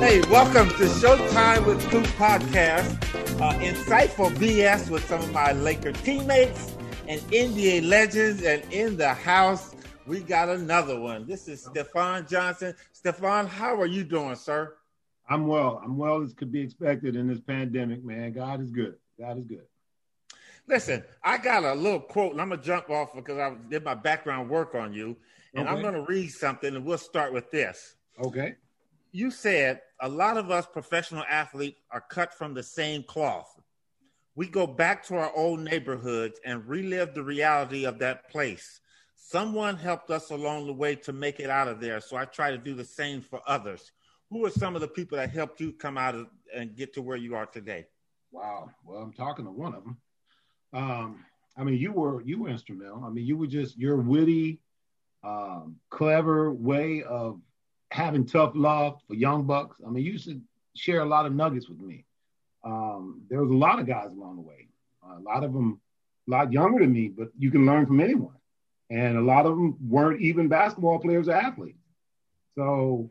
Hey, 0.00 0.22
welcome 0.30 0.66
to 0.70 0.86
Showtime 0.86 1.66
with 1.66 1.86
Coop 1.90 2.06
podcast. 2.16 2.90
Uh, 3.38 3.52
insightful 3.58 4.34
BS 4.36 4.88
with 4.88 5.06
some 5.06 5.20
of 5.20 5.30
my 5.30 5.52
Laker 5.52 5.92
teammates 5.92 6.74
and 7.06 7.20
NBA 7.30 7.86
legends. 7.86 8.42
And 8.42 8.62
in 8.72 8.96
the 8.96 9.12
house, 9.12 9.76
we 10.06 10.20
got 10.20 10.48
another 10.48 10.98
one. 10.98 11.26
This 11.26 11.48
is 11.48 11.66
Steffond 11.66 12.30
Johnson. 12.30 12.74
Steffond, 12.94 13.48
how 13.48 13.78
are 13.78 13.86
you 13.86 14.02
doing, 14.02 14.36
sir? 14.36 14.74
I'm 15.28 15.46
well. 15.46 15.82
I'm 15.84 15.98
well 15.98 16.22
as 16.22 16.32
could 16.32 16.50
be 16.50 16.62
expected 16.62 17.14
in 17.14 17.28
this 17.28 17.40
pandemic, 17.40 18.02
man. 18.02 18.32
God 18.32 18.62
is 18.62 18.70
good. 18.70 18.94
God 19.18 19.36
is 19.36 19.44
good. 19.44 19.66
Listen, 20.66 21.04
I 21.22 21.36
got 21.36 21.62
a 21.62 21.74
little 21.74 22.00
quote, 22.00 22.32
and 22.32 22.40
I'm 22.40 22.48
gonna 22.48 22.62
jump 22.62 22.88
off 22.88 23.14
because 23.14 23.36
I 23.36 23.54
did 23.68 23.84
my 23.84 23.94
background 23.94 24.48
work 24.48 24.74
on 24.74 24.94
you, 24.94 25.18
and 25.54 25.68
okay. 25.68 25.76
I'm 25.76 25.82
gonna 25.82 26.06
read 26.08 26.28
something, 26.28 26.74
and 26.74 26.86
we'll 26.86 26.96
start 26.96 27.34
with 27.34 27.50
this. 27.50 27.96
Okay 28.18 28.54
you 29.12 29.30
said 29.30 29.80
a 30.00 30.08
lot 30.08 30.36
of 30.36 30.50
us 30.50 30.66
professional 30.66 31.24
athletes 31.28 31.80
are 31.90 32.00
cut 32.00 32.32
from 32.32 32.54
the 32.54 32.62
same 32.62 33.02
cloth. 33.02 33.60
We 34.34 34.46
go 34.48 34.66
back 34.66 35.04
to 35.06 35.16
our 35.16 35.30
old 35.36 35.60
neighborhoods 35.60 36.40
and 36.44 36.66
relive 36.66 37.14
the 37.14 37.22
reality 37.22 37.84
of 37.84 37.98
that 37.98 38.30
place. 38.30 38.80
Someone 39.16 39.76
helped 39.76 40.10
us 40.10 40.30
along 40.30 40.66
the 40.66 40.72
way 40.72 40.94
to 40.96 41.12
make 41.12 41.40
it 41.40 41.50
out 41.50 41.68
of 41.68 41.80
there, 41.80 42.00
so 42.00 42.16
I 42.16 42.24
try 42.24 42.50
to 42.50 42.58
do 42.58 42.74
the 42.74 42.84
same 42.84 43.20
for 43.20 43.40
others. 43.46 43.92
Who 44.30 44.44
are 44.46 44.50
some 44.50 44.74
of 44.74 44.80
the 44.80 44.88
people 44.88 45.18
that 45.18 45.30
helped 45.30 45.60
you 45.60 45.72
come 45.72 45.98
out 45.98 46.14
of, 46.14 46.28
and 46.54 46.74
get 46.74 46.94
to 46.94 47.02
where 47.02 47.16
you 47.16 47.34
are 47.34 47.46
today? 47.46 47.86
Wow. 48.32 48.70
Well, 48.84 49.02
I'm 49.02 49.12
talking 49.12 49.44
to 49.44 49.50
one 49.50 49.74
of 49.74 49.84
them. 49.84 49.96
Um, 50.72 51.24
I 51.56 51.64
mean, 51.64 51.74
you 51.74 51.92
were 51.92 52.22
you 52.22 52.42
were 52.42 52.48
instrumental. 52.48 53.04
I 53.04 53.10
mean, 53.10 53.26
you 53.26 53.36
were 53.36 53.46
just 53.46 53.76
your 53.76 53.96
witty, 53.96 54.60
um, 55.22 55.76
clever 55.90 56.52
way 56.52 57.02
of 57.02 57.40
having 57.90 58.24
tough 58.24 58.52
love 58.54 59.00
for 59.06 59.14
young 59.14 59.44
bucks. 59.44 59.80
I 59.86 59.90
mean, 59.90 60.04
you 60.04 60.12
used 60.12 60.26
to 60.26 60.40
share 60.74 61.00
a 61.00 61.06
lot 61.06 61.26
of 61.26 61.34
nuggets 61.34 61.68
with 61.68 61.80
me. 61.80 62.04
Um, 62.64 63.22
there 63.28 63.40
was 63.40 63.50
a 63.50 63.54
lot 63.54 63.78
of 63.78 63.86
guys 63.86 64.12
along 64.12 64.36
the 64.36 64.42
way. 64.42 64.68
Uh, 65.04 65.18
a 65.18 65.22
lot 65.22 65.44
of 65.44 65.52
them, 65.52 65.80
a 66.28 66.30
lot 66.30 66.52
younger 66.52 66.80
than 66.80 66.92
me, 66.92 67.08
but 67.08 67.28
you 67.38 67.50
can 67.50 67.66
learn 67.66 67.86
from 67.86 68.00
anyone. 68.00 68.34
And 68.90 69.16
a 69.16 69.20
lot 69.20 69.46
of 69.46 69.52
them 69.56 69.76
weren't 69.88 70.20
even 70.20 70.48
basketball 70.48 70.98
players 70.98 71.28
or 71.28 71.32
athletes. 71.32 71.78
So, 72.56 73.08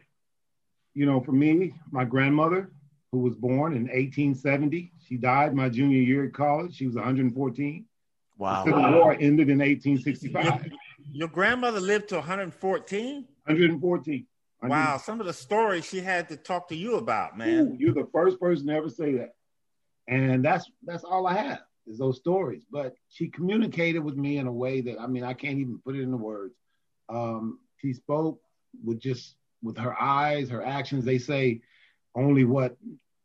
you 0.93 1.05
know, 1.05 1.21
for 1.21 1.31
me, 1.31 1.73
my 1.91 2.03
grandmother, 2.03 2.71
who 3.11 3.19
was 3.19 3.35
born 3.35 3.73
in 3.73 3.83
1870, 3.83 4.91
she 5.07 5.17
died 5.17 5.55
my 5.55 5.69
junior 5.69 5.99
year 5.99 6.25
at 6.25 6.33
college. 6.33 6.75
She 6.75 6.85
was 6.85 6.95
114. 6.95 7.85
Wow. 8.37 8.63
The 8.63 8.69
Civil 8.69 8.83
wow. 8.83 8.97
War 8.97 9.11
ended 9.13 9.49
in 9.49 9.59
1865. 9.59 10.43
Your, 10.43 10.77
your 11.11 11.27
grandmother 11.27 11.79
lived 11.79 12.09
to 12.09 12.15
114? 12.15 13.25
114. 13.45 14.27
Wow, 14.61 14.97
some 14.97 15.21
of 15.21 15.25
the 15.25 15.33
stories 15.33 15.85
she 15.85 16.01
had 16.01 16.29
to 16.29 16.37
talk 16.37 16.67
to 16.69 16.75
you 16.75 16.95
about, 16.95 17.37
man. 17.37 17.67
Ooh, 17.67 17.75
you're 17.79 17.93
the 17.93 18.09
first 18.11 18.39
person 18.39 18.67
to 18.67 18.73
ever 18.73 18.89
say 18.89 19.13
that. 19.13 19.35
And 20.07 20.43
that's 20.43 20.69
that's 20.83 21.03
all 21.03 21.27
I 21.27 21.35
have 21.35 21.61
is 21.87 21.97
those 21.97 22.17
stories. 22.17 22.63
But 22.69 22.95
she 23.09 23.29
communicated 23.29 23.99
with 23.99 24.15
me 24.15 24.37
in 24.37 24.47
a 24.47 24.51
way 24.51 24.81
that 24.81 24.99
I 24.99 25.07
mean 25.07 25.23
I 25.23 25.33
can't 25.33 25.59
even 25.59 25.79
put 25.79 25.95
it 25.95 26.01
into 26.01 26.17
words. 26.17 26.55
Um, 27.07 27.59
she 27.77 27.93
spoke 27.93 28.41
with 28.83 28.99
just 28.99 29.35
with 29.63 29.77
her 29.77 29.99
eyes, 29.99 30.49
her 30.49 30.65
actions. 30.65 31.05
They 31.05 31.19
say 31.19 31.61
only 32.15 32.43
what 32.43 32.75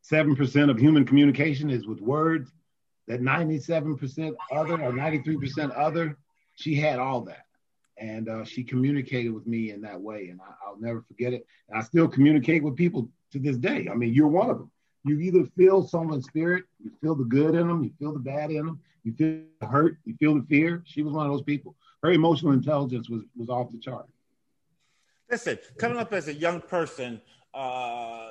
seven 0.03 0.37
percent 0.37 0.71
of 0.71 0.79
human 0.79 1.05
communication 1.05 1.71
is 1.71 1.87
with 1.87 2.01
words. 2.01 2.53
That 3.07 3.21
97% 3.21 4.33
other 4.51 4.83
or 4.83 4.91
93% 4.91 5.77
other, 5.77 6.17
she 6.55 6.75
had 6.75 6.99
all 6.99 7.21
that 7.23 7.44
and 7.97 8.29
uh, 8.29 8.45
she 8.45 8.65
communicated 8.65 9.31
with 9.31 9.47
me 9.47 9.71
in 9.71 9.81
that 9.83 10.01
way, 10.01 10.29
and 10.29 10.41
I, 10.41 10.71
will 10.71 10.81
never 10.81 11.03
forget 11.03 11.33
it. 11.33 11.47
And 11.69 11.79
I 11.79 11.83
still 11.83 12.09
communicate 12.09 12.63
with 12.63 12.77
people 12.77 13.09
to 13.33 13.39
this 13.39 13.57
day. 13.57 13.89
I 13.91 13.95
mean, 13.95 14.13
you're 14.13 14.29
one 14.29 14.51
of 14.51 14.59
them. 14.59 14.71
You 15.05 15.21
either 15.21 15.45
feel 15.57 15.87
someone's 15.87 16.27
spirit, 16.27 16.65
you 16.83 16.91
feel 17.01 17.15
the 17.15 17.25
good 17.25 17.55
in 17.55 17.69
them, 17.69 17.85
you 17.85 17.93
feel 17.99 18.13
the 18.13 18.19
bad 18.19 18.51
in 18.51 18.65
them, 18.65 18.81
you 19.05 19.13
feel 19.13 19.43
the 19.61 19.67
hurt, 19.67 19.99
you 20.05 20.15
feel 20.17 20.35
the 20.35 20.47
fear. 20.49 20.83
She 20.87 21.03
was 21.03 21.13
one 21.13 21.27
of 21.27 21.33
those 21.33 21.43
people. 21.43 21.77
Her 22.03 22.11
emotional 22.13 22.53
intelligence 22.53 23.09
was 23.09 23.23
was 23.37 23.49
off 23.49 23.71
the 23.71 23.79
chart. 23.79 24.07
Listen, 25.31 25.59
coming 25.79 25.99
up 25.99 26.13
as 26.13 26.29
a 26.29 26.35
young 26.35 26.61
person, 26.61 27.21
uh, 27.53 28.31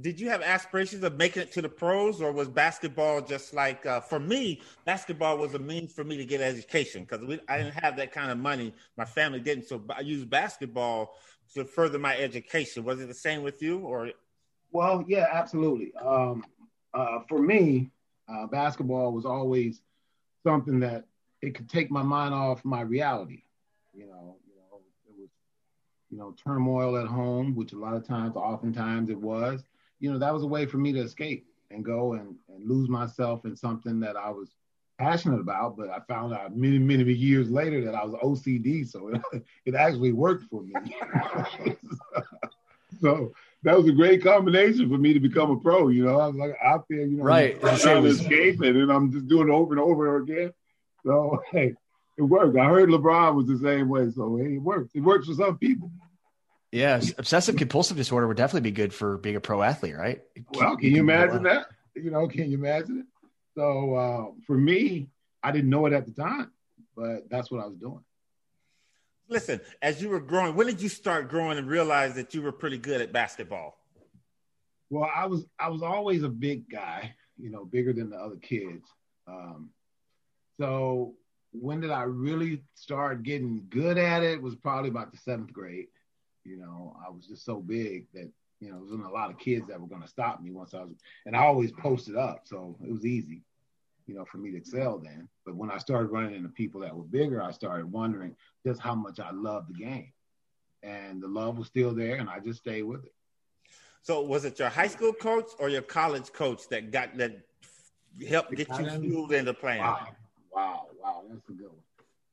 did 0.00 0.20
you 0.20 0.28
have 0.28 0.42
aspirations 0.42 1.02
of 1.04 1.16
making 1.16 1.42
it 1.42 1.52
to 1.52 1.62
the 1.62 1.68
pros, 1.68 2.20
or 2.20 2.32
was 2.32 2.48
basketball 2.48 3.20
just 3.20 3.54
like 3.54 3.84
uh, 3.86 4.00
for 4.00 4.18
me? 4.18 4.60
Basketball 4.84 5.38
was 5.38 5.54
a 5.54 5.58
means 5.58 5.92
for 5.92 6.04
me 6.04 6.16
to 6.16 6.24
get 6.24 6.40
education 6.40 7.04
because 7.04 7.38
I 7.48 7.58
didn't 7.58 7.74
have 7.74 7.96
that 7.96 8.12
kind 8.12 8.30
of 8.30 8.38
money. 8.38 8.74
My 8.96 9.04
family 9.04 9.40
didn't, 9.40 9.66
so 9.66 9.82
I 9.90 10.00
used 10.00 10.28
basketball 10.28 11.14
to 11.54 11.64
further 11.64 11.98
my 11.98 12.16
education. 12.16 12.84
Was 12.84 13.00
it 13.00 13.08
the 13.08 13.14
same 13.14 13.42
with 13.42 13.62
you, 13.62 13.78
or? 13.78 14.10
Well, 14.72 15.04
yeah, 15.06 15.28
absolutely. 15.32 15.92
Um, 15.94 16.44
uh, 16.92 17.20
for 17.28 17.40
me, 17.40 17.90
uh, 18.28 18.46
basketball 18.46 19.12
was 19.12 19.24
always 19.24 19.80
something 20.44 20.80
that 20.80 21.04
it 21.42 21.54
could 21.54 21.68
take 21.68 21.90
my 21.90 22.02
mind 22.02 22.34
off 22.34 22.64
my 22.64 22.80
reality. 22.80 23.42
You 23.92 24.06
know, 24.06 24.36
you 26.14 26.20
know, 26.20 26.32
turmoil 26.44 26.96
at 26.96 27.08
home, 27.08 27.56
which 27.56 27.72
a 27.72 27.76
lot 27.76 27.96
of 27.96 28.06
times, 28.06 28.36
oftentimes 28.36 29.10
it 29.10 29.20
was, 29.20 29.64
you 29.98 30.12
know, 30.12 30.16
that 30.16 30.32
was 30.32 30.44
a 30.44 30.46
way 30.46 30.64
for 30.64 30.76
me 30.76 30.92
to 30.92 31.00
escape 31.00 31.44
and 31.72 31.84
go 31.84 32.12
and, 32.12 32.36
and 32.48 32.68
lose 32.68 32.88
myself 32.88 33.44
in 33.44 33.56
something 33.56 33.98
that 33.98 34.16
I 34.16 34.30
was 34.30 34.54
passionate 34.96 35.40
about. 35.40 35.76
But 35.76 35.90
I 35.90 35.98
found 36.06 36.32
out 36.32 36.56
many, 36.56 36.78
many 36.78 37.02
years 37.12 37.50
later 37.50 37.84
that 37.84 37.96
I 37.96 38.04
was 38.04 38.14
OCD. 38.22 38.88
So 38.88 39.08
it, 39.08 39.44
it 39.64 39.74
actually 39.74 40.12
worked 40.12 40.44
for 40.44 40.62
me. 40.62 40.72
so 43.00 43.32
that 43.64 43.76
was 43.76 43.88
a 43.88 43.92
great 43.92 44.22
combination 44.22 44.88
for 44.88 44.98
me 44.98 45.14
to 45.14 45.20
become 45.20 45.50
a 45.50 45.56
pro. 45.58 45.88
You 45.88 46.04
know, 46.04 46.20
I 46.20 46.28
was 46.28 46.36
like 46.36 46.56
out 46.62 46.84
there, 46.88 47.06
you 47.06 47.16
know, 47.16 47.24
right. 47.24 47.60
trying 47.60 48.04
to 48.04 48.08
escape 48.08 48.62
it, 48.62 48.76
and 48.76 48.92
I'm 48.92 49.10
just 49.10 49.26
doing 49.26 49.48
it 49.48 49.52
over 49.52 49.72
and 49.72 49.82
over 49.82 50.18
again. 50.18 50.52
So 51.04 51.42
hey, 51.50 51.74
it 52.16 52.22
worked. 52.22 52.56
I 52.56 52.66
heard 52.66 52.88
LeBron 52.88 53.34
was 53.34 53.48
the 53.48 53.58
same 53.58 53.88
way, 53.88 54.08
so 54.14 54.36
hey, 54.36 54.54
it 54.54 54.62
works. 54.62 54.92
It 54.94 55.00
works 55.00 55.26
for 55.26 55.34
some 55.34 55.58
people. 55.58 55.90
Yeah, 56.74 57.00
obsessive 57.18 57.54
compulsive 57.54 57.96
disorder 57.96 58.26
would 58.26 58.36
definitely 58.36 58.68
be 58.68 58.74
good 58.74 58.92
for 58.92 59.16
being 59.18 59.36
a 59.36 59.40
pro 59.40 59.62
athlete, 59.62 59.94
right? 59.94 60.20
Well, 60.54 60.76
can 60.76 60.90
you 60.90 61.02
imagine 61.02 61.44
that? 61.44 61.66
You 61.94 62.10
know, 62.10 62.26
can 62.26 62.50
you 62.50 62.58
imagine 62.58 62.98
it? 62.98 63.06
So 63.54 63.94
uh, 63.94 64.24
for 64.44 64.58
me, 64.58 65.06
I 65.40 65.52
didn't 65.52 65.70
know 65.70 65.86
it 65.86 65.92
at 65.92 66.04
the 66.04 66.10
time, 66.10 66.50
but 66.96 67.30
that's 67.30 67.48
what 67.48 67.62
I 67.62 67.66
was 67.66 67.76
doing. 67.76 68.00
Listen, 69.28 69.60
as 69.80 70.02
you 70.02 70.08
were 70.08 70.18
growing, 70.18 70.56
when 70.56 70.66
did 70.66 70.82
you 70.82 70.88
start 70.88 71.28
growing 71.28 71.58
and 71.58 71.68
realize 71.68 72.16
that 72.16 72.34
you 72.34 72.42
were 72.42 72.50
pretty 72.50 72.78
good 72.78 73.00
at 73.00 73.12
basketball? 73.12 73.78
Well, 74.90 75.08
I 75.14 75.26
was 75.26 75.46
I 75.60 75.68
was 75.68 75.82
always 75.82 76.24
a 76.24 76.28
big 76.28 76.68
guy, 76.68 77.14
you 77.38 77.50
know, 77.50 77.64
bigger 77.64 77.92
than 77.92 78.10
the 78.10 78.16
other 78.16 78.36
kids. 78.42 78.84
Um, 79.28 79.70
so 80.58 81.14
when 81.52 81.80
did 81.80 81.92
I 81.92 82.02
really 82.02 82.64
start 82.74 83.22
getting 83.22 83.64
good 83.70 83.96
at 83.96 84.24
it? 84.24 84.42
Was 84.42 84.56
probably 84.56 84.90
about 84.90 85.12
the 85.12 85.18
seventh 85.18 85.52
grade. 85.52 85.86
You 86.44 86.58
know, 86.58 86.96
I 87.04 87.10
was 87.10 87.26
just 87.26 87.44
so 87.44 87.60
big 87.60 88.06
that 88.12 88.30
you 88.60 88.70
know, 88.70 88.76
there 88.76 88.84
wasn't 88.84 89.06
a 89.06 89.10
lot 89.10 89.30
of 89.30 89.38
kids 89.38 89.68
that 89.68 89.80
were 89.80 89.86
going 89.86 90.02
to 90.02 90.08
stop 90.08 90.40
me 90.40 90.50
once 90.50 90.74
I 90.74 90.82
was, 90.82 90.96
and 91.26 91.36
I 91.36 91.40
always 91.40 91.72
posted 91.72 92.16
up, 92.16 92.42
so 92.44 92.76
it 92.82 92.90
was 92.90 93.04
easy, 93.04 93.42
you 94.06 94.14
know, 94.14 94.24
for 94.24 94.38
me 94.38 94.50
to 94.52 94.56
excel 94.56 94.98
then. 94.98 95.28
But 95.44 95.56
when 95.56 95.70
I 95.70 95.78
started 95.78 96.08
running 96.08 96.34
into 96.34 96.48
people 96.48 96.80
that 96.80 96.96
were 96.96 97.04
bigger, 97.04 97.42
I 97.42 97.50
started 97.50 97.90
wondering 97.90 98.34
just 98.66 98.80
how 98.80 98.94
much 98.94 99.20
I 99.20 99.30
loved 99.32 99.68
the 99.68 99.84
game, 99.84 100.12
and 100.82 101.22
the 101.22 101.28
love 101.28 101.58
was 101.58 101.66
still 101.66 101.94
there, 101.94 102.16
and 102.16 102.30
I 102.30 102.38
just 102.40 102.60
stayed 102.60 102.84
with 102.84 103.04
it. 103.04 103.12
So, 104.02 104.22
was 104.22 104.44
it 104.44 104.58
your 104.58 104.68
high 104.68 104.88
school 104.88 105.12
coach 105.12 105.50
or 105.58 105.68
your 105.68 105.82
college 105.82 106.32
coach 106.32 106.68
that 106.68 106.90
got 106.90 107.16
that 107.18 107.40
helped 108.28 108.54
get 108.54 108.78
you 108.78 108.88
fueled 109.00 109.32
into 109.32 109.54
playing? 109.54 109.80
Wow, 109.80 110.08
wow, 110.54 110.86
wow, 111.02 111.22
that's 111.28 111.48
a 111.48 111.52
good 111.52 111.68
one. 111.68 111.80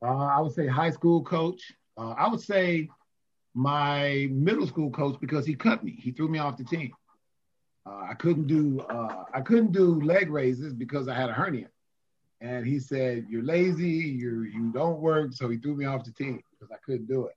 Uh, 0.04 0.26
I 0.28 0.40
would 0.40 0.54
say 0.54 0.68
high 0.68 0.90
school 0.92 1.24
coach. 1.24 1.74
Uh, 1.98 2.12
I 2.18 2.28
would 2.30 2.42
say 2.42 2.90
my 3.54 4.28
middle 4.32 4.68
school 4.68 4.90
coach 4.90 5.20
because 5.20 5.46
he 5.46 5.56
cut 5.56 5.84
me. 5.84 5.98
He 6.00 6.12
threw 6.12 6.28
me 6.28 6.40
off 6.40 6.58
the 6.58 6.64
team. 6.64 6.92
Uh, 7.86 8.06
I 8.10 8.14
couldn't 8.14 8.48
do 8.48 8.80
uh, 8.82 9.24
I 9.34 9.42
couldn't 9.42 9.72
do 9.72 10.02
leg 10.02 10.30
raises 10.30 10.74
because 10.74 11.08
I 11.08 11.16
had 11.16 11.30
a 11.30 11.34
hernia, 11.34 11.68
and 12.40 12.66
he 12.66 12.80
said 12.80 13.26
you're 13.30 13.44
lazy, 13.44 13.90
you 13.90 14.44
you 14.44 14.72
don't 14.72 15.00
work, 15.00 15.34
so 15.34 15.50
he 15.50 15.58
threw 15.58 15.76
me 15.76 15.86
off 15.86 16.04
the 16.04 16.12
team 16.12 16.42
because 16.52 16.72
I 16.72 16.78
couldn't 16.86 17.08
do 17.08 17.26
it. 17.26 17.36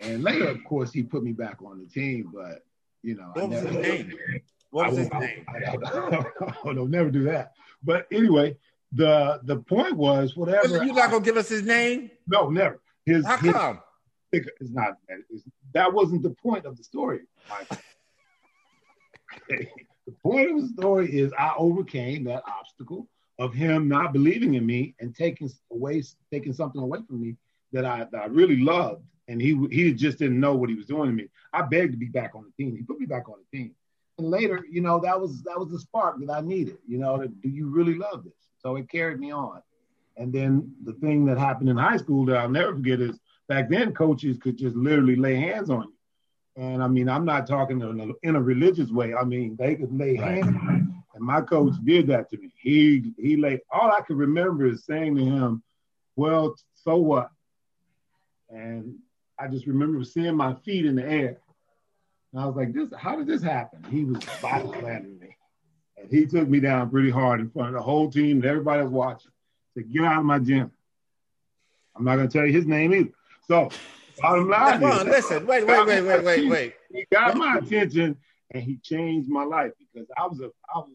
And 0.00 0.22
later, 0.22 0.48
of 0.48 0.62
course, 0.64 0.92
he 0.92 1.02
put 1.02 1.22
me 1.22 1.32
back 1.32 1.58
on 1.64 1.78
the 1.78 1.86
team, 1.86 2.30
but 2.32 2.62
you 3.02 3.16
know, 3.16 3.30
what 3.32 3.44
I 3.44 3.46
was 3.46 3.62
never, 3.62 3.82
his 3.82 4.06
name? 4.06 4.12
What 4.70 4.90
was 4.90 4.98
I, 4.98 5.00
his 5.00 5.10
I, 5.12 5.18
name? 5.18 5.44
I, 5.48 6.72
will 6.72 6.86
never 6.88 7.10
do 7.10 7.24
that. 7.24 7.52
But 7.82 8.06
anyway, 8.12 8.56
the 8.92 9.40
the 9.44 9.56
point 9.56 9.96
was 9.96 10.36
whatever. 10.36 10.84
You're 10.84 10.94
not 10.94 11.10
gonna 11.10 11.24
give 11.24 11.36
us 11.36 11.48
his 11.48 11.62
name? 11.62 12.10
No, 12.26 12.50
never. 12.50 12.80
His, 13.06 13.24
How 13.24 13.38
his, 13.38 13.52
come? 13.52 13.80
It's 14.32 14.70
not. 14.70 14.96
It's, 15.30 15.44
that 15.74 15.92
wasn't 15.92 16.22
the 16.22 16.30
point 16.30 16.66
of 16.66 16.76
the 16.76 16.84
story. 16.84 17.20
the 19.48 19.66
point 20.22 20.50
of 20.50 20.62
the 20.62 20.68
story 20.68 21.12
is 21.12 21.32
I 21.38 21.54
overcame 21.56 22.24
that 22.24 22.42
obstacle 22.46 23.08
of 23.38 23.54
him 23.54 23.88
not 23.88 24.12
believing 24.12 24.54
in 24.54 24.66
me 24.66 24.94
and 25.00 25.14
taking 25.14 25.50
away, 25.72 26.02
taking 26.32 26.52
something 26.52 26.80
away 26.80 26.98
from 27.08 27.22
me 27.22 27.36
that 27.72 27.84
I, 27.84 28.06
that 28.12 28.22
I 28.22 28.26
really 28.26 28.60
loved, 28.60 29.04
and 29.28 29.40
he 29.40 29.58
he 29.70 29.92
just 29.94 30.18
didn't 30.18 30.40
know 30.40 30.54
what 30.54 30.68
he 30.68 30.74
was 30.74 30.86
doing 30.86 31.10
to 31.10 31.16
me. 31.16 31.28
I 31.52 31.62
begged 31.62 31.92
to 31.92 31.98
be 31.98 32.08
back 32.08 32.34
on 32.34 32.44
the 32.44 32.62
team. 32.62 32.76
He 32.76 32.82
put 32.82 33.00
me 33.00 33.06
back 33.06 33.28
on 33.28 33.36
the 33.38 33.58
team, 33.58 33.74
and 34.18 34.28
later, 34.28 34.64
you 34.70 34.80
know, 34.80 34.98
that 35.00 35.20
was 35.20 35.42
that 35.42 35.58
was 35.58 35.70
the 35.70 35.78
spark 35.78 36.18
that 36.20 36.30
I 36.30 36.40
needed. 36.40 36.78
You 36.86 36.98
know, 36.98 37.18
to, 37.18 37.28
do 37.28 37.48
you 37.48 37.68
really 37.68 37.94
love 37.94 38.24
this? 38.24 38.32
So 38.58 38.76
it 38.76 38.90
carried 38.90 39.20
me 39.20 39.32
on. 39.32 39.62
And 40.16 40.32
then 40.32 40.74
the 40.84 40.92
thing 40.94 41.24
that 41.26 41.38
happened 41.38 41.70
in 41.70 41.76
high 41.76 41.96
school 41.96 42.26
that 42.26 42.36
I'll 42.36 42.48
never 42.48 42.74
forget 42.74 43.00
is 43.00 43.18
back 43.50 43.68
then 43.68 43.92
coaches 43.92 44.38
could 44.40 44.56
just 44.56 44.76
literally 44.76 45.16
lay 45.16 45.34
hands 45.34 45.70
on 45.70 45.82
you. 45.82 46.62
And 46.62 46.82
I 46.82 46.86
mean, 46.86 47.08
I'm 47.08 47.24
not 47.24 47.48
talking 47.48 47.80
in 47.80 48.00
a, 48.00 48.28
in 48.28 48.36
a 48.36 48.40
religious 48.40 48.90
way. 48.90 49.12
I 49.12 49.24
mean, 49.24 49.56
they 49.58 49.74
could 49.74 49.92
lay 49.92 50.16
right. 50.16 50.36
hands 50.36 50.46
on 50.46 50.86
you. 50.86 50.94
And 51.16 51.24
my 51.24 51.40
coach 51.40 51.74
did 51.84 52.06
that 52.06 52.30
to 52.30 52.38
me. 52.38 52.52
He 52.56 53.12
he 53.18 53.36
laid 53.36 53.60
all 53.72 53.90
I 53.90 54.02
can 54.02 54.16
remember 54.16 54.66
is 54.66 54.84
saying 54.84 55.16
to 55.16 55.24
him, 55.24 55.62
Well, 56.14 56.54
so 56.74 56.96
what? 56.96 57.30
And 58.50 58.94
I 59.36 59.48
just 59.48 59.66
remember 59.66 60.04
seeing 60.04 60.36
my 60.36 60.54
feet 60.54 60.86
in 60.86 60.94
the 60.94 61.04
air. 61.04 61.38
And 62.32 62.40
I 62.40 62.46
was 62.46 62.54
like, 62.54 62.72
This 62.72 62.88
how 62.96 63.16
did 63.16 63.26
this 63.26 63.42
happen? 63.42 63.84
He 63.90 64.04
was 64.04 64.24
body 64.40 64.68
slamming 64.78 65.18
me. 65.18 65.36
And 65.96 66.08
he 66.08 66.24
took 66.24 66.48
me 66.48 66.60
down 66.60 66.88
pretty 66.88 67.10
hard 67.10 67.40
in 67.40 67.50
front 67.50 67.70
of 67.70 67.74
the 67.74 67.82
whole 67.82 68.12
team 68.12 68.36
and 68.36 68.46
everybody 68.46 68.82
was 68.82 68.92
watching. 68.92 69.32
Said, 69.74 69.92
get 69.92 70.04
out 70.04 70.20
of 70.20 70.24
my 70.24 70.38
gym. 70.38 70.70
I'm 71.96 72.04
not 72.04 72.14
gonna 72.14 72.28
tell 72.28 72.46
you 72.46 72.52
his 72.52 72.66
name 72.66 72.94
either. 72.94 73.10
So 73.50 73.68
bottom 74.22 74.48
line 74.48 74.80
is, 74.80 75.04
listen, 75.06 75.44
wait, 75.44 75.66
wait, 75.66 75.84
wait, 75.84 76.02
wait, 76.02 76.24
wait, 76.24 76.48
wait. 76.48 76.74
He 76.92 77.04
got 77.10 77.36
my 77.36 77.56
attention 77.56 78.16
and 78.52 78.62
he 78.62 78.76
changed 78.76 79.28
my 79.28 79.42
life 79.42 79.72
because 79.76 80.06
I 80.16 80.28
was 80.28 80.38
a 80.40 80.52
I 80.72 80.78
was 80.78 80.90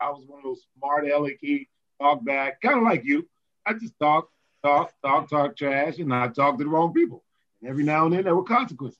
I 0.00 0.10
was 0.10 0.24
one 0.26 0.40
of 0.40 0.44
those 0.44 0.66
smart 0.76 1.04
alecky 1.04 1.68
talk 2.00 2.24
back, 2.24 2.60
kind 2.62 2.78
of 2.78 2.82
like 2.82 3.04
you. 3.04 3.28
I 3.64 3.74
just 3.74 3.96
talk, 4.00 4.28
talk, 4.64 4.92
talk, 5.02 5.30
talk 5.30 5.56
trash, 5.56 5.98
and 5.98 6.12
I 6.12 6.26
talk 6.26 6.58
to 6.58 6.64
the 6.64 6.70
wrong 6.70 6.92
people. 6.92 7.22
And 7.60 7.70
every 7.70 7.84
now 7.84 8.06
and 8.06 8.14
then 8.14 8.24
there 8.24 8.34
were 8.34 8.42
consequences. 8.42 8.98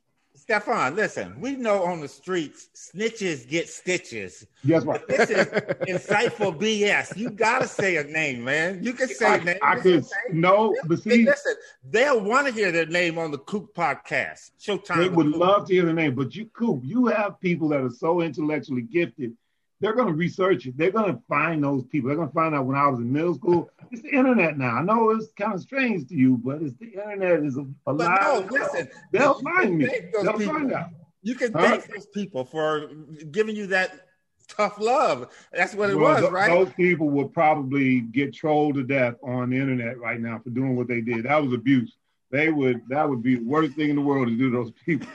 Steffond, 0.50 0.97
listen, 0.97 1.41
we 1.41 1.55
know 1.55 1.85
on 1.85 2.00
the 2.00 2.08
streets, 2.08 2.70
snitches 2.75 3.49
get 3.49 3.69
stitches. 3.69 4.44
Yes, 4.64 4.85
right. 4.85 5.06
This 5.06 5.31
is 5.31 5.47
insightful 5.87 6.58
BS. 6.58 7.17
You 7.17 7.31
gotta 7.31 7.69
say 7.69 7.99
a 7.99 8.02
name, 8.02 8.43
man. 8.43 8.82
You 8.82 8.93
can 8.93 9.06
say 9.06 9.26
I, 9.26 9.37
a 9.37 9.44
name. 9.44 9.58
I 9.62 9.76
could 9.76 10.05
no, 10.32 10.75
but 10.87 11.05
see, 11.05 11.25
listen, 11.25 11.55
they'll 11.88 12.20
want 12.20 12.49
to 12.49 12.52
hear 12.52 12.73
their 12.73 12.87
name 12.87 13.17
on 13.17 13.31
the 13.31 13.38
Coop 13.38 13.73
podcast. 13.76 14.50
Showtime. 14.61 14.97
They 14.97 15.08
would 15.08 15.29
love 15.29 15.69
to 15.69 15.75
hear 15.75 15.85
the 15.85 15.93
name, 15.93 16.17
but 16.17 16.35
you, 16.35 16.47
Coop, 16.47 16.81
you 16.82 17.06
have 17.06 17.38
people 17.38 17.69
that 17.69 17.82
are 17.82 17.91
so 17.91 18.20
intellectually 18.20 18.82
gifted 18.82 19.37
they're 19.81 19.94
going 19.94 20.09
to 20.09 20.15
research 20.15 20.67
it. 20.67 20.77
They're 20.77 20.91
going 20.91 21.15
to 21.15 21.23
find 21.29 21.65
those 21.65 21.85
people. 21.85 22.09
They're 22.09 22.17
going 22.17 22.29
to 22.29 22.35
find 22.35 22.55
out 22.55 22.67
when 22.67 22.77
I 22.77 22.87
was 22.87 23.00
in 23.00 23.11
middle 23.12 23.35
school. 23.35 23.71
It's 23.91 24.03
the 24.03 24.11
internet 24.11 24.59
now. 24.59 24.77
I 24.77 24.82
know 24.82 25.11
it's 25.11 25.32
kind 25.32 25.55
of 25.55 25.61
strange 25.61 26.09
to 26.09 26.15
you, 26.15 26.37
but 26.37 26.62
it's 26.62 26.75
the 26.79 26.93
internet 26.93 27.41
is 27.41 27.56
a, 27.56 27.67
a 27.87 27.93
lot. 27.93 28.21
No, 28.21 28.47
listen, 28.50 28.88
they'll 29.11 29.41
find 29.41 29.79
me. 29.79 29.88
They'll 30.12 30.35
people. 30.35 30.55
find 30.55 30.73
out. 30.73 30.91
You 31.23 31.35
can 31.35 31.53
huh? 31.53 31.62
thank 31.62 31.87
those 31.87 32.06
people 32.06 32.44
for 32.44 32.91
giving 33.31 33.56
you 33.56 33.67
that 33.69 34.06
tough 34.49 34.79
love. 34.79 35.29
That's 35.53 35.75
what 35.75 35.91
it 35.91 35.97
well, 35.97 36.12
was, 36.12 36.21
th- 36.21 36.32
right? 36.32 36.49
Those 36.49 36.73
people 36.75 37.09
would 37.11 37.32
probably 37.32 38.00
get 38.00 38.35
trolled 38.35 38.75
to 38.75 38.82
death 38.82 39.15
on 39.23 39.50
the 39.50 39.56
internet 39.56 39.99
right 39.99 40.21
now 40.21 40.38
for 40.38 40.50
doing 40.50 40.77
what 40.77 40.88
they 40.88 41.00
did. 41.00 41.25
That 41.25 41.43
was 41.43 41.53
abuse. 41.53 41.97
They 42.31 42.50
would. 42.50 42.82
That 42.88 43.09
would 43.09 43.23
be 43.23 43.37
the 43.37 43.44
worst 43.44 43.75
thing 43.75 43.91
in 43.91 43.97
the 43.97 44.03
world 44.03 44.29
to 44.29 44.37
do 44.37 44.50
to 44.50 44.56
those 44.56 44.73
people. 44.85 45.09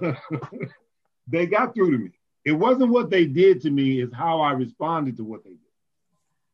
they 1.26 1.46
got 1.46 1.74
through 1.74 1.90
to 1.90 1.98
me 1.98 2.10
it 2.44 2.52
wasn't 2.52 2.90
what 2.90 3.10
they 3.10 3.26
did 3.26 3.62
to 3.62 3.70
me, 3.70 4.00
it's 4.02 4.14
how 4.14 4.40
I 4.40 4.52
responded 4.52 5.16
to 5.16 5.24
what 5.24 5.44
they 5.44 5.50
did. 5.50 5.58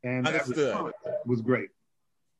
And 0.02 0.26
Understood. 0.26 0.92
that 1.04 1.26
was 1.26 1.40
great. 1.40 1.68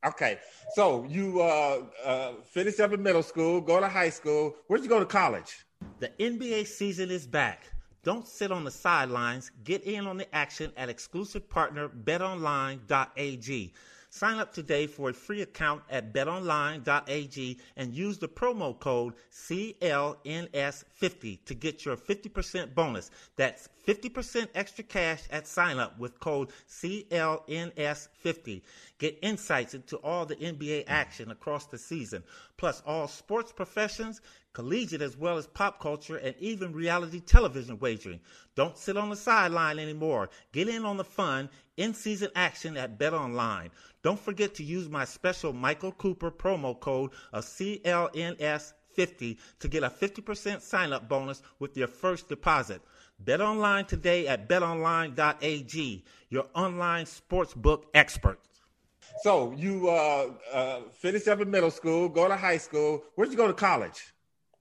Okay. 0.06 0.38
So 0.74 1.04
you 1.08 1.42
uh, 1.42 1.82
uh, 2.04 2.32
finish 2.44 2.80
up 2.80 2.92
in 2.92 3.02
middle 3.02 3.22
school, 3.22 3.60
go 3.60 3.80
to 3.80 3.88
high 3.88 4.08
school. 4.08 4.56
Where'd 4.66 4.82
you 4.82 4.88
go 4.88 4.98
to 5.00 5.06
college? 5.06 5.66
The 5.98 6.08
NBA 6.18 6.66
season 6.66 7.10
is 7.10 7.26
back. 7.26 7.64
Don't 8.02 8.26
sit 8.26 8.50
on 8.50 8.64
the 8.64 8.70
sidelines. 8.70 9.50
Get 9.62 9.82
in 9.82 10.06
on 10.06 10.16
the 10.16 10.34
action 10.34 10.72
at 10.76 10.88
exclusive 10.88 11.50
partner 11.50 11.88
betonline.ag. 11.88 13.74
Sign 14.12 14.40
up 14.40 14.52
today 14.52 14.88
for 14.88 15.10
a 15.10 15.14
free 15.14 15.42
account 15.42 15.82
at 15.88 16.12
betonline.ag 16.12 17.58
and 17.76 17.94
use 17.94 18.18
the 18.18 18.26
promo 18.26 18.76
code 18.76 19.14
CLNS50 19.32 21.44
to 21.44 21.54
get 21.54 21.84
your 21.84 21.96
50% 21.96 22.74
bonus. 22.74 23.12
That's 23.36 23.68
50% 23.86 24.48
extra 24.56 24.82
cash 24.82 25.22
at 25.30 25.46
sign 25.46 25.78
up 25.78 25.96
with 25.96 26.18
code 26.18 26.50
CLNS50. 26.68 28.62
Get 28.98 29.16
insights 29.22 29.74
into 29.74 29.96
all 29.98 30.26
the 30.26 30.36
NBA 30.36 30.84
action 30.88 31.30
across 31.30 31.66
the 31.66 31.78
season, 31.78 32.24
plus 32.56 32.82
all 32.84 33.06
sports 33.06 33.52
professions, 33.52 34.20
collegiate 34.52 35.02
as 35.02 35.16
well 35.16 35.38
as 35.38 35.46
pop 35.46 35.80
culture, 35.80 36.16
and 36.16 36.34
even 36.40 36.72
reality 36.72 37.20
television 37.20 37.78
wagering. 37.78 38.18
Don't 38.56 38.76
sit 38.76 38.96
on 38.96 39.08
the 39.08 39.16
sideline 39.16 39.78
anymore. 39.78 40.30
Get 40.52 40.68
in 40.68 40.84
on 40.84 40.96
the 40.96 41.04
fun, 41.04 41.48
in 41.80 41.94
season 41.94 42.28
action 42.36 42.76
at 42.76 42.98
BetOnline. 42.98 43.70
Don't 44.02 44.20
forget 44.20 44.54
to 44.56 44.62
use 44.62 44.90
my 44.90 45.06
special 45.06 45.54
Michael 45.54 45.92
Cooper 45.92 46.30
promo 46.30 46.78
code 46.78 47.12
of 47.32 47.44
CLNS50 47.44 49.38
to 49.60 49.68
get 49.68 49.82
a 49.82 49.88
50% 49.88 50.60
sign 50.60 50.92
up 50.92 51.08
bonus 51.08 51.42
with 51.58 51.74
your 51.78 51.88
first 51.88 52.28
deposit. 52.28 52.82
Bet 53.18 53.40
online 53.40 53.86
today 53.86 54.28
at 54.28 54.46
betonline.ag, 54.46 56.04
your 56.28 56.46
online 56.54 57.06
sportsbook 57.06 57.84
expert. 57.94 58.38
So 59.22 59.52
you 59.52 59.88
uh, 59.88 60.32
uh, 60.52 60.80
finish 60.92 61.26
up 61.28 61.40
in 61.40 61.50
middle 61.50 61.70
school, 61.70 62.10
go 62.10 62.28
to 62.28 62.36
high 62.36 62.58
school. 62.58 63.04
Where'd 63.14 63.30
you 63.30 63.38
go 63.38 63.46
to 63.46 63.54
college? 63.54 64.12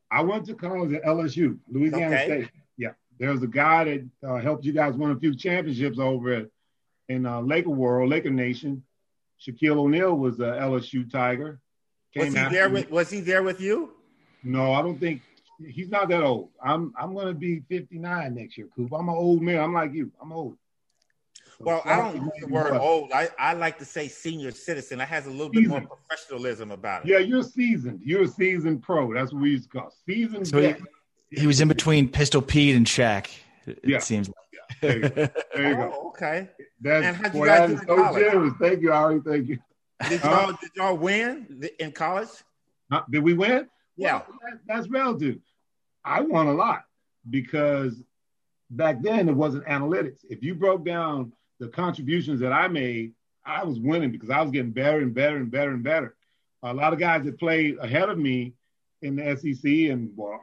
I 0.09 0.21
went 0.21 0.45
to 0.45 0.55
college 0.55 0.93
at 0.93 1.03
LSU, 1.03 1.57
Louisiana 1.69 2.15
okay. 2.15 2.25
State. 2.25 2.51
Yeah, 2.77 2.93
there 3.19 3.31
was 3.31 3.43
a 3.43 3.47
guy 3.47 3.83
that 3.83 4.07
uh, 4.25 4.37
helped 4.37 4.63
you 4.63 4.71
guys 4.71 4.95
win 4.95 5.11
a 5.11 5.19
few 5.19 5.35
championships 5.35 5.99
over 5.99 6.33
at, 6.33 6.45
in 7.09 7.25
uh, 7.25 7.41
Laker 7.41 7.69
World, 7.69 8.09
Laker 8.09 8.29
Nation. 8.29 8.83
Shaquille 9.41 9.77
O'Neal 9.77 10.15
was 10.15 10.39
a 10.39 10.43
LSU 10.43 11.09
Tiger. 11.09 11.59
was 12.15 12.27
he 12.27 12.33
there 12.33 12.69
with 12.69 12.89
Was 12.89 13.09
he 13.09 13.19
there 13.19 13.43
with 13.43 13.59
you? 13.59 13.91
No, 14.43 14.73
I 14.73 14.81
don't 14.81 14.99
think 14.99 15.21
he's 15.67 15.89
not 15.89 16.09
that 16.09 16.23
old. 16.23 16.49
I'm 16.63 16.93
I'm 16.97 17.13
gonna 17.13 17.33
be 17.33 17.61
59 17.69 18.35
next 18.35 18.57
year, 18.57 18.67
Coop. 18.75 18.93
I'm 18.93 19.09
an 19.09 19.15
old 19.15 19.41
man. 19.41 19.59
I'm 19.59 19.73
like 19.73 19.93
you. 19.93 20.11
I'm 20.21 20.31
old. 20.31 20.57
So 21.57 21.65
well, 21.65 21.81
I 21.83 21.97
don't 21.97 22.15
use 22.15 22.31
the 22.39 22.47
word 22.47 22.77
old. 22.77 23.11
I, 23.11 23.29
I 23.37 23.53
like 23.53 23.77
to 23.79 23.85
say 23.85 24.07
senior 24.07 24.51
citizen. 24.51 24.99
That 24.99 25.09
has 25.09 25.25
a 25.25 25.29
little 25.29 25.49
bit 25.49 25.67
more 25.67 25.81
professionalism 25.81 26.71
about 26.71 27.03
it. 27.03 27.09
Yeah, 27.09 27.17
you're 27.17 27.43
seasoned. 27.43 28.01
You're 28.01 28.23
a 28.23 28.27
seasoned 28.27 28.81
pro. 28.81 29.13
That's 29.13 29.33
what 29.33 29.41
we 29.41 29.51
used 29.51 29.69
to 29.69 29.79
call 29.79 29.93
seasoned. 30.05 30.47
So 30.47 30.61
he, 30.61 30.75
he, 31.31 31.47
was 31.47 31.59
in 31.59 31.67
between 31.67 32.07
Pistol 32.07 32.41
Pete 32.41 32.77
and 32.77 32.85
Shaq. 32.85 33.29
It 33.65 33.79
yeah. 33.83 33.99
seems 33.99 34.29
like. 34.29 34.35
There 34.81 34.97
you 34.97 35.09
go. 35.09 35.29
There 35.55 35.69
you 35.69 35.75
go. 35.75 35.91
Oh, 35.93 36.07
okay. 36.09 36.49
That's 36.81 37.05
and 37.05 37.33
boy, 37.33 37.39
you 37.39 37.45
guys 37.45 37.69
do 37.69 37.73
in 37.73 37.87
so 37.87 37.95
college? 37.95 38.23
generous. 38.23 38.53
Thank 38.59 38.81
you, 38.81 38.91
Ari. 38.93 39.21
Thank 39.25 39.47
you. 39.47 39.57
Did 40.07 40.23
y'all, 40.23 40.51
did 40.51 40.71
y'all 40.75 40.97
win 40.97 41.69
in 41.79 41.91
college? 41.91 42.29
Uh, 42.91 43.01
did 43.09 43.23
we 43.23 43.33
win? 43.33 43.67
Yeah. 43.97 44.21
Well, 44.27 44.39
that, 44.43 44.59
that's 44.65 44.87
relative. 44.87 45.39
I 46.05 46.21
won 46.21 46.47
a 46.47 46.53
lot 46.53 46.83
because 47.29 48.01
back 48.69 49.01
then 49.01 49.27
it 49.27 49.35
wasn't 49.35 49.65
analytics. 49.65 50.19
If 50.29 50.41
you 50.43 50.55
broke 50.55 50.85
down 50.85 51.33
the 51.59 51.67
contributions 51.67 52.39
that 52.39 52.53
I 52.53 52.67
made, 52.67 53.13
I 53.45 53.63
was 53.63 53.79
winning 53.79 54.11
because 54.11 54.29
I 54.29 54.41
was 54.41 54.51
getting 54.51 54.71
better 54.71 54.99
and 54.99 55.13
better 55.13 55.37
and 55.37 55.51
better 55.51 55.71
and 55.71 55.83
better. 55.83 56.15
A 56.63 56.73
lot 56.73 56.93
of 56.93 56.99
guys 56.99 57.23
that 57.25 57.39
played 57.39 57.77
ahead 57.79 58.09
of 58.09 58.17
me 58.17 58.53
in 59.01 59.15
the 59.15 59.35
SEC 59.37 59.91
and 59.91 60.11
well, 60.15 60.39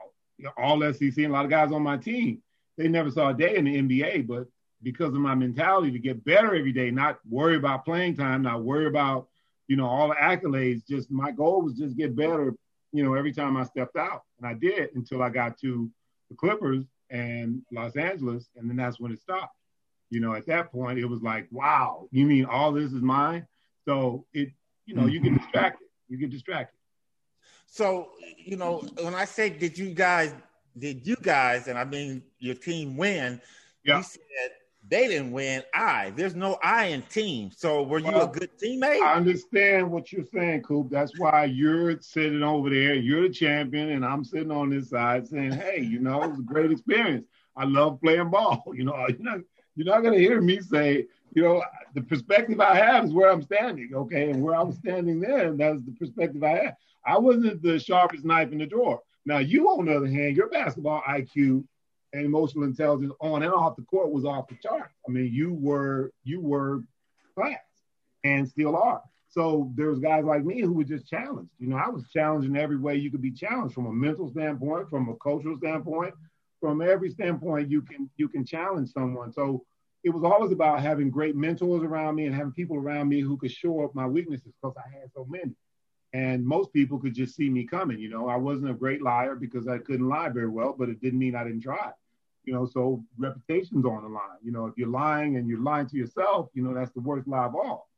all 0.57 0.81
SEC 0.93 1.17
and 1.19 1.27
a 1.27 1.33
lot 1.33 1.45
of 1.45 1.51
guys 1.51 1.73
on 1.73 1.83
my 1.83 1.97
team, 1.97 2.43
they 2.77 2.89
never 2.89 3.11
saw 3.11 3.31
a 3.31 3.35
day 3.35 3.57
in 3.57 3.65
the 3.65 3.83
NBA, 3.83 4.27
but 4.27 4.47
because 4.83 5.15
of 5.15 5.21
my 5.21 5.35
mentality 5.35 5.91
to 5.91 5.99
get 5.99 6.25
better 6.25 6.55
every 6.55 6.73
day, 6.73 6.91
not 6.91 7.19
worry 7.29 7.57
about 7.57 7.85
playing 7.85 8.17
time, 8.17 8.43
not 8.43 8.63
worry 8.63 8.87
about, 8.87 9.29
you 9.69 9.77
know, 9.77 9.87
all 9.87 10.09
the 10.09 10.15
accolades. 10.15 10.87
Just 10.87 11.11
my 11.11 11.31
goal 11.31 11.63
was 11.63 11.75
just 11.75 11.97
get 11.97 12.15
better, 12.15 12.55
you 12.93 13.03
know, 13.03 13.15
every 13.15 13.33
time 13.33 13.57
I 13.57 13.65
stepped 13.65 13.97
out. 13.97 14.23
And 14.39 14.47
I 14.47 14.55
did 14.55 14.91
until 14.95 15.23
I 15.23 15.31
got 15.31 15.59
to 15.61 15.91
the 16.29 16.37
Clippers 16.37 16.85
and 17.11 17.63
Los 17.73 17.97
Angeles. 17.97 18.49
And 18.57 18.69
then 18.69 18.77
that's 18.77 19.01
when 19.01 19.13
it 19.13 19.21
stopped. 19.21 19.55
You 20.11 20.21
know, 20.21 20.35
at 20.35 20.47
that 20.47 20.71
point, 20.71 20.99
it 20.99 21.07
was 21.07 21.21
like, 21.21 21.49
wow, 21.51 22.07
you 22.13 22.27
mean 22.27 22.45
all 22.45 22.71
this 22.71 22.93
is 22.93 23.03
mine? 23.03 23.47
So 23.87 24.25
it, 24.33 24.51
you 24.85 24.95
know, 24.95 25.07
you 25.07 25.21
get 25.21 25.33
mm-hmm. 25.33 25.43
distracted. 25.43 25.87
You 26.09 26.17
get 26.17 26.31
distracted. 26.31 26.77
So, 27.67 28.11
you 28.37 28.57
know, 28.57 28.85
when 29.01 29.15
I 29.15 29.25
say 29.25 29.51
did 29.51 29.77
you 29.77 29.91
guys 29.91 30.33
did 30.79 31.07
you 31.07 31.17
guys 31.17 31.69
and 31.69 31.79
I 31.79 31.85
mean 31.85 32.23
your 32.39 32.55
team 32.55 32.97
win, 32.97 33.41
Yeah. 33.85 33.99
you 33.99 34.03
said 34.03 34.51
they 34.89 35.09
didn't 35.09 35.33
win. 35.33 35.63
I 35.75 36.11
there's 36.11 36.35
no 36.37 36.59
I 36.63 36.87
in 36.87 37.03
team. 37.03 37.51
So 37.57 37.83
were 37.83 37.99
you 37.99 38.07
Well, 38.13 38.31
a 38.31 38.39
good 38.39 38.51
teammate? 38.59 39.01
I 39.03 39.15
understand 39.15 39.91
what 39.91 40.13
you're 40.13 40.25
saying, 40.33 40.63
Coop. 40.63 40.91
That's 40.91 41.19
why 41.19 41.45
you're 41.47 42.01
sitting 42.01 42.43
over 42.43 42.71
there. 42.71 42.95
You're 42.95 43.23
the 43.23 43.31
champion, 43.35 43.91
and 43.91 44.05
I'm 44.05 44.25
sitting 44.25 44.51
on 44.53 44.71
this 44.71 44.91
side 44.91 45.27
saying, 45.27 45.53
"Hey, 45.53 45.81
you 45.81 45.99
know, 45.99 46.23
it 46.23 46.31
was 46.31 46.39
a 46.39 46.43
great 46.43 46.71
experience. 46.71 47.27
I 47.57 47.65
love 47.65 48.01
playing 48.01 48.31
ball. 48.31 48.63
You 48.75 48.85
know, 48.85 49.07
you're 49.09 49.19
not 49.19 49.41
you're 49.75 49.87
not 49.87 50.03
gonna 50.03 50.19
hear 50.19 50.41
me 50.41 50.61
say, 50.61 51.07
you 51.35 51.43
know, 51.43 51.63
the 51.95 52.03
perspective 52.03 52.61
I 52.61 52.77
have 52.77 53.05
is 53.07 53.13
where 53.13 53.31
I'm 53.31 53.43
standing, 53.43 53.91
okay, 53.95 54.31
and 54.31 54.43
where 54.43 54.55
I 54.55 54.63
was 54.63 54.77
standing 54.77 55.21
then, 55.21 55.57
that's 55.57 55.83
the 55.83 55.93
perspective 55.93 56.43
I 56.43 56.49
had. 56.51 56.77
I 57.05 57.19
wasn't 57.19 57.63
the 57.63 57.79
sharpest 57.79 58.25
knife 58.25 58.53
in 58.53 58.59
the 58.59 58.67
drawer. 58.67 59.01
Now, 59.27 59.39
you, 59.39 59.69
on 59.69 59.87
the 59.87 59.97
other 59.97 60.07
hand, 60.07 60.37
your 60.37 60.49
basketball 60.49 61.03
IQ 61.03 61.65
and 62.13 62.25
emotional 62.25 62.65
intelligence 62.65 63.13
on 63.21 63.43
and 63.43 63.53
off 63.53 63.77
the 63.77 63.83
court 63.83 64.13
was 64.13 64.25
off 64.25 64.49
the 64.49 64.57
chart. 64.63 64.91
I 65.07 65.11
mean, 65.11 65.33
you 65.33 65.53
were 65.53 66.13
you 66.25 66.41
were 66.41 66.83
class 67.35 67.59
and 68.25 68.49
still 68.49 68.77
are. 68.77 69.03
So 69.29 69.71
there's 69.75 69.99
guys 69.99 70.25
like 70.25 70.45
me 70.45 70.63
who 70.63 70.73
were 70.73 70.85
just 70.85 71.09
challenged. 71.09 71.51
You 71.59 71.67
know, 71.67 71.77
I 71.77 71.89
was 71.89 72.09
challenged 72.11 72.49
in 72.49 72.57
every 72.57 72.79
way 72.79 72.97
you 72.97 73.11
could 73.11 73.21
be 73.21 73.33
challenged 73.33 73.75
from 73.75 73.87
a 73.87 73.93
mental 73.93 74.31
standpoint, 74.31 74.89
from 74.89 75.09
a 75.09 75.17
cultural 75.17 75.59
standpoint, 75.59 76.15
from 76.61 76.81
every 76.81 77.11
standpoint 77.11 77.71
you 77.71 77.83
can 77.83 78.09
you 78.17 78.29
can 78.29 78.47
challenge 78.47 78.93
someone. 78.93 79.33
So 79.33 79.65
it 80.05 80.11
was 80.11 80.23
always 80.23 80.53
about 80.53 80.81
having 80.81 81.11
great 81.11 81.35
mentors 81.35 81.83
around 81.83 82.15
me 82.15 82.27
and 82.27 82.35
having 82.35 82.53
people 82.53 82.77
around 82.77 83.09
me 83.09 83.21
who 83.21 83.37
could 83.37 83.51
show 83.51 83.85
up 83.85 83.95
my 83.95 84.07
weaknesses 84.07 84.53
because 84.63 84.77
I 84.79 84.89
had 84.89 85.11
so 85.13 85.27
many. 85.29 85.53
And 86.13 86.47
most 86.47 86.73
people 86.73 86.99
could 86.99 87.15
just 87.15 87.37
see 87.37 87.51
me 87.51 87.65
coming. 87.65 87.99
You 87.99 88.09
know, 88.09 88.29
I 88.29 88.37
wasn't 88.37 88.71
a 88.71 88.75
great 88.75 89.03
liar 89.03 89.35
because 89.35 89.69
I 89.69 89.79
couldn't 89.79 90.09
lie 90.09 90.29
very 90.29 90.49
well, 90.49 90.75
but 90.79 90.89
it 90.89 91.01
didn't 91.01 91.19
mean 91.19 91.35
I 91.35 91.45
didn't 91.45 91.63
try. 91.63 91.91
You 92.45 92.55
know, 92.55 92.65
so 92.65 93.05
reputation's 93.19 93.85
on 93.85 94.03
the 94.03 94.09
line. 94.09 94.39
You 94.43 94.53
know, 94.53 94.67
if 94.67 94.75
you're 94.77 94.89
lying 94.89 95.37
and 95.37 95.49
you're 95.49 95.61
lying 95.61 95.89
to 95.89 95.97
yourself, 95.97 96.49
you 96.55 96.63
know, 96.63 96.73
that's 96.73 96.93
the 96.93 97.01
worst 97.01 97.27
lie 97.27 97.47
of 97.47 97.55
all. 97.55 97.89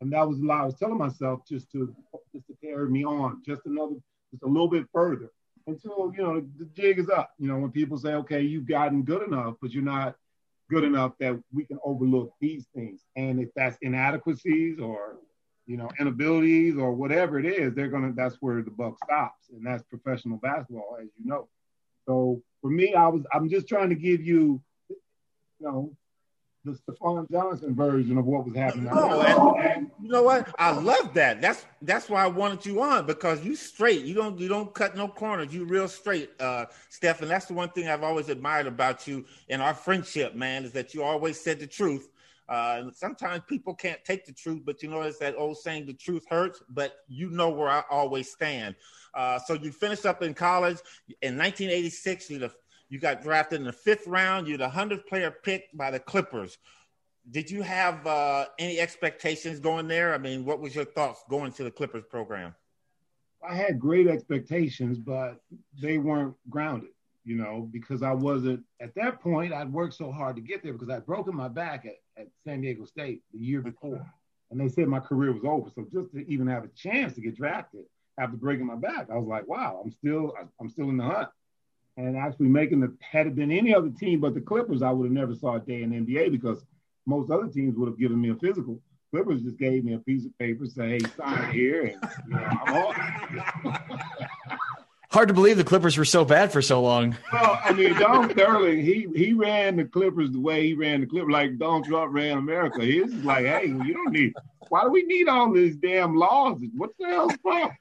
And 0.00 0.12
that 0.12 0.26
was 0.28 0.38
the 0.38 0.46
lie 0.46 0.62
I 0.62 0.66
was 0.66 0.76
telling 0.76 0.98
myself 0.98 1.40
just 1.48 1.70
to 1.72 1.94
just 2.32 2.46
to 2.46 2.54
carry 2.62 2.88
me 2.88 3.04
on, 3.04 3.42
just 3.44 3.62
another, 3.66 3.96
just 4.30 4.42
a 4.42 4.46
little 4.46 4.68
bit 4.68 4.86
further 4.92 5.30
until 5.66 6.12
you 6.16 6.22
know 6.22 6.40
the, 6.40 6.46
the 6.58 6.64
jig 6.66 6.98
is 6.98 7.08
up. 7.08 7.32
You 7.38 7.48
know, 7.48 7.58
when 7.58 7.70
people 7.70 7.98
say, 7.98 8.14
"Okay, 8.14 8.42
you've 8.42 8.68
gotten 8.68 9.02
good 9.02 9.22
enough, 9.22 9.54
but 9.60 9.72
you're 9.72 9.82
not 9.82 10.16
good 10.70 10.84
enough 10.84 11.12
that 11.20 11.38
we 11.52 11.64
can 11.64 11.78
overlook 11.84 12.32
these 12.40 12.66
things," 12.74 13.00
and 13.16 13.40
if 13.40 13.48
that's 13.54 13.78
inadequacies 13.82 14.78
or 14.78 15.16
you 15.66 15.76
know 15.76 15.90
inabilities 15.98 16.76
or 16.76 16.92
whatever 16.92 17.38
it 17.38 17.46
is, 17.46 17.74
they're 17.74 17.88
gonna. 17.88 18.12
That's 18.14 18.36
where 18.36 18.62
the 18.62 18.70
buck 18.70 18.96
stops, 19.04 19.48
and 19.50 19.66
that's 19.66 19.82
professional 19.84 20.38
basketball, 20.38 20.98
as 21.00 21.08
you 21.18 21.28
know. 21.28 21.48
So 22.06 22.42
for 22.60 22.70
me, 22.70 22.94
I 22.94 23.08
was 23.08 23.22
I'm 23.32 23.48
just 23.48 23.68
trying 23.68 23.88
to 23.90 23.96
give 23.96 24.22
you, 24.22 24.60
you 24.88 24.96
know, 25.60 25.96
the 26.64 26.72
Steffond 26.72 27.28
Johnson 27.30 27.74
version 27.74 28.18
of 28.18 28.26
what 28.26 28.44
was 28.44 28.54
happening. 28.54 28.86
No, 28.86 29.20
and, 29.22 29.66
and 29.66 29.90
you 30.02 30.08
know 30.08 30.22
what? 30.22 30.54
I 30.58 30.70
love 30.72 31.14
that. 31.14 31.40
That's 31.40 31.64
that's 31.82 32.08
why 32.08 32.24
I 32.24 32.26
wanted 32.26 32.66
you 32.66 32.82
on 32.82 33.06
because 33.06 33.44
you 33.44 33.56
straight. 33.56 34.04
You 34.04 34.14
don't 34.14 34.38
you 34.38 34.48
don't 34.48 34.72
cut 34.74 34.96
no 34.96 35.08
corners. 35.08 35.54
You 35.54 35.64
real 35.64 35.88
straight, 35.88 36.30
uh, 36.40 36.66
Steph. 36.90 37.22
And 37.22 37.30
that's 37.30 37.46
the 37.46 37.54
one 37.54 37.70
thing 37.70 37.88
I've 37.88 38.02
always 38.02 38.28
admired 38.28 38.66
about 38.66 39.06
you 39.06 39.24
in 39.48 39.60
our 39.60 39.74
friendship, 39.74 40.34
man, 40.34 40.64
is 40.64 40.72
that 40.72 40.94
you 40.94 41.02
always 41.02 41.40
said 41.40 41.60
the 41.60 41.66
truth. 41.66 42.08
Uh, 42.48 42.76
and 42.78 42.94
sometimes 42.94 43.42
people 43.48 43.74
can't 43.74 44.04
take 44.04 44.24
the 44.24 44.32
truth, 44.32 44.62
but 44.64 44.82
you 44.82 44.88
know 44.88 45.00
it's 45.02 45.18
that 45.18 45.34
old 45.36 45.58
saying, 45.58 45.86
"The 45.86 45.94
truth 45.94 46.24
hurts." 46.28 46.62
But 46.68 46.98
you 47.08 47.30
know 47.30 47.50
where 47.50 47.68
I 47.68 47.82
always 47.90 48.30
stand. 48.30 48.76
Uh, 49.14 49.38
so 49.38 49.54
you 49.54 49.72
finished 49.72 50.06
up 50.06 50.22
in 50.22 50.34
college 50.34 50.78
in 51.22 51.36
1986. 51.36 52.30
You 52.30 52.50
you 52.88 53.00
got 53.00 53.22
drafted 53.22 53.60
in 53.60 53.66
the 53.66 53.72
fifth 53.72 54.06
round. 54.06 54.46
You're 54.46 54.58
the 54.58 54.68
hundredth 54.68 55.06
player 55.06 55.30
picked 55.30 55.76
by 55.76 55.90
the 55.90 55.98
Clippers. 55.98 56.58
Did 57.28 57.50
you 57.50 57.62
have 57.62 58.06
uh, 58.06 58.46
any 58.58 58.78
expectations 58.78 59.58
going 59.58 59.88
there? 59.88 60.14
I 60.14 60.18
mean, 60.18 60.44
what 60.44 60.60
was 60.60 60.74
your 60.74 60.84
thoughts 60.84 61.24
going 61.28 61.50
to 61.52 61.64
the 61.64 61.70
Clippers 61.72 62.04
program? 62.08 62.54
I 63.46 63.54
had 63.54 63.78
great 63.78 64.06
expectations, 64.06 64.98
but 64.98 65.40
they 65.80 65.98
weren't 65.98 66.34
grounded, 66.48 66.90
you 67.26 67.34
know, 67.34 67.68
because 67.72 68.04
I 68.04 68.12
wasn't 68.12 68.62
at 68.80 68.94
that 68.94 69.20
point. 69.20 69.52
I'd 69.52 69.72
worked 69.72 69.94
so 69.94 70.12
hard 70.12 70.36
to 70.36 70.42
get 70.42 70.62
there 70.62 70.72
because 70.72 70.88
I'd 70.88 71.04
broken 71.04 71.34
my 71.34 71.48
back 71.48 71.84
at, 71.84 71.96
at 72.16 72.28
San 72.44 72.60
Diego 72.60 72.84
State 72.84 73.22
the 73.32 73.40
year 73.40 73.60
before. 73.60 74.06
And 74.50 74.60
they 74.60 74.68
said 74.68 74.86
my 74.86 75.00
career 75.00 75.32
was 75.32 75.42
over. 75.44 75.68
So 75.74 75.84
just 75.92 76.12
to 76.12 76.24
even 76.30 76.46
have 76.46 76.62
a 76.62 76.68
chance 76.68 77.14
to 77.14 77.20
get 77.20 77.36
drafted 77.36 77.84
after 78.16 78.36
breaking 78.36 78.66
my 78.66 78.76
back, 78.76 79.08
I 79.12 79.16
was 79.16 79.26
like, 79.26 79.48
wow, 79.48 79.82
I'm 79.84 79.90
still 79.90 80.34
I'm 80.60 80.70
still 80.70 80.88
in 80.88 80.96
the 80.96 81.04
hunt. 81.04 81.28
And 81.96 82.16
actually 82.16 82.48
making 82.48 82.78
the 82.78 82.96
had 83.00 83.26
it 83.26 83.34
been 83.34 83.50
any 83.50 83.74
other 83.74 83.90
team 83.90 84.20
but 84.20 84.34
the 84.34 84.40
Clippers, 84.40 84.80
I 84.80 84.92
would 84.92 85.06
have 85.06 85.12
never 85.12 85.34
saw 85.34 85.56
a 85.56 85.60
day 85.60 85.82
in 85.82 85.90
the 85.90 85.96
NBA 85.96 86.30
because 86.30 86.64
most 87.06 87.32
other 87.32 87.48
teams 87.48 87.76
would 87.76 87.88
have 87.88 87.98
given 87.98 88.20
me 88.20 88.30
a 88.30 88.36
physical. 88.36 88.80
Clippers 89.10 89.42
just 89.42 89.58
gave 89.58 89.84
me 89.84 89.94
a 89.94 89.98
piece 89.98 90.26
of 90.26 90.38
paper, 90.38 90.66
say, 90.66 90.90
hey, 90.90 91.00
sign 91.16 91.52
here, 91.52 91.82
and 91.84 92.10
you 92.28 92.34
know, 92.34 92.44
I'm 92.44 92.74
on. 93.64 93.78
Hard 95.16 95.28
to 95.28 95.34
believe 95.34 95.56
the 95.56 95.64
Clippers 95.64 95.96
were 95.96 96.04
so 96.04 96.26
bad 96.26 96.52
for 96.52 96.60
so 96.60 96.82
long. 96.82 97.16
well, 97.32 97.58
I 97.64 97.72
mean, 97.72 97.94
Don 97.94 98.28
Sterling, 98.32 98.82
he 98.82 99.08
he 99.16 99.32
ran 99.32 99.76
the 99.76 99.86
Clippers 99.86 100.30
the 100.30 100.38
way 100.38 100.66
he 100.66 100.74
ran 100.74 101.00
the 101.00 101.06
Clippers, 101.06 101.32
like 101.32 101.56
Donald 101.56 101.86
Trump 101.86 102.12
ran 102.12 102.36
America. 102.36 102.84
He's 102.84 103.14
like, 103.24 103.46
hey, 103.46 103.64
you 103.64 103.94
don't 103.94 104.12
need. 104.12 104.34
Why 104.68 104.82
do 104.82 104.90
we 104.90 105.04
need 105.04 105.26
all 105.26 105.50
these 105.50 105.74
damn 105.76 106.16
laws? 106.16 106.60
What 106.76 106.90
the 106.98 107.06
hell's 107.06 107.34
problem? 107.38 107.74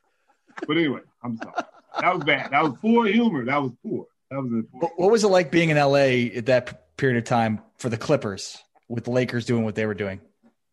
But 0.65 0.77
anyway, 0.77 1.01
I'm 1.23 1.35
sorry. 1.35 1.51
That 1.99 2.15
was 2.15 2.23
bad. 2.23 2.51
That 2.51 2.63
was 2.63 2.73
poor 2.81 3.05
humor. 3.05 3.43
That 3.43 3.61
was 3.61 3.73
poor. 3.83 4.05
That 4.31 4.41
was 4.41 4.63
poor. 4.71 4.91
What 4.95 5.11
was 5.11 5.25
it 5.25 5.27
like 5.27 5.51
being 5.51 5.71
in 5.71 5.75
LA 5.75 6.37
at 6.37 6.45
that 6.45 6.95
period 6.95 7.17
of 7.17 7.25
time 7.25 7.59
for 7.75 7.89
the 7.89 7.97
Clippers 7.97 8.63
with 8.87 9.03
the 9.03 9.11
Lakers 9.11 9.45
doing 9.45 9.65
what 9.65 9.75
they 9.75 9.85
were 9.85 9.93
doing? 9.93 10.21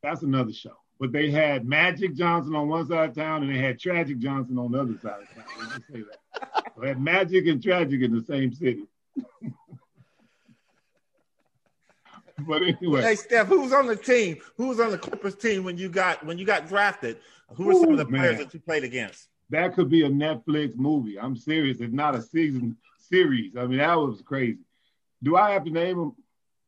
That's 0.05 0.23
another 0.23 0.53
show. 0.53 0.77
But 1.01 1.13
they 1.13 1.31
had 1.31 1.65
Magic 1.67 2.15
Johnson 2.15 2.55
on 2.55 2.69
one 2.69 2.87
side 2.87 3.11
of 3.11 3.17
town, 3.17 3.43
and 3.43 3.53
they 3.53 3.59
had 3.59 3.79
Tragic 3.79 4.19
Johnson 4.19 4.59
on 4.59 4.73
the 4.73 4.81
other 4.81 4.99
side 4.99 5.23
of 5.23 5.29
town. 5.35 5.45
Let's 5.59 5.87
say 5.93 6.03
that. 6.03 6.65
They 6.81 6.89
had 6.89 7.01
Magic 7.01 7.47
and 7.47 7.63
Tragic 7.63 8.03
in 8.03 8.15
the 8.15 8.23
same 8.23 8.53
city. 8.53 8.85
but 12.47 12.63
anyway, 12.63 13.03
Hey, 13.03 13.17
Steph, 13.17 13.49
who 13.49 13.63
was 13.63 13.73
on 13.73 13.87
the 13.87 13.97
team? 13.97 14.39
Who 14.57 14.69
was 14.69 14.79
on 14.81 14.91
the 14.91 14.99
Clippers 14.99 15.35
team 15.35 15.65
when 15.65 15.77
you 15.77 15.89
got 15.89 16.25
when 16.25 16.39
you 16.39 16.45
got 16.45 16.69
drafted? 16.69 17.19
Who 17.55 17.65
were 17.65 17.75
some 17.75 17.91
of 17.91 17.99
the 17.99 18.07
players 18.07 18.37
man. 18.37 18.45
that 18.45 18.55
you 18.55 18.61
played 18.61 18.85
against? 18.85 19.29
that 19.53 19.75
could 19.75 19.91
be 19.91 20.05
a 20.05 20.09
Netflix 20.09 20.77
movie. 20.77 21.21
I'm 21.21 21.37
serious. 21.37 21.81
It's 21.81 21.93
not 21.93 22.15
a 22.15 22.23
season 22.23 22.77
series. 22.97 23.55
I 23.57 23.67
mean, 23.67 23.79
that 23.79 23.95
was 23.95 24.23
crazy. 24.23 24.59
Do 25.23 25.37
I 25.37 25.53
have 25.53 25.65
to 25.65 25.71
name 25.71 25.99
them? 25.99 26.17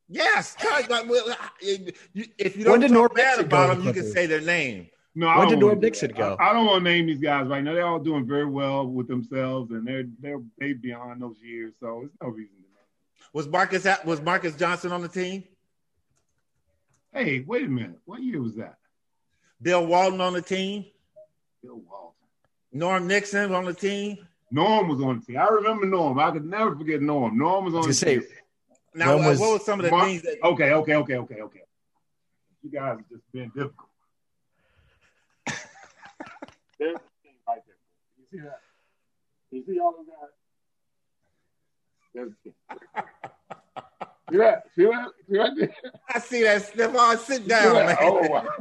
Yes. 0.09 0.57
God, 0.63 0.89
God, 0.89 1.09
well, 1.09 1.37
If 1.61 2.57
you 2.57 2.65
don't 2.65 2.81
did 2.81 2.89
talk 2.89 2.95
Norm 2.95 3.11
bad 3.15 3.39
Nixon 3.39 3.49
go 3.49 3.57
about 3.57 3.77
them, 3.77 3.87
you 3.87 3.93
can 3.93 4.11
say 4.13 4.27
their 4.27 4.41
name. 4.41 4.89
No, 5.15 5.29
I 5.29 5.39
When 5.39 5.49
don't 5.49 5.49
did 5.51 5.55
wanna 5.57 5.67
Norm 5.67 5.81
do 5.81 5.87
Nixon 5.87 6.11
go? 6.13 6.37
I, 6.39 6.51
I 6.51 6.53
don't 6.53 6.67
want 6.67 6.85
to 6.85 6.91
name 6.91 7.07
these 7.07 7.21
guys 7.21 7.47
right 7.47 7.63
now. 7.63 7.73
They're 7.73 7.87
all 7.87 8.01
doing 8.01 8.27
very 8.27 8.47
well 8.47 8.87
with 8.87 9.07
themselves, 9.09 9.71
and 9.71 9.87
they're 9.87 10.05
they're 10.21 10.41
they 10.59 10.73
beyond 10.73 11.23
those 11.23 11.37
years. 11.43 11.73
So 11.81 12.03
it's 12.05 12.15
no 12.21 12.29
reason 12.29 12.55
to 12.57 12.63
name. 12.63 13.29
Was 13.33 13.49
Marques 13.49 13.87
was 14.05 14.21
Marques 14.21 14.57
Johnson 14.57 14.93
on 14.93 15.03
the 15.03 15.09
team? 15.09 15.45
Hey, 17.13 17.45
wait 17.47 17.65
a 17.65 17.69
minute. 17.69 17.99
What 18.07 18.23
year 18.23 18.43
was 18.43 18.57
that? 18.57 18.75
Bill 19.63 19.87
Walton 19.87 20.21
on 20.21 20.33
the 20.33 20.43
team? 20.43 20.85
Bill 21.63 21.77
Walton. 21.77 22.11
Norm 22.73 23.07
Nixon 23.07 23.55
on 23.55 23.65
the 23.65 23.73
team? 23.75 24.19
Norm 24.51 24.89
was 24.89 25.01
on 25.01 25.21
the 25.21 25.25
team. 25.25 25.39
I 25.39 25.47
remember 25.47 25.87
Norm. 25.87 26.19
I 26.19 26.33
could 26.33 26.45
never 26.45 26.75
forget 26.77 27.01
Norm. 27.01 27.39
Norm 27.39 27.65
was 27.65 27.75
on 27.75 27.81
I 27.81 27.83
the 27.83 27.89
was 27.89 28.01
gonna 28.03 28.21
team. 28.21 28.29
Say, 28.95 28.99
Now, 29.01 29.17
When 29.17 29.27
was- 29.27 29.41
what 29.41 29.53
were 29.53 29.59
some 29.59 29.81
of 29.81 29.85
the 29.87 29.91
Mar- 29.91 30.07
things 30.07 30.23
that 30.23 30.39
Okay, 30.43 30.73
okay, 30.73 30.95
okay, 30.97 31.17
okay, 31.17 31.41
okay. 31.41 31.61
You 32.63 32.71
guys 32.71 32.97
have 32.99 33.09
just 33.11 33.33
been 33.33 33.49
difficult. 33.51 33.89
There's 36.79 36.95
the 36.95 37.01
thing 37.23 37.35
right 37.47 37.61
there. 37.67 37.77
You 38.19 38.25
see 38.31 38.39
that? 38.39 38.61
You 39.51 39.65
see 39.67 39.79
all 39.81 39.95
of 40.01 40.07
that? 40.07 40.31
There's 42.15 42.31
the 42.31 42.51
thing. 42.51 42.55
See 44.31 44.39
that? 44.39 44.65
See 44.75 44.85
that? 44.85 45.09
See 45.29 45.37
right 45.39 45.51
there? 45.55 45.75
I 46.09 46.19
see 46.19 46.43
that 46.45 46.63
Steffond 46.63 47.19
sit 47.19 47.47
down, 47.47 47.75
man. 47.75 47.97
Oh, 48.01 48.27
wow. 48.29 48.47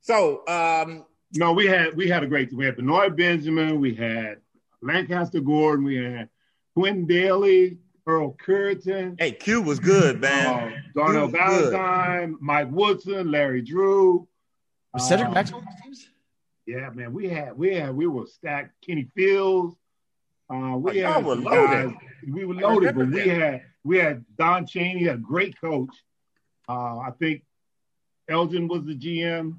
So, 0.00 0.46
um, 0.48 1.04
No, 1.34 1.52
we 1.52 1.66
had 1.66 1.94
we 1.96 2.08
had 2.08 2.22
a 2.22 2.26
great. 2.26 2.52
We 2.52 2.64
had 2.64 2.76
Benoit 2.76 3.14
Benjamin, 3.16 3.80
we 3.80 3.92
had 3.94 4.36
Lancaster 4.80 5.40
Gordon, 5.40 5.84
we 5.84 5.96
had 5.96 6.28
Quinn 6.76 7.06
Dailey, 7.06 7.78
Earl 8.06 8.36
Cureton, 8.36 9.16
hey, 9.18 9.32
Q 9.32 9.62
was 9.62 9.80
good, 9.80 10.20
man. 10.20 10.46
uh, 10.46 10.76
Darnell 10.94 11.28
He 11.28 11.32
was 11.32 11.70
good. 11.70 12.36
Mike 12.40 12.68
Woodson, 12.70 13.30
Larry 13.30 13.62
Drew. 13.62 14.28
was 14.92 15.08
Cedric 15.08 15.28
Um, 15.28 15.34
Maxwell 15.34 15.60
on 15.60 15.66
those 15.66 15.80
teams? 15.82 16.10
Yeah, 16.66 16.90
man, 16.90 17.14
we 17.14 17.28
had 17.28 17.56
we 17.56 17.74
had 17.74 17.96
we 17.96 18.06
were 18.06 18.26
stacked. 18.26 18.74
Kenny 18.86 19.08
Fields. 19.14 19.74
Uh, 20.50 20.76
we 20.78 21.02
Oh, 21.02 21.12
had 21.14 21.24
were 21.24 21.34
loaded. 21.36 21.94
guys- 21.94 22.10
We 22.28 22.44
were 22.44 22.54
loaded, 22.54 22.94
but 22.94 23.00
remember 23.06 23.16
we 23.16 23.28
had 23.28 23.62
we 23.82 23.96
had 23.98 24.24
Don 24.36 24.66
Chaney, 24.66 25.06
a 25.06 25.16
great 25.16 25.58
coach. 25.60 25.94
Uh, 26.68 26.98
I 26.98 27.12
think 27.18 27.42
Elgin 28.28 28.68
was 28.68 28.84
the 28.84 28.94
GM. 28.94 29.56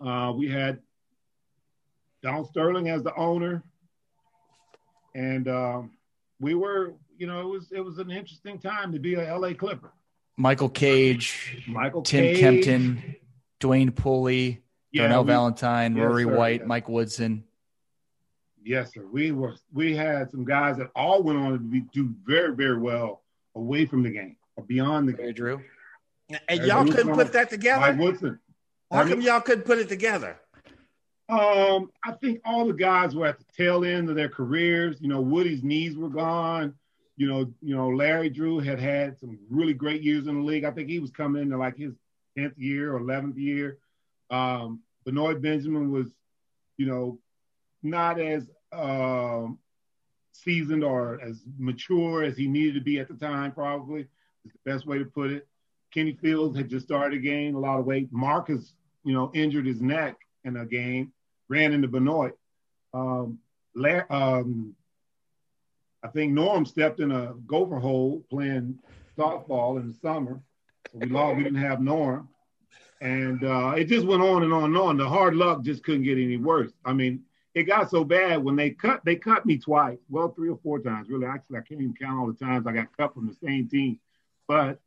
Uh, 0.00 0.32
we 0.36 0.48
had 0.48 0.80
Don 2.22 2.44
Sterling 2.46 2.88
as 2.88 3.02
the 3.04 3.14
owner, 3.14 3.62
and 5.14 5.48
um, 5.48 5.90
we 6.40 6.54
were, 6.54 6.94
you 7.18 7.26
know, 7.26 7.40
it 7.40 7.46
was 7.50 7.72
it 7.72 7.80
was 7.80 7.98
an 7.98 8.10
interesting 8.10 8.58
time 8.58 8.92
to 8.92 8.98
be 8.98 9.14
a 9.14 9.36
LA 9.38 9.52
Clipper. 9.54 9.92
Michael 10.36 10.68
Cage, 10.68 11.62
Michael 11.68 12.02
Tim 12.02 12.24
Cage, 12.34 12.40
Kempton, 12.40 13.16
Dwayne 13.60 13.90
Polee, 13.92 14.58
Yeah, 14.90 15.02
Darnell 15.02 15.22
we- 15.24 15.28
Valentine, 15.28 15.96
yes, 15.96 16.04
Rory 16.04 16.24
sir, 16.24 16.36
White, 16.36 16.60
yes. 16.60 16.68
Mike 16.68 16.88
Woodson. 16.88 17.44
Yes, 18.64 18.94
sir. 18.94 19.04
We 19.12 19.30
were 19.32 19.54
we 19.72 19.94
had 19.94 20.30
some 20.30 20.44
guys 20.44 20.78
that 20.78 20.90
all 20.96 21.22
went 21.22 21.38
on 21.38 21.52
to 21.52 21.58
be, 21.58 21.80
do 21.92 22.12
very 22.26 22.54
very 22.54 22.78
well 22.78 23.22
away 23.54 23.86
from 23.86 24.02
the 24.02 24.10
game 24.10 24.36
or 24.56 24.64
beyond 24.64 25.08
the 25.08 25.12
Larry 25.12 25.26
game. 25.26 25.34
Drew. 25.34 25.60
And 26.30 26.40
Hey, 26.48 26.66
y'all 26.66 26.84
couldn't 26.86 27.14
put 27.14 27.32
that 27.34 27.42
Mike 27.44 27.48
together. 27.50 27.96
Woodson. 27.98 28.40
How 28.90 29.06
come 29.06 29.20
y'all 29.20 29.40
couldn't 29.40 29.64
put 29.64 29.78
it 29.78 29.88
together? 29.88 30.36
Um, 31.28 31.90
I 32.04 32.12
think 32.20 32.40
all 32.44 32.66
the 32.66 32.74
guys 32.74 33.14
were 33.14 33.26
at 33.26 33.38
the 33.38 33.46
tail 33.56 33.84
end 33.84 34.10
of 34.10 34.16
their 34.16 34.28
careers. 34.28 34.96
You 35.00 35.08
know, 35.08 35.20
Woody's 35.20 35.62
knees 35.62 35.96
were 35.96 36.10
gone. 36.10 36.74
You 37.16 37.28
know, 37.28 37.52
you 37.62 37.74
know, 37.74 37.88
Larry 37.88 38.28
Drew 38.28 38.58
had 38.58 38.78
had 38.78 39.18
some 39.18 39.38
really 39.48 39.72
great 39.72 40.02
years 40.02 40.26
in 40.26 40.34
the 40.34 40.42
league. 40.46 40.64
I 40.64 40.70
think 40.70 40.88
he 40.88 40.98
was 40.98 41.10
coming 41.10 41.42
into 41.42 41.56
like 41.56 41.76
his 41.76 41.94
tenth 42.36 42.58
year 42.58 42.92
or 42.92 42.98
eleventh 42.98 43.38
year. 43.38 43.78
Um, 44.30 44.80
Benoit 45.04 45.40
Benjamin 45.40 45.90
was, 45.90 46.08
you 46.76 46.86
know, 46.86 47.18
not 47.82 48.20
as 48.20 48.50
um, 48.72 49.58
seasoned 50.32 50.84
or 50.84 51.20
as 51.22 51.42
mature 51.58 52.24
as 52.24 52.36
he 52.36 52.48
needed 52.48 52.74
to 52.74 52.80
be 52.80 52.98
at 52.98 53.08
the 53.08 53.14
time. 53.14 53.52
Probably 53.52 54.02
is 54.44 54.52
the 54.52 54.70
best 54.70 54.86
way 54.86 54.98
to 54.98 55.04
put 55.04 55.30
it. 55.30 55.46
Kenny 55.92 56.18
Fields 56.20 56.56
had 56.56 56.68
just 56.68 56.84
started 56.84 57.16
to 57.16 57.22
gain 57.22 57.54
a 57.54 57.58
lot 57.58 57.78
of 57.78 57.86
weight. 57.86 58.08
Marques, 58.10 58.74
you 59.04 59.12
know, 59.12 59.30
injured 59.32 59.66
his 59.66 59.80
neck 59.80 60.16
in 60.44 60.56
a 60.56 60.66
game, 60.66 61.12
ran 61.48 61.72
into 61.72 61.88
Benoit. 61.88 62.36
Um, 62.92 63.38
um, 64.10 64.74
I 66.02 66.08
think 66.08 66.32
Norm 66.32 66.66
stepped 66.66 67.00
in 67.00 67.10
a 67.10 67.34
gopher 67.46 67.78
hole 67.78 68.24
playing 68.30 68.78
softball 69.16 69.80
in 69.80 69.88
the 69.88 69.94
summer. 69.94 70.40
So 70.92 70.98
we 70.98 71.06
lost. 71.06 71.36
We 71.36 71.44
didn't 71.44 71.62
have 71.62 71.80
Norm, 71.80 72.28
and 73.00 73.42
uh, 73.42 73.74
it 73.76 73.84
just 73.84 74.06
went 74.06 74.22
on 74.22 74.42
and 74.42 74.52
on 74.52 74.64
and 74.64 74.76
on. 74.76 74.96
The 74.96 75.08
hard 75.08 75.34
luck 75.34 75.62
just 75.62 75.82
couldn't 75.82 76.04
get 76.04 76.18
any 76.18 76.36
worse. 76.36 76.72
I 76.84 76.92
mean, 76.92 77.22
it 77.54 77.64
got 77.64 77.90
so 77.90 78.04
bad 78.04 78.44
when 78.44 78.54
they 78.54 78.70
cut. 78.70 79.00
They 79.04 79.16
cut 79.16 79.46
me 79.46 79.58
twice. 79.58 79.98
Well, 80.08 80.28
three 80.28 80.50
or 80.50 80.58
four 80.62 80.78
times. 80.78 81.08
Really, 81.08 81.26
actually, 81.26 81.58
I 81.58 81.62
can't 81.62 81.80
even 81.80 81.94
count 81.94 82.20
all 82.20 82.26
the 82.26 82.44
times 82.44 82.66
I 82.66 82.72
got 82.72 82.96
cut 82.96 83.14
from 83.14 83.26
the 83.26 83.34
same 83.46 83.68
team. 83.68 83.98
But 84.46 84.78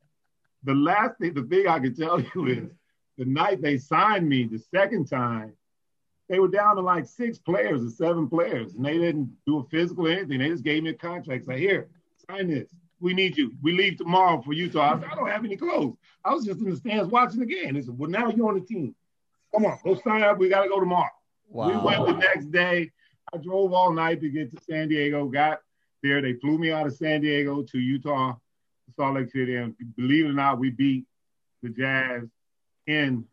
the 0.63 0.75
last 0.75 1.17
thing, 1.19 1.33
the 1.33 1.43
thing 1.43 1.67
I 1.67 1.79
can 1.79 1.95
tell 1.95 2.21
you 2.35 2.45
is 2.45 2.69
the 3.17 3.25
night 3.25 3.61
they 3.61 3.77
signed 3.77 4.29
me 4.29 4.43
the 4.43 4.59
second 4.59 5.07
time, 5.07 5.53
they 6.29 6.39
were 6.39 6.47
down 6.47 6.75
to 6.75 6.81
like 6.81 7.05
six 7.05 7.37
players 7.37 7.83
or 7.83 7.89
seven 7.89 8.27
players, 8.27 8.73
and 8.73 8.85
they 8.85 8.97
didn't 8.97 9.35
do 9.45 9.59
a 9.59 9.63
physical 9.69 10.07
or 10.07 10.11
anything. 10.11 10.39
They 10.39 10.49
just 10.49 10.63
gave 10.63 10.83
me 10.83 10.89
a 10.89 10.93
contract. 10.93 11.45
Say, 11.45 11.59
here, 11.59 11.87
sign 12.29 12.49
this. 12.49 12.69
We 12.99 13.13
need 13.13 13.37
you. 13.37 13.53
We 13.61 13.73
leave 13.73 13.97
tomorrow 13.97 14.41
for 14.41 14.53
Utah. 14.53 14.95
I, 14.95 14.99
said, 14.99 15.09
I 15.11 15.15
don't 15.15 15.29
have 15.29 15.45
any 15.45 15.55
clothes. 15.55 15.95
I 16.25 16.33
was 16.33 16.45
just 16.45 16.59
in 16.59 16.69
the 16.69 16.75
stands 16.75 17.09
watching 17.09 17.39
the 17.39 17.45
game. 17.45 17.75
They 17.75 17.81
said, 17.81 17.97
well, 17.97 18.09
now 18.09 18.29
you're 18.29 18.47
on 18.49 18.55
the 18.55 18.65
team. 18.65 18.95
Come 19.53 19.65
on, 19.65 19.77
go 19.83 19.95
sign 20.03 20.23
up. 20.23 20.37
We 20.37 20.49
got 20.49 20.63
to 20.63 20.69
go 20.69 20.79
tomorrow. 20.79 21.09
Wow. 21.47 21.69
We 21.69 21.77
went 21.77 22.07
the 22.07 22.13
next 22.13 22.51
day. 22.51 22.91
I 23.33 23.37
drove 23.37 23.71
all 23.71 23.93
night 23.93 24.19
to 24.21 24.29
get 24.29 24.51
to 24.51 24.63
San 24.63 24.89
Diego. 24.89 25.27
Got 25.27 25.61
there. 26.03 26.21
They 26.21 26.33
flew 26.33 26.57
me 26.57 26.71
out 26.71 26.87
of 26.87 26.95
San 26.95 27.21
Diego 27.21 27.61
to 27.61 27.79
Utah, 27.79 28.35
Salt 28.95 29.15
Lake 29.15 29.31
City, 29.31 29.55
and 29.55 29.75
believe 29.95 30.25
it 30.25 30.29
or 30.29 30.33
not, 30.33 30.59
we 30.59 30.71
beat 30.71 31.05
the 31.61 31.69
Jazz 31.69 32.23
in 32.87 33.25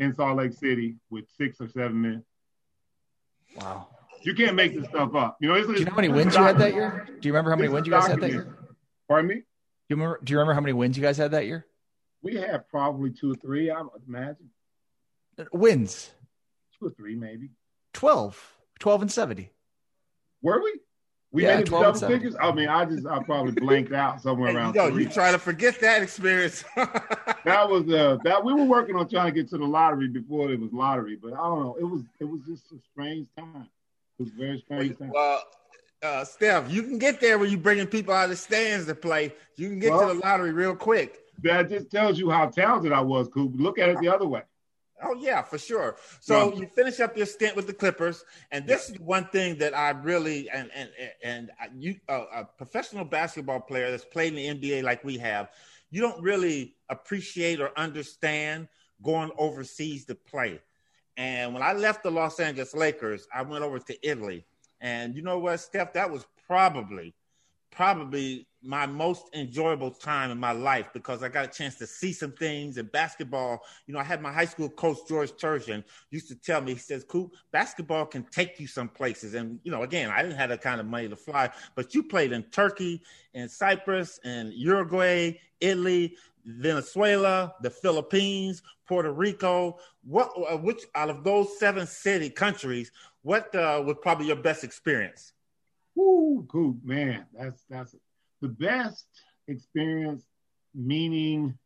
in 0.00 0.14
Salt 0.14 0.36
Lake 0.38 0.52
City 0.52 0.96
with 1.10 1.26
six 1.36 1.60
or 1.60 1.68
seven 1.68 2.00
men. 2.00 2.24
wow. 3.56 3.86
You 4.22 4.34
can't 4.34 4.54
make 4.54 4.74
this 4.74 4.86
stuff 4.88 5.14
up. 5.14 5.38
You 5.40 5.48
know, 5.48 5.54
it's, 5.54 5.66
Do 5.66 5.74
you 5.74 5.84
know 5.84 5.92
how 5.92 5.96
many 5.96 6.08
wins 6.08 6.34
you 6.34 6.42
had 6.42 6.58
that 6.58 6.74
year? 6.74 7.06
Do 7.20 7.28
you 7.28 7.32
remember 7.32 7.50
how 7.50 7.56
many 7.56 7.68
wins 7.68 7.86
you 7.86 7.92
guys 7.92 8.06
had 8.06 8.20
that 8.20 8.30
year? 8.30 8.58
Pardon 9.08 9.28
me? 9.28 9.34
Do 9.36 9.42
you 9.88 9.96
remember? 9.96 10.20
Do 10.22 10.32
you 10.32 10.38
remember 10.38 10.54
how 10.54 10.60
many 10.60 10.72
wins 10.74 10.96
you 10.96 11.02
guys 11.02 11.16
had 11.16 11.30
that 11.30 11.46
year? 11.46 11.66
We 12.22 12.34
had 12.34 12.68
probably 12.68 13.12
two 13.12 13.32
or 13.32 13.34
three. 13.36 13.70
I 13.70 13.80
would 13.80 14.02
imagine 14.06 14.50
uh, 15.38 15.44
Wins 15.52 16.10
two 16.78 16.88
or 16.88 16.90
three, 16.90 17.16
maybe. 17.16 17.50
12, 17.94 18.56
12 18.78 19.02
and 19.02 19.10
seventy. 19.12 19.52
Were 20.42 20.62
we? 20.62 20.80
We 21.32 21.44
Yeah, 21.44 21.54
made 21.56 21.60
it 21.60 21.64
to 21.66 21.70
12 21.70 22.00
double 22.00 22.08
figures. 22.14 22.34
I 22.40 22.50
mean, 22.52 22.68
I 22.68 22.84
just 22.84 23.06
I 23.06 23.22
probably 23.22 23.52
blanked 23.52 23.92
out 23.92 24.20
somewhere 24.20 24.54
around. 24.56 24.74
you 24.74 24.90
three. 24.90 25.04
you 25.04 25.08
try 25.08 25.30
to 25.30 25.38
forget 25.38 25.80
that 25.80 26.02
experience. 26.02 26.64
that 26.76 27.68
was 27.68 27.88
uh 27.88 28.16
that 28.24 28.44
we 28.44 28.52
were 28.52 28.64
working 28.64 28.96
on 28.96 29.08
trying 29.08 29.32
to 29.32 29.40
get 29.40 29.48
to 29.50 29.58
the 29.58 29.64
lottery 29.64 30.08
before 30.08 30.50
it 30.50 30.58
was 30.58 30.72
lottery, 30.72 31.16
but 31.16 31.32
I 31.32 31.36
don't 31.36 31.62
know. 31.62 31.76
It 31.78 31.84
was 31.84 32.02
it 32.18 32.24
was 32.24 32.40
just 32.48 32.64
a 32.72 32.76
strange 32.92 33.28
time. 33.38 33.68
It 34.18 34.24
was 34.24 34.32
a 34.32 34.36
very 34.36 34.58
strange 34.58 34.98
time. 34.98 35.10
well, 35.14 35.42
uh, 36.02 36.24
Steph, 36.24 36.70
you 36.70 36.82
can 36.82 36.98
get 36.98 37.20
there 37.20 37.38
when 37.38 37.50
you're 37.50 37.60
bringing 37.60 37.86
people 37.86 38.12
out 38.12 38.24
of 38.24 38.30
the 38.30 38.36
stands 38.36 38.86
to 38.86 38.94
play. 38.94 39.32
You 39.56 39.68
can 39.68 39.78
get 39.78 39.92
Well- 39.92 40.08
to 40.08 40.14
the 40.14 40.20
lottery 40.20 40.52
real 40.52 40.74
quick. 40.74 41.18
That 41.42 41.70
just 41.70 41.90
tells 41.90 42.18
you 42.18 42.28
how 42.28 42.48
talented 42.48 42.92
I 42.92 43.00
was, 43.00 43.28
Coop. 43.28 43.52
Look 43.54 43.78
at 43.78 43.88
it 43.88 43.98
the 44.00 44.08
other 44.08 44.26
way. 44.26 44.42
Oh 45.02 45.14
yeah, 45.14 45.42
for 45.42 45.58
sure. 45.58 45.96
So 46.20 46.52
Yeah. 46.52 46.60
you 46.60 46.66
finish 46.66 47.00
up 47.00 47.16
your 47.16 47.26
stint 47.26 47.56
with 47.56 47.66
the 47.66 47.72
Clippers, 47.72 48.24
and 48.50 48.66
this 48.66 48.88
is 48.90 48.98
one 49.00 49.26
thing 49.28 49.58
that 49.58 49.76
I 49.76 49.90
really 49.90 50.48
and 50.50 50.70
and 50.74 50.90
and 51.22 51.50
you 51.76 51.96
uh, 52.08 52.24
a 52.34 52.44
professional 52.44 53.04
basketball 53.04 53.60
player 53.60 53.90
that's 53.90 54.04
played 54.04 54.34
in 54.34 54.58
the 54.60 54.68
NBA 54.70 54.82
like 54.82 55.02
we 55.04 55.18
have, 55.18 55.50
you 55.90 56.00
don't 56.00 56.22
really 56.22 56.76
appreciate 56.88 57.60
or 57.60 57.70
understand 57.78 58.68
going 59.02 59.30
overseas 59.38 60.04
to 60.06 60.14
play. 60.14 60.60
And 61.16 61.52
when 61.54 61.62
I 61.62 61.72
left 61.72 62.02
the 62.02 62.10
Los 62.10 62.40
Angeles 62.40 62.74
Lakers, 62.74 63.26
I 63.34 63.42
went 63.42 63.64
over 63.64 63.78
to 63.78 64.08
Italy, 64.08 64.46
and 64.80 65.14
you 65.14 65.22
know 65.22 65.38
what, 65.38 65.60
Steph, 65.60 65.92
that 65.94 66.10
was 66.10 66.26
probably 66.46 67.14
probably 67.70 68.46
my 68.62 68.84
most 68.84 69.24
enjoyable 69.34 69.90
time 69.90 70.30
in 70.30 70.38
my 70.38 70.52
life 70.52 70.88
because 70.92 71.22
I 71.22 71.28
got 71.28 71.46
a 71.46 71.48
chance 71.48 71.76
to 71.76 71.86
see 71.86 72.12
some 72.12 72.32
things 72.32 72.76
in 72.76 72.86
basketball. 72.86 73.60
You 73.86 73.94
know, 73.94 74.00
I 74.00 74.04
had 74.04 74.20
my 74.20 74.32
high 74.32 74.44
school 74.44 74.68
coach 74.68 74.98
George 75.08 75.30
Turgeon 75.32 75.82
used 76.10 76.28
to 76.28 76.34
tell 76.34 76.60
me, 76.60 76.74
he 76.74 76.78
says, 76.78 77.04
"Coop, 77.04 77.34
basketball 77.52 78.06
can 78.06 78.24
take 78.24 78.60
you 78.60 78.66
some 78.66 78.88
places." 78.88 79.34
And 79.34 79.60
you 79.62 79.70
know, 79.70 79.82
again, 79.82 80.10
I 80.10 80.22
didn't 80.22 80.36
have 80.36 80.50
that 80.50 80.60
kind 80.60 80.80
of 80.80 80.86
money 80.86 81.08
to 81.08 81.16
fly, 81.16 81.50
but 81.74 81.94
you 81.94 82.02
played 82.02 82.32
in 82.32 82.42
Turkey, 82.44 83.02
and 83.34 83.50
Cyprus, 83.50 84.20
and 84.24 84.52
Uruguay, 84.52 85.38
Italy, 85.60 86.16
Venezuela, 86.44 87.54
the 87.62 87.70
Philippines, 87.70 88.62
Puerto 88.86 89.12
Rico. 89.12 89.78
What, 90.02 90.32
uh, 90.36 90.56
which 90.56 90.84
out 90.94 91.10
of 91.10 91.24
those 91.24 91.58
seven 91.58 91.86
city 91.86 92.30
countries, 92.30 92.90
what 93.22 93.54
uh, 93.54 93.82
was 93.84 93.96
probably 94.02 94.26
your 94.26 94.36
best 94.36 94.64
experience? 94.64 95.32
Woo, 96.00 96.46
Coop, 96.50 96.76
man, 96.82 97.26
that's 97.36 97.62
that's 97.68 97.94
the 98.40 98.48
best 98.48 99.06
experience. 99.48 100.24
Meaning, 100.74 101.58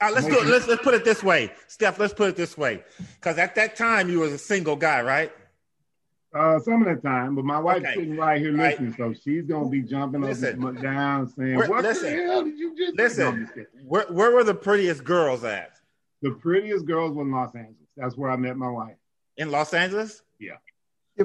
let's 0.00 0.26
do 0.26 0.38
it. 0.40 0.46
Let's 0.46 0.68
let's 0.68 0.82
put 0.82 0.94
it 0.94 1.04
this 1.04 1.22
way, 1.22 1.50
Steph. 1.68 1.98
Let's 1.98 2.12
put 2.14 2.28
it 2.28 2.36
this 2.36 2.56
way, 2.56 2.84
because 3.16 3.38
at 3.38 3.54
that 3.56 3.76
time 3.76 4.08
you 4.08 4.20
was 4.20 4.32
a 4.32 4.38
single 4.38 4.76
guy, 4.76 5.02
right? 5.02 5.32
uh, 6.32 6.60
some 6.60 6.80
of 6.80 6.94
the 6.94 7.00
time, 7.02 7.34
but 7.34 7.44
my 7.44 7.58
wife's 7.58 7.80
Okay. 7.84 7.94
sitting 7.94 8.16
right 8.16 8.40
here 8.40 8.56
Right. 8.56 8.78
listening, 8.80 8.94
so 8.96 9.12
she's 9.20 9.46
gonna 9.46 9.68
be 9.68 9.82
jumping 9.82 10.20
Listen. 10.20 10.62
up 10.62 10.68
and 10.74 10.80
down, 10.82 11.28
saying, 11.28 11.56
We're- 11.56 11.68
"What 11.68 11.82
listen. 11.82 12.04
the 12.14 12.22
hell 12.22 12.44
did 12.44 12.56
you 12.56 12.76
just?" 12.76 12.96
Listen, 12.96 13.50
where 13.84 14.04
where 14.04 14.30
were 14.30 14.44
the 14.44 14.54
prettiest 14.54 15.02
girls 15.02 15.42
at 15.42 15.72
The 16.22 16.30
prettiest 16.32 16.84
girls 16.86 17.16
were 17.16 17.22
in 17.22 17.32
Los 17.32 17.52
Angeles. 17.56 17.88
That's 17.96 18.16
where 18.16 18.30
I 18.30 18.36
met 18.36 18.56
my 18.56 18.68
wife. 18.70 18.96
in 19.38 19.50
Los 19.50 19.72
Angeles? 19.74 20.22
Yeah, 20.38 20.58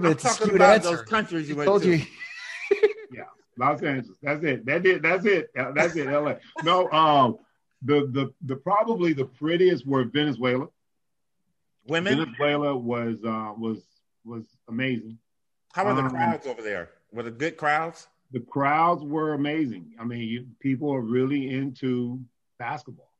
but 0.01 0.07
I'm 0.07 0.11
it's 0.13 0.23
a 0.23 0.27
talking 0.27 0.47
skewed 0.47 0.55
about 0.55 0.75
answer. 0.75 0.95
those 0.95 1.05
countries 1.05 1.49
you 1.49 1.55
went 1.55 1.67
told 1.67 1.83
to. 1.83 1.97
you. 1.97 2.05
Los 3.57 3.81
Angeles. 3.81 4.17
That's 4.21 4.43
it. 4.43 4.65
That 4.65 4.85
it. 4.85 5.01
That's 5.01 5.25
it. 5.25 5.49
Uh, 5.57 5.71
That's 5.71 5.95
it. 5.95 6.07
LA. 6.07 6.35
No, 6.63 6.91
um, 6.91 7.37
the 7.81 8.07
the 8.11 8.33
the 8.45 8.55
probably 8.55 9.13
the 9.13 9.25
prettiest 9.25 9.85
were 9.85 10.03
Venezuela. 10.03 10.67
Women? 11.87 12.17
Venezuela 12.17 12.75
was 12.75 13.23
uh 13.23 13.53
was 13.57 13.83
was 14.25 14.45
amazing. 14.67 15.17
How 15.73 15.85
were 15.85 15.93
the 15.93 16.01
um, 16.01 16.09
crowds 16.09 16.47
over 16.47 16.61
there? 16.61 16.89
Were 17.11 17.23
the 17.23 17.31
good 17.31 17.57
crowds? 17.57 18.07
The 18.31 18.39
crowds 18.39 19.03
were 19.03 19.33
amazing. 19.33 19.93
I 19.99 20.03
mean, 20.03 20.21
you, 20.27 20.47
people 20.59 20.91
are 20.93 21.01
really 21.01 21.49
into 21.51 22.19
basketball. 22.57 23.11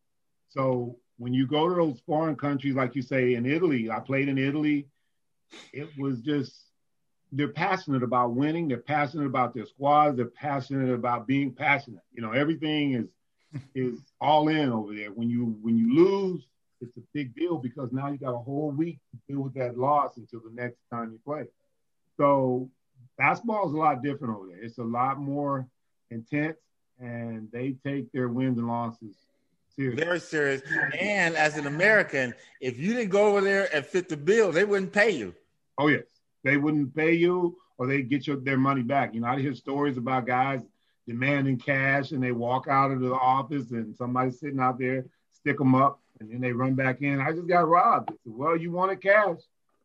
So 0.50 0.98
when 1.18 1.34
you 1.34 1.48
go 1.48 1.70
to 1.70 1.76
those 1.76 2.00
foreign 2.06 2.36
countries, 2.36 2.76
like 2.76 2.96
you 2.96 3.02
say 3.02 3.36
in 3.36 3.46
Italy, 3.46 3.90
I 3.90 4.00
played 4.00 4.28
in 4.28 4.38
Italy. 4.38 4.88
It 5.74 5.90
was 5.98 6.22
just 6.22 6.54
they're 7.32 7.50
passionate 7.50 8.04
about 8.04 8.34
winning. 8.34 8.68
They're 8.68 8.78
passionate 8.78 9.26
about 9.26 9.54
their 9.54 9.66
squads. 9.66 10.18
They're 10.18 10.26
passionate 10.28 10.94
about 10.94 11.28
being 11.28 11.52
passionate. 11.54 12.04
You 12.14 12.22
know, 12.22 12.32
everything 12.32 12.94
is 12.94 13.62
is 13.76 14.00
all 14.20 14.48
in 14.50 14.72
over 14.72 14.94
there. 14.94 15.12
When 15.12 15.30
you 15.30 15.58
when 15.62 15.78
you 15.78 15.96
lose, 15.96 16.48
it's 16.82 16.98
a 16.98 17.02
big 17.14 17.36
deal 17.36 17.58
because 17.58 17.92
now 17.92 18.10
you 18.10 18.18
got 18.18 18.34
a 18.34 18.38
whole 18.40 18.72
week 18.72 19.00
to 19.12 19.34
deal 19.34 19.44
with 19.44 19.54
that 19.56 19.78
loss 19.78 20.18
until 20.18 20.42
the 20.42 20.52
next 20.54 20.78
time 20.92 21.12
you 21.12 21.20
play. 21.26 21.46
So 22.18 22.70
basketball 23.18 23.68
is 23.68 23.74
a 23.74 23.78
lot 23.78 24.04
different 24.04 24.36
over 24.36 24.48
there. 24.48 24.62
It's 24.62 24.78
a 24.78 24.84
lot 24.84 25.20
more 25.20 25.68
intense, 26.12 26.58
and 27.00 27.50
they 27.52 27.76
take 27.86 28.12
their 28.12 28.30
wins 28.30 28.58
and 28.58 28.68
losses 28.68 29.16
Serious. 29.78 30.00
Very 30.00 30.20
serious. 30.20 30.62
And 30.98 31.36
as 31.36 31.58
an 31.58 31.68
American, 31.68 32.34
if 32.62 32.78
you 32.80 32.94
didn't 32.94 33.10
go 33.10 33.28
over 33.28 33.42
there 33.42 33.68
and 33.76 33.86
fit 33.86 34.08
the 34.08 34.18
bill, 34.18 34.52
they 34.52 34.64
wouldn't 34.64 34.94
pay 34.94 35.12
you. 35.12 35.34
Oh 35.78 35.88
yes, 35.88 36.04
they 36.44 36.56
wouldn't 36.58 36.96
pay 36.96 37.14
you, 37.14 37.58
or 37.78 37.88
they 37.88 38.02
get 38.02 38.26
your 38.26 38.38
their 38.38 38.58
money 38.58 38.84
back. 38.84 39.14
You 39.14 39.22
know, 39.22 39.28
I 39.28 39.40
hear 39.40 39.54
stories 39.54 39.98
about 39.98 40.26
guys 40.26 40.62
demanding 41.08 41.58
cash, 41.58 42.12
and 42.12 42.24
they 42.24 42.32
walk 42.32 42.68
out 42.68 42.92
of 42.92 43.02
the 43.02 43.14
office, 43.14 43.72
and 43.72 43.96
somebody's 43.96 44.40
sitting 44.40 44.60
out 44.60 44.80
there, 44.80 45.06
stick 45.34 45.58
them 45.58 45.76
up, 45.76 46.00
and 46.20 46.32
then 46.32 46.40
they 46.40 46.52
run 46.54 46.74
back 46.76 47.02
in. 47.02 47.20
I 47.20 47.32
just 47.32 47.48
got 47.48 47.68
robbed. 47.68 48.10
Said, 48.10 48.34
well, 48.34 48.56
you 48.56 48.72
wanted 48.72 49.02
cash. 49.02 49.38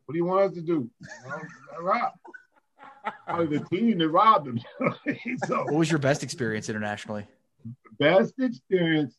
What 0.06 0.12
do 0.12 0.16
you 0.16 0.24
want 0.24 0.50
us 0.50 0.54
to 0.54 0.62
do? 0.62 0.88
You 1.00 1.28
know, 1.28 1.36
got 1.72 1.82
robbed. 1.82 2.16
Probably 3.26 3.58
the 3.58 3.64
team 3.64 3.98
that 3.98 4.08
robbed 4.08 4.46
them. 4.46 4.60
so, 5.46 5.64
What 5.64 5.74
was 5.74 5.90
your 5.90 5.98
best 5.98 6.22
experience 6.22 6.68
internationally? 6.68 7.26
best 7.98 8.32
experience 8.38 9.14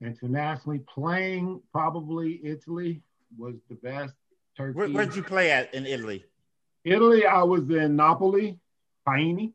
internationally 0.00 0.80
playing 0.92 1.60
probably 1.72 2.40
Italy 2.44 3.02
was 3.36 3.54
the 3.68 3.74
best. 3.76 4.14
Turkey. 4.56 4.76
Where, 4.76 4.88
where'd 4.88 5.14
you 5.14 5.22
play 5.22 5.50
at 5.50 5.72
in 5.72 5.86
Italy? 5.86 6.24
Italy, 6.84 7.26
I 7.26 7.42
was 7.42 7.70
in 7.70 7.96
Napoli, 7.96 8.58
Paini, 9.06 9.52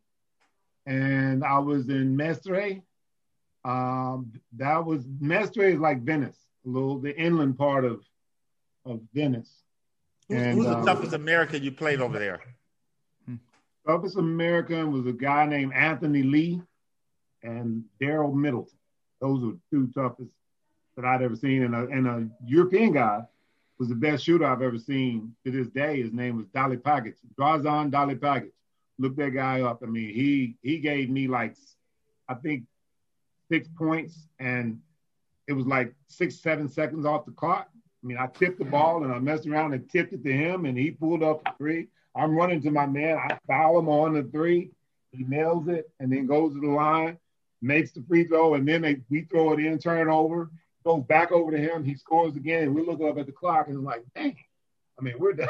and 0.85 1.43
I 1.43 1.59
was 1.59 1.89
in 1.89 2.15
Mestre. 2.15 2.81
Um, 3.65 4.33
that 4.57 4.85
was 4.85 5.03
Mestre 5.19 5.69
is 5.69 5.79
like 5.79 6.01
Venice, 6.03 6.37
a 6.65 6.69
little 6.69 6.99
the 6.99 7.15
inland 7.17 7.57
part 7.57 7.85
of 7.85 8.03
of 8.85 9.01
Venice. 9.13 9.63
Who's, 10.29 10.41
And, 10.41 10.57
who's 10.57 10.65
the 10.67 10.77
um, 10.77 10.85
toughest 10.85 11.13
American 11.13 11.63
you 11.63 11.71
played 11.71 12.01
over 12.01 12.19
there? 12.19 12.41
Toughest 13.85 14.17
American 14.17 14.93
was 14.93 15.05
a 15.05 15.11
guy 15.11 15.45
named 15.45 15.73
Anthony 15.73 16.23
Lee 16.23 16.61
and 17.43 17.83
Daryl 18.01 18.33
Middleton. 18.33 18.77
Those 19.21 19.43
were 19.43 19.53
two 19.69 19.87
toughest 19.93 20.31
that 20.95 21.05
I'd 21.05 21.21
ever 21.21 21.35
seen. 21.35 21.63
And 21.63 21.75
a, 21.75 21.87
and 21.87 22.07
a 22.07 22.27
European 22.45 22.93
guy 22.93 23.21
was 23.77 23.89
the 23.89 23.95
best 23.95 24.23
shooter 24.23 24.45
I've 24.45 24.61
ever 24.61 24.77
seen 24.77 25.35
to 25.45 25.51
this 25.51 25.67
day. 25.67 26.01
His 26.01 26.13
name 26.13 26.37
was 26.37 26.45
Dalipagic, 26.47 27.15
Drazan 27.39 27.91
Dolly 27.91 28.15
Pagic. 28.15 28.51
Look 28.99 29.15
that 29.17 29.31
guy 29.31 29.61
up. 29.61 29.81
I 29.83 29.87
mean, 29.87 30.13
he 30.13 30.55
he 30.61 30.79
gave 30.79 31.09
me 31.09 31.27
like, 31.27 31.55
I 32.29 32.35
think, 32.35 32.63
six 33.49 33.67
points, 33.75 34.27
and 34.39 34.79
it 35.47 35.53
was 35.53 35.65
like 35.65 35.93
six, 36.07 36.39
seven 36.39 36.69
seconds 36.69 37.05
off 37.05 37.25
the 37.25 37.31
clock. 37.31 37.69
I 38.03 38.07
mean, 38.07 38.17
I 38.17 38.27
tipped 38.27 38.59
the 38.59 38.65
ball 38.65 39.03
and 39.03 39.13
I 39.13 39.19
messed 39.19 39.47
around 39.47 39.73
and 39.73 39.89
tipped 39.89 40.13
it 40.13 40.23
to 40.23 40.31
him, 40.31 40.65
and 40.65 40.77
he 40.77 40.91
pulled 40.91 41.23
up 41.23 41.41
a 41.45 41.55
three. 41.57 41.87
I'm 42.15 42.35
running 42.35 42.61
to 42.61 42.71
my 42.71 42.85
man. 42.85 43.17
I 43.17 43.37
foul 43.47 43.79
him 43.79 43.89
on 43.89 44.13
the 44.13 44.23
three. 44.23 44.69
He 45.11 45.23
nails 45.23 45.67
it 45.67 45.89
and 45.99 46.11
then 46.11 46.27
goes 46.27 46.53
to 46.53 46.59
the 46.59 46.67
line, 46.67 47.17
makes 47.63 47.91
the 47.91 48.03
free 48.07 48.25
throw, 48.25 48.55
and 48.55 48.67
then 48.67 48.81
they, 48.81 48.97
we 49.09 49.21
throw 49.21 49.53
it 49.53 49.59
in, 49.59 49.79
turn 49.79 50.09
over, 50.09 50.51
goes 50.83 51.03
back 51.03 51.31
over 51.31 51.51
to 51.51 51.57
him. 51.57 51.83
He 51.83 51.95
scores 51.95 52.35
again. 52.35 52.63
And 52.63 52.75
we 52.75 52.85
look 52.85 53.01
up 53.01 53.17
at 53.17 53.25
the 53.25 53.31
clock 53.31 53.67
and 53.67 53.77
it's 53.77 53.85
like, 53.85 54.03
dang. 54.15 54.35
I 54.99 55.01
mean, 55.01 55.15
we're 55.17 55.33
down, 55.33 55.49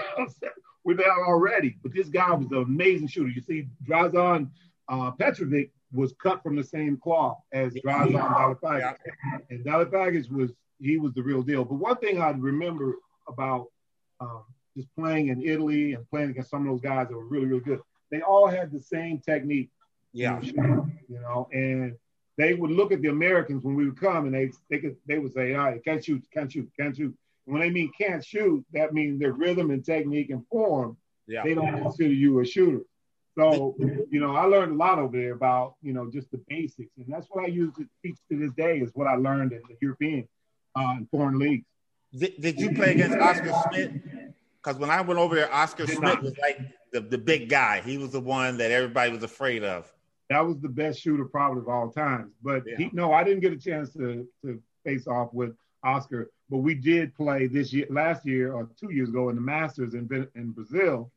we're 0.84 0.96
down 0.96 1.20
already. 1.28 1.78
But 1.82 1.94
this 1.94 2.10
guy 2.10 2.32
was 2.32 2.48
an 2.52 2.58
amazing 2.58 3.08
shooter. 3.08 3.30
You 3.30 3.42
see, 3.42 3.68
Drazen 3.88 4.50
uh, 4.88 5.12
Petrovic 5.12 5.72
was 5.92 6.14
cut 6.22 6.42
from 6.44 6.56
the 6.56 6.64
same 6.64 6.98
cloth 6.98 7.40
as 7.52 7.74
Drazen 7.74 8.14
Dalipagic. 8.14 8.96
And 9.50 9.66
Dalipagic 9.66 10.32
was 10.32 10.52
he 10.80 10.98
was 10.98 11.14
the 11.14 11.24
real 11.24 11.42
deal. 11.42 11.64
But 11.64 11.76
one 11.76 11.98
thing 11.98 12.22
I 12.22 12.32
remember 12.32 12.96
about 13.28 13.68
um, 14.20 14.44
just 14.76 14.88
playing 14.98 15.28
in 15.30 15.42
Italy 15.42 15.94
and 15.94 16.08
playing 16.10 16.32
against 16.32 16.50
some 16.50 16.68
of 16.68 16.68
those 16.68 16.82
guys 16.82 17.08
that 17.08 17.16
were 17.16 17.28
really, 17.28 17.46
really 17.46 17.62
good, 17.62 17.80
they 18.12 18.22
all 18.22 18.48
had 18.48 18.72
the 18.72 18.80
same 18.80 19.20
technique. 19.20 19.70
Yeah. 20.12 20.40
You 20.42 21.20
know, 21.20 21.48
and 21.52 21.96
they 22.38 22.54
would 22.54 22.72
look 22.72 22.92
at 22.92 23.02
the 23.02 23.10
Americans 23.10 23.64
when 23.64 23.76
we 23.76 23.86
would 23.86 24.00
come 24.00 24.26
and 24.26 24.34
they 24.34 24.52
they 24.70 24.80
could 24.80 24.96
they 25.08 25.20
would 25.20 25.34
say, 25.34 25.54
all 25.54 25.66
right, 25.66 25.84
can't 25.84 26.04
shoot, 26.04 26.24
can't 26.34 26.52
shoot, 26.52 26.70
can't 26.80 26.96
shoot. 26.96 27.16
And 27.46 27.54
when 27.54 27.62
they 27.62 27.70
mean 27.70 27.92
can't 27.98 28.24
shoot, 28.24 28.66
that 28.74 28.94
means 28.94 29.20
their 29.20 29.34
rhythm 29.34 29.72
and 29.72 29.84
technique 29.84 30.30
and 30.30 30.46
form, 30.48 30.98
Yeah. 31.28 31.44
they 31.44 31.54
don't 31.54 31.82
consider 31.82 32.14
you 32.14 32.40
a 32.40 32.46
shooter. 32.46 32.82
So, 33.38 33.76
you 34.12 34.20
know, 34.20 34.36
I 34.36 34.44
learned 34.46 34.74
a 34.74 34.76
lot 34.76 35.00
over 35.00 35.18
there 35.18 35.34
about, 35.34 35.76
you 35.82 35.92
know, 35.92 36.10
just 36.10 36.30
the 36.32 36.40
basics. 36.48 36.92
And 36.98 37.08
that's 37.08 37.26
what 37.32 37.44
I 37.44 37.48
use 37.48 37.74
to 37.76 37.88
teach 38.04 38.18
to 38.30 38.38
this 38.38 38.52
day 38.54 38.78
is 38.80 38.92
what 38.94 39.08
I 39.08 39.16
learned 39.16 39.54
in 39.54 39.62
the 39.68 39.76
European 39.82 40.28
uh, 40.76 40.94
and 40.98 41.10
foreign 41.10 41.40
leagues. 41.40 41.66
Did, 42.16 42.40
did 42.40 42.62
you 42.62 42.74
play 42.76 42.92
against 42.92 43.18
Oscar 43.18 43.52
Schmidt? 43.64 44.04
Because 44.64 44.78
when 44.78 44.92
I 44.92 45.02
went 45.02 45.20
over 45.20 45.34
there, 45.36 45.52
Oscar 45.52 45.88
Schmidt 45.88 46.22
was 46.22 46.38
like 46.38 46.60
the, 46.92 47.02
the 47.02 47.18
big 47.18 47.50
guy. 47.50 47.82
He 47.82 47.98
was 47.98 48.12
the 48.12 48.22
one 48.22 48.58
that 48.58 48.70
everybody 48.70 49.12
was 49.12 49.24
afraid 49.24 49.64
of. 49.64 49.92
That 50.34 50.46
was 50.46 50.60
the 50.60 50.70
best 50.70 51.00
shooter 51.00 51.26
probably 51.26 51.62
of 51.62 51.70
all 51.70 51.90
times. 51.92 52.34
But 52.42 52.64
Yeah. 52.68 52.78
he, 52.78 52.90
no, 52.94 53.14
I 53.14 53.24
didn't 53.24 53.42
get 53.42 53.54
a 53.54 53.58
chance 53.58 53.94
to, 53.94 54.28
to 54.44 54.62
face 54.84 55.08
off 55.08 55.34
with 55.34 55.56
Oscar. 55.84 56.30
But 56.50 56.58
we 56.58 56.76
did 56.76 57.16
play 57.16 57.48
this 57.48 57.72
year, 57.74 57.88
last 57.90 58.26
year 58.26 58.54
or 58.54 58.70
two 58.80 58.92
years 58.92 59.10
ago 59.10 59.30
in 59.30 59.36
the 59.36 59.42
Masters 59.42 59.94
in, 59.94 60.08
in 60.36 60.52
Brazil. 60.52 61.12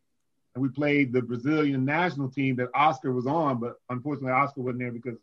And 0.54 0.62
we 0.62 0.68
played 0.68 1.12
the 1.12 1.20
Brazilian 1.22 1.84
national 1.84 2.30
team 2.30 2.56
that 2.56 2.70
Oscar 2.74 3.12
was 3.12 3.26
on, 3.26 3.58
but 3.58 3.76
unfortunately 3.90 4.32
Oscar 4.32 4.62
wasn't 4.62 4.80
there 4.80 4.92
because 4.92 5.18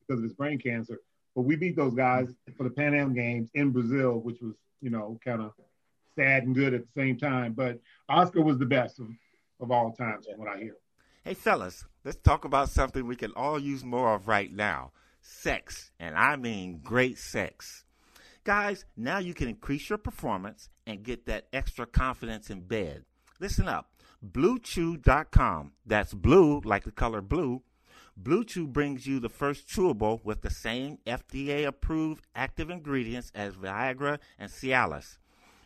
because 0.00 0.18
of 0.18 0.24
his 0.24 0.34
brain 0.34 0.58
cancer. 0.58 1.00
But 1.34 1.42
we 1.42 1.56
beat 1.56 1.76
those 1.76 1.94
guys 1.94 2.28
for 2.56 2.64
the 2.64 2.70
Pan 2.70 2.94
Am 2.94 3.14
Games 3.14 3.48
in 3.54 3.70
Brazil, 3.70 4.18
which 4.20 4.40
was, 4.40 4.54
you 4.82 4.90
know, 4.90 5.18
kind 5.24 5.40
of 5.40 5.52
sad 6.16 6.42
and 6.42 6.54
good 6.54 6.74
at 6.74 6.82
the 6.82 7.00
same 7.00 7.16
time. 7.16 7.52
But 7.52 7.78
Oscar 8.08 8.42
was 8.42 8.58
the 8.58 8.66
best 8.66 8.98
of, 8.98 9.06
of 9.60 9.70
all 9.70 9.92
times, 9.92 10.26
from 10.26 10.40
what 10.40 10.48
I 10.48 10.58
hear. 10.58 10.76
Hey, 11.30 11.34
fellas, 11.34 11.84
let's 12.04 12.18
talk 12.18 12.44
about 12.44 12.70
something 12.70 13.06
we 13.06 13.14
can 13.14 13.30
all 13.36 13.56
use 13.56 13.84
more 13.84 14.14
of 14.16 14.26
right 14.26 14.52
now 14.52 14.90
sex. 15.20 15.92
And 16.00 16.16
I 16.16 16.34
mean 16.34 16.80
great 16.82 17.18
sex. 17.18 17.84
Guys, 18.42 18.84
now 18.96 19.18
you 19.18 19.32
can 19.32 19.46
increase 19.46 19.88
your 19.88 19.98
performance 19.98 20.70
and 20.88 21.04
get 21.04 21.26
that 21.26 21.46
extra 21.52 21.86
confidence 21.86 22.50
in 22.50 22.62
bed. 22.62 23.04
Listen 23.38 23.68
up 23.68 23.92
BlueChew.com. 24.26 25.70
That's 25.86 26.14
blue, 26.14 26.62
like 26.64 26.82
the 26.82 26.90
color 26.90 27.20
blue. 27.20 27.62
Blue 28.16 28.42
Chew 28.42 28.66
brings 28.66 29.06
you 29.06 29.20
the 29.20 29.28
first 29.28 29.68
chewable 29.68 30.24
with 30.24 30.40
the 30.40 30.50
same 30.50 30.98
FDA 31.06 31.64
approved 31.64 32.26
active 32.34 32.70
ingredients 32.70 33.30
as 33.36 33.54
Viagra 33.54 34.18
and 34.36 34.50
Cialis. 34.50 35.18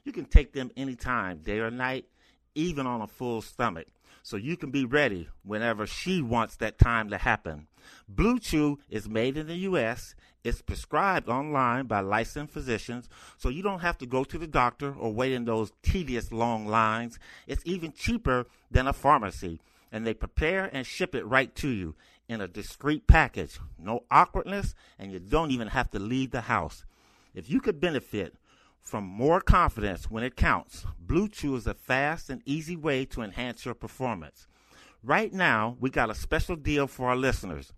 You 0.04 0.12
can 0.12 0.26
take 0.26 0.52
them 0.52 0.70
anytime, 0.76 1.38
day 1.38 1.60
or 1.60 1.70
night, 1.70 2.04
even 2.54 2.86
on 2.86 3.00
a 3.00 3.06
full 3.06 3.40
stomach, 3.40 3.86
so 4.24 4.38
you 4.38 4.56
can 4.56 4.70
be 4.70 4.86
ready 4.86 5.28
whenever 5.44 5.86
she 5.86 6.22
wants 6.22 6.56
that 6.56 6.78
time 6.78 7.10
to 7.10 7.18
happen. 7.18 7.68
Blue 8.08 8.38
Chew 8.38 8.78
is 8.88 9.06
made 9.06 9.36
in 9.36 9.46
the 9.46 9.56
U.S. 9.68 10.14
It's 10.42 10.62
prescribed 10.62 11.28
online 11.28 11.86
by 11.86 12.00
licensed 12.00 12.54
physicians, 12.54 13.10
so 13.36 13.50
you 13.50 13.62
don't 13.62 13.80
have 13.80 13.98
to 13.98 14.06
go 14.06 14.24
to 14.24 14.38
the 14.38 14.46
doctor 14.46 14.94
or 14.94 15.12
wait 15.12 15.32
in 15.32 15.44
those 15.44 15.72
tedious 15.82 16.32
long 16.32 16.66
lines. 16.66 17.18
It's 17.46 17.62
even 17.66 17.92
cheaper 17.92 18.46
than 18.70 18.86
a 18.86 18.94
pharmacy, 18.94 19.60
and 19.92 20.06
they 20.06 20.14
prepare 20.14 20.70
and 20.72 20.86
ship 20.86 21.14
it 21.14 21.26
right 21.26 21.54
to 21.56 21.68
you 21.68 21.94
in 22.26 22.40
a 22.40 22.48
discreet 22.48 23.06
package. 23.06 23.60
No 23.78 24.04
awkwardness, 24.10 24.74
and 24.98 25.12
you 25.12 25.18
don't 25.18 25.50
even 25.50 25.68
have 25.68 25.90
to 25.90 25.98
leave 25.98 26.30
the 26.30 26.42
house. 26.42 26.86
If 27.34 27.50
you 27.50 27.60
could 27.60 27.78
benefit 27.78 28.36
from 28.84 29.04
more 29.04 29.40
confidence 29.40 30.10
when 30.10 30.22
it 30.22 30.36
counts, 30.36 30.84
Blue 31.00 31.28
Chew 31.28 31.56
is 31.56 31.66
a 31.66 31.74
fast 31.74 32.30
and 32.30 32.42
easy 32.44 32.76
way 32.76 33.04
to 33.06 33.22
enhance 33.22 33.64
your 33.64 33.74
performance. 33.74 34.46
Right 35.02 35.32
now, 35.32 35.76
we 35.80 35.90
got 35.90 36.10
a 36.10 36.14
special 36.14 36.54
deal 36.54 36.86
for 36.86 37.08
our 37.08 37.16
listeners. 37.16 37.72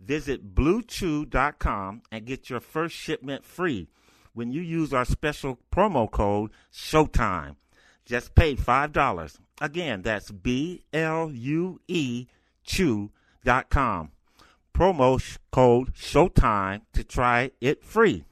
Visit 0.00 0.54
bluechew.com 0.54 2.02
and 2.12 2.26
get 2.26 2.50
your 2.50 2.60
first 2.60 2.94
shipment 2.94 3.44
free 3.44 3.88
when 4.32 4.52
you 4.52 4.60
use 4.60 4.92
our 4.92 5.04
special 5.04 5.58
promo 5.72 6.10
code 6.10 6.50
SHOWTIME. 6.70 7.56
Just 8.04 8.34
pay 8.34 8.54
$5. 8.54 9.38
Again, 9.60 10.02
that's 10.02 10.30
B 10.30 10.84
L 10.92 11.30
U 11.30 11.80
E 11.88 12.26
Chew.com. 12.62 14.10
Promo 14.74 15.38
code 15.50 15.90
SHOWTIME 15.94 16.82
to 16.92 17.04
try 17.04 17.50
it 17.60 17.82
free. 17.82 18.24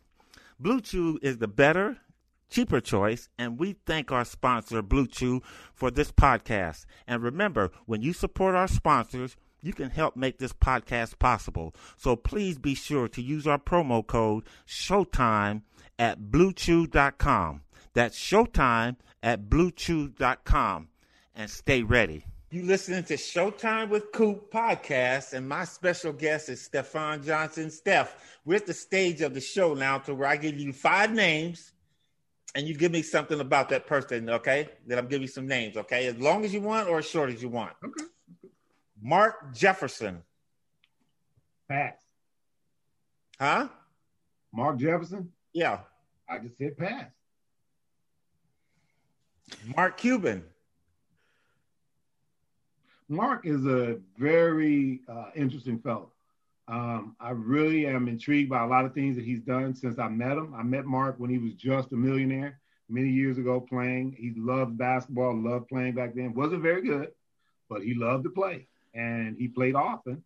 Blue 0.61 0.81
Chew 0.81 1.19
is 1.21 1.39
the 1.39 1.49
better, 1.49 1.99
cheaper 2.49 2.81
choice, 2.81 3.29
and 3.39 3.59
we 3.59 3.77
thank 3.87 4.13
our 4.13 4.25
sponsor, 4.25 4.83
Blue 4.83 5.07
Chew, 5.07 5.43
for 5.75 5.91
this 5.91 6.13
podcast. 6.13 6.87
And 7.07 7.23
remember, 7.23 7.71
when 7.87 8.03
you 8.03 8.13
support 8.13 8.55
our 8.55 8.69
sponsors, 8.69 9.37
you 9.63 9.73
can 9.73 9.91
help 9.91 10.17
make 10.17 10.39
this 10.39 10.53
podcast 10.53 11.19
possible. 11.19 11.75
So 11.97 12.17
please 12.17 12.59
be 12.59 12.75
sure 12.75 13.09
to 13.09 13.23
use 13.23 13.47
our 13.47 13.59
promo 13.59 14.07
code 14.07 14.45
SHOWTIME 14.65 15.63
at 15.99 16.21
BlueChew.com. 16.21 17.63
That's 17.95 18.17
SHOWTIME 18.17 18.97
at 19.23 19.49
BlueChew.com. 19.49 20.89
And 21.35 21.51
stay 21.51 21.83
ready. 21.83 22.25
You 22.53 22.63
listening 22.63 23.03
to 23.05 23.15
Showtime 23.15 23.89
with 23.89 24.13
Coop 24.13 24.53
podcast, 24.53 25.33
and 25.33 25.49
my 25.49 25.65
special 25.65 26.13
guest 26.13 26.49
is 26.49 26.63
Steffond 26.63 27.25
Johnson. 27.25 27.73
Steph, 27.73 28.39
we're 28.45 28.55
at 28.55 28.67
the 28.67 28.73
stage 28.73 29.21
of 29.21 29.35
the 29.35 29.41
show 29.41 29.75
now 29.75 29.99
to 29.99 30.15
where 30.15 30.29
I 30.29 30.37
give 30.37 30.57
you 30.57 30.73
five 30.73 31.13
names, 31.13 31.73
and 32.57 32.67
you 32.67 32.75
give 32.75 32.91
me 32.91 33.03
something 33.03 33.39
about 33.39 33.69
that 33.69 33.87
person. 33.87 34.29
Okay, 34.31 34.69
then 34.87 34.99
I'm 34.99 35.07
giving 35.07 35.23
you 35.23 35.29
some 35.29 35.47
names. 35.47 35.77
Okay, 35.77 36.07
as 36.07 36.17
long 36.17 36.45
as 36.45 36.53
you 36.55 36.63
want 36.63 36.89
or 36.89 36.99
as 36.99 37.07
short 37.07 37.31
as 37.31 37.43
you 37.43 37.51
want. 37.51 37.75
Okay. 37.85 38.05
Mark 39.01 39.55
Jefferson, 39.55 40.23
Pass. 41.69 41.95
Huh? 43.39 43.69
Mark 44.53 44.79
Jefferson? 44.79 45.31
Yeah. 45.53 45.81
I 46.29 46.39
just 46.39 46.57
said 46.57 46.79
pass. 46.79 47.07
Mark 49.77 49.99
Cuban. 49.99 50.43
Mark 53.09 53.47
is 53.47 53.67
a 53.67 53.99
very 54.17 55.03
uh, 55.09 55.27
interesting 55.37 55.79
fellow. 55.79 56.11
Um, 56.69 57.15
I 57.21 57.31
really 57.31 57.87
am 57.87 58.09
intrigued 58.09 58.51
by 58.51 58.63
a 58.63 58.67
lot 58.67 58.85
of 58.85 58.95
things 58.95 59.17
that 59.17 59.25
he's 59.25 59.41
done 59.41 59.75
since 59.75 59.99
I 59.99 60.09
met 60.09 60.37
him. 60.37 60.55
I 60.55 60.63
met 60.63 60.85
Mark 60.85 61.17
when 61.19 61.31
he 61.31 61.39
was 61.39 61.55
just 61.55 61.93
a 61.93 61.97
millionaire 61.97 62.59
many 62.89 63.09
years 63.09 63.39
ago 63.39 63.61
playing. 63.61 64.17
He 64.19 64.33
loved 64.37 64.77
basketball, 64.77 65.37
loved 65.37 65.69
playing 65.69 65.95
back 65.95 66.15
then. 66.15 66.35
Wasn't 66.35 66.63
very 66.63 66.83
good, 66.83 67.13
but 67.69 67.83
he 67.83 67.95
loved 67.95 68.25
to 68.25 68.31
play 68.31 68.67
and 68.95 69.37
he 69.39 69.49
played 69.49 69.75
often. 69.75 70.25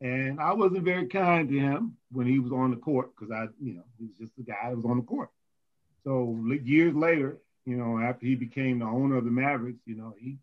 And 0.00 0.40
I 0.40 0.52
wasn't 0.52 0.84
very 0.84 1.06
kind 1.06 1.48
to 1.48 1.58
him 1.58 1.96
when 2.12 2.26
he 2.26 2.38
was 2.38 2.52
on 2.52 2.70
the 2.70 2.76
court 2.76 3.10
because 3.14 3.30
I, 3.30 3.46
you 3.62 3.74
know, 3.74 3.84
he 3.98 4.06
was 4.06 4.16
just 4.18 4.36
the 4.36 4.42
guy 4.42 4.68
that 4.68 4.76
was 4.76 4.84
on 4.86 4.98
the 4.98 5.02
court. 5.02 5.30
So 6.02 6.38
years 6.62 6.94
later, 6.94 7.38
you 7.64 7.76
know, 7.76 7.98
after 7.98 8.26
he 8.26 8.34
became 8.34 8.78
the 8.78 8.84
owner 8.86 9.16
of 9.16 9.24
the 9.24 9.30
Mavericks, 9.30 9.80
you 9.86 9.96
know, 9.96 10.14
he 10.18 10.36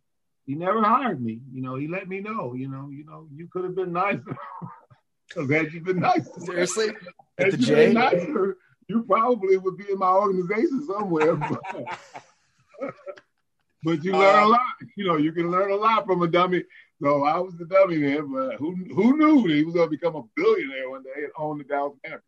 he 0.45 0.56
never 0.56 0.82
hired 0.82 1.21
me. 1.21 1.39
You 1.54 1.62
know, 1.62 1.75
he 1.75 1.88
let 1.88 2.08
me 2.08 2.19
know, 2.19 2.54
you 2.56 2.67
know, 2.67 2.89
you 2.89 3.06
know, 3.06 3.27
you 3.34 3.47
could 3.47 3.63
have 3.63 3.75
been 3.75 3.93
nicer. 3.93 4.38
Because 5.34 5.52
had 5.52 5.74
you 5.74 5.82
been 5.82 6.00
nicer, 6.00 6.30
seriously, 6.39 6.89
at 7.38 7.52
the 7.52 7.58
J, 7.58 7.94
nicer, 7.94 8.58
you 8.88 9.04
probably 9.04 9.58
would 9.58 9.78
be 9.78 9.86
in 9.91 9.98
my 9.98 10.12
organization 10.12 10.86
somewhere. 10.86 11.36
But, 11.36 11.62
but 13.84 14.04
you 14.04 14.13
learn 14.13 14.44
uh, 14.44 14.46
a 14.46 14.48
lot. 14.48 14.62
You 14.96 15.08
know, 15.08 15.17
you 15.17 15.32
can 15.32 15.50
learn 15.50 15.72
a 15.72 15.76
lot 15.76 16.06
from 16.06 16.22
a 16.22 16.28
dummy. 16.28 16.63
So 17.02 17.24
I 17.24 17.39
was 17.39 17.56
the 17.58 17.65
dummy 17.65 17.98
man, 17.98 18.32
but 18.32 18.56
who 18.58 18.76
who 18.94 19.17
knew 19.17 19.48
that 19.48 19.56
he 19.56 19.63
was 19.63 19.74
going 19.74 19.88
to 19.88 19.89
become 19.89 20.15
a 20.15 20.24
billionaire 20.36 20.89
one 20.89 21.04
day 21.04 21.24
and 21.24 21.32
own 21.38 21.58
the 21.58 21.63
Dallas 21.63 21.98
Mavericks? 22.04 22.26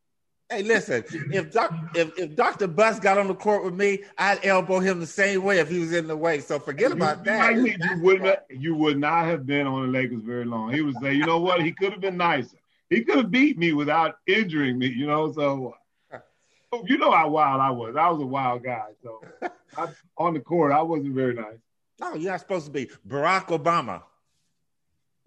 Hey, 0.49 0.61
listen, 0.61 1.03
if, 1.31 1.51
doc, 1.51 1.73
if 1.95 2.17
if 2.17 2.35
Dr. 2.35 2.67
Buss 2.67 2.99
got 2.99 3.17
on 3.17 3.27
the 3.27 3.35
court 3.35 3.63
with 3.63 3.73
me, 3.73 4.03
I'd 4.17 4.43
elbow 4.45 4.79
him 4.79 4.99
the 4.99 5.07
same 5.07 5.43
way 5.43 5.59
if 5.59 5.69
he 5.69 5.79
was 5.79 5.93
in 5.93 6.07
the 6.07 6.17
way. 6.17 6.39
So 6.41 6.59
forget 6.59 6.89
you, 6.89 6.95
about 6.95 7.23
that. 7.23 7.55
you, 7.55 7.75
would 8.01 8.21
not, 8.21 8.43
you 8.49 8.75
would 8.75 8.99
not 8.99 9.25
have 9.25 9.45
been 9.45 9.65
on 9.67 9.83
the 9.83 9.87
Lakers 9.87 10.21
very 10.21 10.45
long. 10.45 10.71
He 10.71 10.81
would 10.81 10.95
say, 11.01 11.13
you 11.13 11.25
know 11.25 11.39
what? 11.39 11.61
He 11.61 11.71
could 11.71 11.91
have 11.91 12.01
been 12.01 12.17
nicer. 12.17 12.57
He 12.93 13.03
could 13.03 13.17
have 13.17 13.31
beat 13.31 13.57
me 13.57 13.73
without 13.73 14.17
injuring 14.27 14.77
me, 14.77 14.87
you 14.87 15.07
know. 15.07 15.31
So 15.31 15.75
you 16.85 16.97
know 16.97 17.11
how 17.11 17.29
wild 17.29 17.59
I 17.59 17.71
was. 17.71 17.95
I 17.95 18.09
was 18.09 18.21
a 18.21 18.25
wild 18.25 18.63
guy. 18.63 18.89
So 19.01 19.21
I, 19.77 19.87
on 20.17 20.33
the 20.35 20.39
court, 20.39 20.71
I 20.71 20.81
wasn't 20.81 21.15
very 21.15 21.33
nice. 21.33 21.57
No, 21.99 22.13
you're 22.13 22.31
not 22.31 22.39
supposed 22.39 22.65
to 22.65 22.71
be. 22.71 22.89
Barack 23.07 23.47
Obama. 23.47 24.03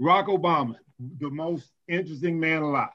Barack 0.00 0.26
Obama, 0.26 0.76
the 1.18 1.30
most 1.30 1.72
interesting 1.88 2.38
man 2.38 2.62
alive. 2.62 2.90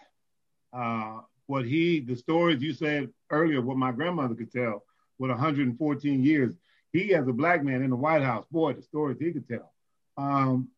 Uh, 0.72 1.22
what 1.48 1.66
he, 1.66 2.00
the 2.00 2.16
stories 2.16 2.62
you 2.62 2.74
said 2.74 3.10
earlier, 3.30 3.62
what 3.62 3.76
my 3.76 3.92
grandmother 3.92 4.36
could 4.36 4.52
tell 4.52 4.84
with 5.20 5.32
114 5.32 6.24
years, 6.24 6.56
he 6.94 7.14
as 7.14 7.28
a 7.28 7.34
black 7.34 7.64
man 7.64 7.82
in 7.82 7.90
the 7.90 7.96
White 7.96 8.22
House, 8.22 8.46
boy, 8.52 8.74
the 8.74 8.82
stories 8.82 9.18
he 9.20 9.32
could 9.32 9.48
tell. 9.48 9.74
Um, 10.18 10.70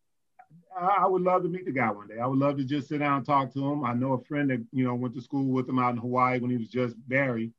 I 0.76 1.06
would 1.06 1.22
love 1.22 1.42
to 1.42 1.48
meet 1.48 1.66
the 1.66 1.72
guy 1.72 1.90
one 1.90 2.08
day. 2.08 2.18
I 2.18 2.26
would 2.26 2.38
love 2.38 2.56
to 2.56 2.64
just 2.64 2.88
sit 2.88 2.98
down 2.98 3.18
and 3.18 3.26
talk 3.26 3.52
to 3.52 3.64
him. 3.64 3.84
I 3.84 3.94
know 3.94 4.14
a 4.14 4.24
friend 4.24 4.50
that 4.50 4.64
you 4.72 4.84
know 4.84 4.94
went 4.94 5.14
to 5.14 5.20
school 5.20 5.46
with 5.46 5.68
him 5.68 5.78
out 5.78 5.92
in 5.92 5.98
Hawaii 5.98 6.40
when 6.40 6.50
he 6.50 6.56
was 6.56 6.68
just 6.68 6.96
Barry, 7.08 7.52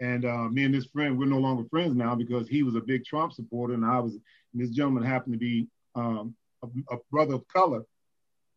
and 0.00 0.24
uh, 0.24 0.48
me 0.48 0.64
and 0.64 0.74
this 0.74 0.86
friend 0.86 1.18
we're 1.18 1.26
no 1.26 1.38
longer 1.38 1.68
friends 1.68 1.94
now 1.94 2.14
because 2.14 2.48
he 2.48 2.62
was 2.62 2.74
a 2.74 2.80
big 2.80 3.04
Trump 3.04 3.32
supporter 3.32 3.74
and 3.74 3.84
I 3.84 4.00
was. 4.00 4.14
And 4.14 4.62
this 4.62 4.70
gentleman 4.70 5.04
happened 5.04 5.34
to 5.34 5.38
be 5.38 5.68
um, 5.94 6.34
a, 6.62 6.94
a, 6.94 6.98
brother 7.10 7.34
of 7.34 7.46
color, 7.48 7.82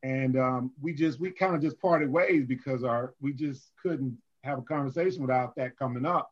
and 0.02 0.38
um, 0.38 0.72
we 0.82 0.94
just 0.94 1.20
we 1.20 1.32
kind 1.32 1.56
of 1.56 1.62
just 1.62 1.80
parted 1.80 2.10
ways 2.10 2.46
because 2.46 2.84
our 2.84 3.14
we 3.22 3.34
just 3.34 3.72
couldn't 3.82 4.18
have 4.44 4.60
a 4.60 4.64
conversation 4.64 5.22
without 5.22 5.56
that 5.56 5.78
coming 5.78 6.06
up. 6.06 6.32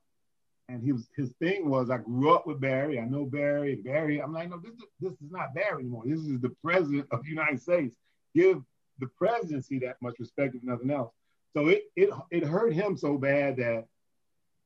And 0.69 0.83
he 0.83 0.91
was 0.91 1.07
his 1.15 1.31
thing 1.39 1.69
was 1.69 1.89
I 1.89 1.97
grew 1.97 2.33
up 2.33 2.45
with 2.45 2.59
Barry. 2.59 2.99
I 2.99 3.05
know 3.05 3.25
Barry. 3.25 3.73
And 3.73 3.83
Barry, 3.83 4.21
I'm 4.21 4.33
like, 4.33 4.49
no, 4.49 4.59
this 4.59 4.73
this 4.99 5.13
is 5.13 5.31
not 5.31 5.53
Barry 5.53 5.81
anymore. 5.81 6.03
This 6.05 6.19
is 6.19 6.39
the 6.41 6.53
president 6.63 7.07
of 7.11 7.23
the 7.23 7.29
United 7.29 7.61
States. 7.61 7.95
Give 8.35 8.61
the 8.99 9.07
presidency 9.17 9.79
that 9.79 10.01
much 10.01 10.19
respect, 10.19 10.55
if 10.55 10.63
nothing 10.63 10.91
else. 10.91 11.11
So 11.55 11.67
it 11.67 11.83
it 11.95 12.09
it 12.31 12.43
hurt 12.43 12.73
him 12.73 12.97
so 12.97 13.17
bad 13.17 13.57
that 13.57 13.85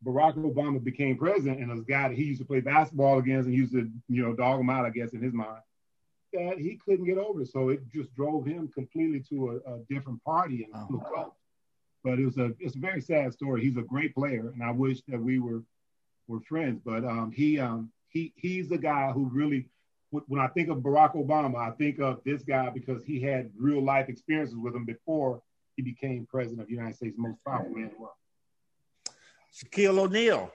Barack 0.04 0.36
Obama 0.36 0.84
became 0.84 1.18
president, 1.18 1.60
and 1.60 1.78
this 1.78 1.86
guy 1.86 2.10
that 2.10 2.18
he 2.18 2.24
used 2.24 2.42
to 2.42 2.48
play 2.48 2.62
basketball 2.62 3.20
against 3.20 3.48
and 3.48 3.56
used 3.56 3.74
to 3.74 3.90
you 4.10 4.24
know 4.24 4.34
dog 4.34 4.60
him 4.60 4.70
out, 4.70 4.86
I 4.86 4.90
guess, 4.90 5.14
in 5.14 5.22
his 5.22 5.34
mind 5.34 5.62
that 6.34 6.58
he 6.58 6.80
couldn't 6.84 7.06
get 7.06 7.18
over. 7.18 7.46
So 7.46 7.70
it 7.70 7.82
just 7.94 8.14
drove 8.16 8.46
him 8.46 8.70
completely 8.70 9.22
to 9.30 9.62
a, 9.66 9.74
a 9.74 9.80
different 9.90 10.24
party 10.24 10.68
and 10.74 10.74
oh. 10.76 11.34
But 12.04 12.18
it 12.18 12.26
was 12.26 12.38
a 12.38 12.52
it's 12.60 12.76
a 12.76 12.80
very 12.80 13.00
sad 13.00 13.32
story. 13.34 13.62
He's 13.62 13.78
a 13.78 13.84
great 13.84 14.16
player, 14.16 14.52
and 14.54 14.64
I 14.64 14.72
wish 14.72 15.02
that 15.08 15.22
we 15.22 15.38
were 15.38 15.62
were 16.32 16.42
friends. 16.42 16.82
But 16.84 17.06
um, 17.06 17.32
he 17.32 17.60
um, 17.60 17.92
he 18.10 18.34
he's 18.36 18.68
the 18.70 18.78
guy 18.78 19.12
who 19.12 19.30
really 19.32 19.68
when 20.10 20.42
I 20.42 20.48
think 20.48 20.70
of 20.70 20.80
Barack 20.80 21.16
Obama, 21.16 21.58
I 21.58 21.72
think 21.72 22.00
of 22.00 22.22
this 22.26 22.44
guy 22.44 22.70
because 22.70 23.04
he 23.04 23.22
had 23.22 23.50
real 23.58 23.84
life 23.84 24.10
experiences 24.10 24.58
with 24.58 24.76
him 24.76 24.86
before 24.86 25.42
he 25.78 25.82
became 25.82 26.28
president 26.30 26.62
of 26.62 26.68
the 26.68 26.74
United 26.74 26.96
States, 26.96 27.16
most 27.18 27.38
powerful 27.46 27.72
man 27.72 27.84
in 27.86 27.90
the 27.92 27.98
world. 27.98 28.14
Shaquille 29.54 30.00
O'Neal. 30.00 30.52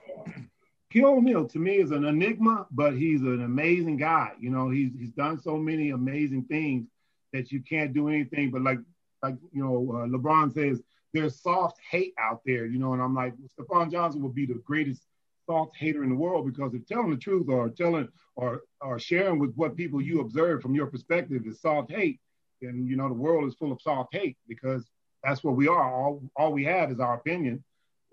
Shaquille 0.93 1.17
O'Neal 1.17 1.49
to 1.49 1.59
me 1.59 1.77
is 1.77 1.91
an 1.91 2.05
enigma, 2.05 2.67
but 2.71 2.95
he's 2.95 3.23
an 3.23 3.43
amazing 3.43 3.97
guy. 3.97 4.33
You 4.39 4.51
know, 4.51 4.69
he's 4.69 4.93
he's 4.99 5.11
done 5.11 5.41
so 5.41 5.57
many 5.57 5.91
amazing 5.91 6.45
things 6.45 6.87
that 7.33 7.51
you 7.51 7.61
can't 7.61 7.93
do 7.93 8.09
anything 8.09 8.51
but 8.51 8.63
like 8.63 8.79
like 9.23 9.35
you 9.53 9.63
know 9.63 9.91
uh, 9.95 10.07
LeBron 10.07 10.53
says 10.55 10.81
there's 11.13 11.41
soft 11.41 11.79
hate 11.91 12.15
out 12.19 12.43
there. 12.45 12.67
You 12.67 12.79
know, 12.79 12.93
and 12.93 13.03
I'm 13.03 13.15
like 13.15 13.35
Steffond 13.53 13.91
Johnson 13.91 14.23
would 14.23 14.35
be 14.35 14.47
the 14.47 14.61
greatest 14.65 15.03
soft 15.47 15.77
hater 15.77 16.03
in 16.03 16.11
the 16.11 16.17
world 16.17 16.47
because 16.47 16.75
if 16.75 16.87
telling 16.87 17.11
the 17.11 17.17
truth 17.17 17.49
or 17.49 17.69
telling 17.71 18.09
or 18.35 18.63
or 18.81 18.99
sharing 18.99 19.39
with 19.39 19.55
what 19.55 19.77
people 19.77 20.03
you 20.03 20.21
observe 20.21 20.61
from 20.61 20.75
your 20.75 20.87
perspective 20.87 21.43
is 21.47 21.61
soft 21.61 21.91
hate, 21.91 22.21
then 22.61 22.87
you 22.87 22.97
know 22.97 23.09
the 23.09 23.15
world 23.15 23.47
is 23.47 23.55
full 23.55 23.73
of 23.73 23.81
soft 23.81 24.15
hate 24.15 24.37
because 24.49 24.91
that's 25.23 25.43
what 25.43 25.57
we 25.57 25.69
are. 25.69 25.95
All 25.95 26.23
all 26.37 26.53
we 26.53 26.65
have 26.65 26.91
is 26.91 27.01
our 27.01 27.15
opinion 27.15 27.63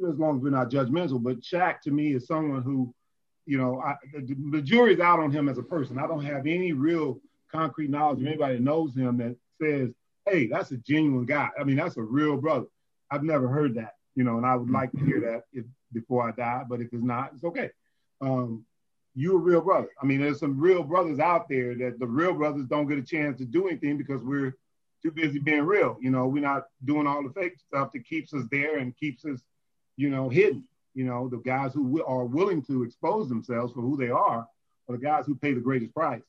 as 0.08 0.18
long 0.18 0.38
as 0.38 0.44
we're 0.44 0.50
not 0.50 0.70
judgmental. 0.70 1.22
But 1.22 1.42
Shaq 1.42 1.82
to 1.82 1.92
me 1.92 2.14
is 2.14 2.28
someone 2.28 2.62
who, 2.62 2.94
you 3.46 3.58
know, 3.58 3.80
I, 3.82 3.96
the, 4.14 4.36
the, 4.52 4.62
jury's 4.62 5.00
out 5.00 5.20
on 5.20 5.32
him 5.32 5.50
as 5.50 5.58
a 5.58 5.64
person. 5.64 6.00
I 6.00 6.08
don't 6.08 6.26
have 6.26 6.48
any 6.48 6.74
real 6.74 7.20
concrete 7.52 7.90
knowledge 7.90 8.22
of 8.22 8.28
anybody 8.28 8.56
that 8.56 8.64
knows 8.64 8.96
him 8.96 9.18
that 9.18 9.36
says, 9.62 9.92
hey, 10.28 10.48
that's 10.48 10.72
a 10.72 10.78
genuine 10.78 11.26
guy. 11.26 11.50
I 11.60 11.64
mean, 11.64 11.76
that's 11.76 11.98
a 11.98 12.02
real 12.02 12.38
brother. 12.38 12.66
I've 13.12 13.24
never 13.24 13.48
heard 13.48 13.76
that, 13.76 13.94
you 14.16 14.24
know, 14.24 14.38
and 14.38 14.46
I 14.46 14.56
would 14.56 14.70
like 14.70 14.92
to 14.92 15.06
hear 15.06 15.20
that 15.22 15.44
if, 15.52 15.66
before 15.92 16.28
I 16.28 16.32
die. 16.32 16.64
But 16.68 16.82
if 16.82 16.88
it's 16.92 17.04
not, 17.04 17.32
it's 17.34 17.44
okay. 17.44 17.70
Um, 18.22 18.66
you're 19.16 19.38
a 19.38 19.42
real 19.42 19.62
brother. 19.62 19.90
I 20.02 20.06
mean, 20.06 20.22
there's 20.22 20.40
some 20.40 20.60
real 20.60 20.84
brothers 20.84 21.20
out 21.20 21.48
there 21.50 21.76
that 21.76 22.00
the 22.00 22.08
real 22.08 22.34
brothers 22.34 22.66
don't 22.68 22.88
get 22.88 22.98
a 22.98 23.04
chance 23.04 23.38
to 23.40 23.46
do 23.46 23.68
anything 23.68 23.98
because 23.98 24.24
we're 24.24 24.56
too 25.04 25.12
busy 25.12 25.40
being 25.40 25.64
real. 25.64 25.98
You 26.02 26.10
know, 26.10 26.28
we're 26.28 26.42
not 26.42 26.64
doing 26.86 27.06
all 27.06 27.22
the 27.22 27.34
fake 27.34 27.60
stuff 27.60 27.92
that 27.92 28.08
keeps 28.08 28.34
us 28.34 28.44
there 28.52 28.78
and 28.78 28.96
keeps 28.98 29.26
us 29.26 29.42
you 29.98 30.10
know, 30.10 30.30
hidden. 30.30 30.64
You 30.94 31.06
know, 31.06 31.28
the 31.28 31.38
guys 31.38 31.74
who 31.74 32.04
are 32.04 32.26
willing 32.26 32.62
to 32.64 32.84
expose 32.84 33.30
themselves 33.30 33.74
for 33.74 33.82
who 33.82 33.98
they 33.98 34.10
are 34.10 34.48
are 34.88 34.98
the 34.98 34.98
guys 34.98 35.26
who 35.26 35.36
pay 35.36 35.54
the 35.54 35.62
greatest 35.62 35.94
price. 35.94 36.22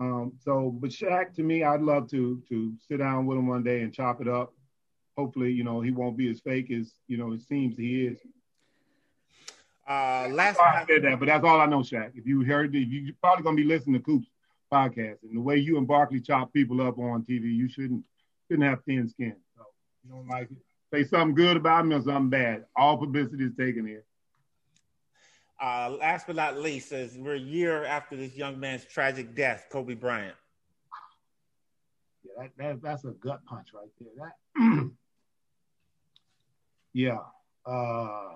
Um, 0.00 0.32
so, 0.40 0.70
but 0.80 0.90
Shaq, 0.90 1.34
to 1.34 1.42
me, 1.42 1.64
I'd 1.64 1.80
love 1.80 2.10
to 2.10 2.42
to 2.48 2.74
sit 2.88 2.98
down 2.98 3.26
with 3.26 3.38
him 3.38 3.46
one 3.46 3.62
day 3.62 3.82
and 3.82 3.92
chop 3.92 4.20
it 4.20 4.28
up. 4.28 4.52
Hopefully, 5.16 5.52
you 5.52 5.64
know, 5.64 5.80
he 5.80 5.90
won't 5.90 6.16
be 6.16 6.30
as 6.30 6.40
fake 6.40 6.70
as 6.70 6.92
you 7.06 7.16
know 7.16 7.32
it 7.32 7.42
seems 7.42 7.76
he 7.76 8.06
is. 8.06 8.18
Uh, 9.88 10.28
last 10.32 10.56
time 10.56 10.82
I 10.82 10.86
said 10.86 11.02
that, 11.02 11.18
but 11.20 11.26
that's 11.26 11.44
all 11.44 11.60
I 11.60 11.66
know, 11.66 11.80
Shaq. 11.80 12.12
If 12.14 12.26
you 12.26 12.42
heard, 12.44 12.74
if 12.74 12.88
you're 12.88 13.14
probably 13.22 13.44
gonna 13.44 13.56
be 13.56 13.64
listening 13.64 13.94
to 13.94 14.04
Coops 14.04 14.26
podcast, 14.72 15.22
and 15.22 15.36
the 15.36 15.40
way 15.40 15.56
you 15.56 15.78
and 15.78 15.86
Barkley 15.86 16.20
chop 16.20 16.52
people 16.52 16.80
up 16.80 16.98
on 16.98 17.22
TV, 17.22 17.54
you 17.54 17.68
shouldn't 17.68 18.04
shouldn't 18.48 18.68
have 18.68 18.82
thin 18.84 19.08
skin. 19.08 19.36
So 19.56 19.64
you 20.04 20.10
don't 20.10 20.28
like 20.28 20.50
it 20.50 20.56
say 20.94 21.04
something 21.04 21.34
good 21.34 21.56
about 21.56 21.86
me 21.86 21.96
or 21.96 22.02
something 22.02 22.30
bad. 22.30 22.64
All 22.76 22.96
publicity 22.96 23.44
is 23.44 23.52
taken 23.58 23.86
here. 23.86 24.04
Uh, 25.60 25.96
last 25.98 26.26
but 26.26 26.36
not 26.36 26.58
least, 26.58 26.92
as 26.92 27.16
we're 27.16 27.34
a 27.34 27.38
year 27.38 27.84
after 27.84 28.16
this 28.16 28.34
young 28.36 28.58
man's 28.58 28.84
tragic 28.84 29.34
death, 29.34 29.66
Kobe 29.70 29.94
Bryant. 29.94 30.36
Yeah, 32.22 32.42
that, 32.42 32.50
that 32.58 32.82
that's 32.82 33.04
a 33.04 33.12
gut 33.12 33.44
punch 33.46 33.68
right 33.74 33.88
there. 34.00 34.10
That, 34.16 34.90
yeah. 36.94 37.18
Uh, 37.66 38.30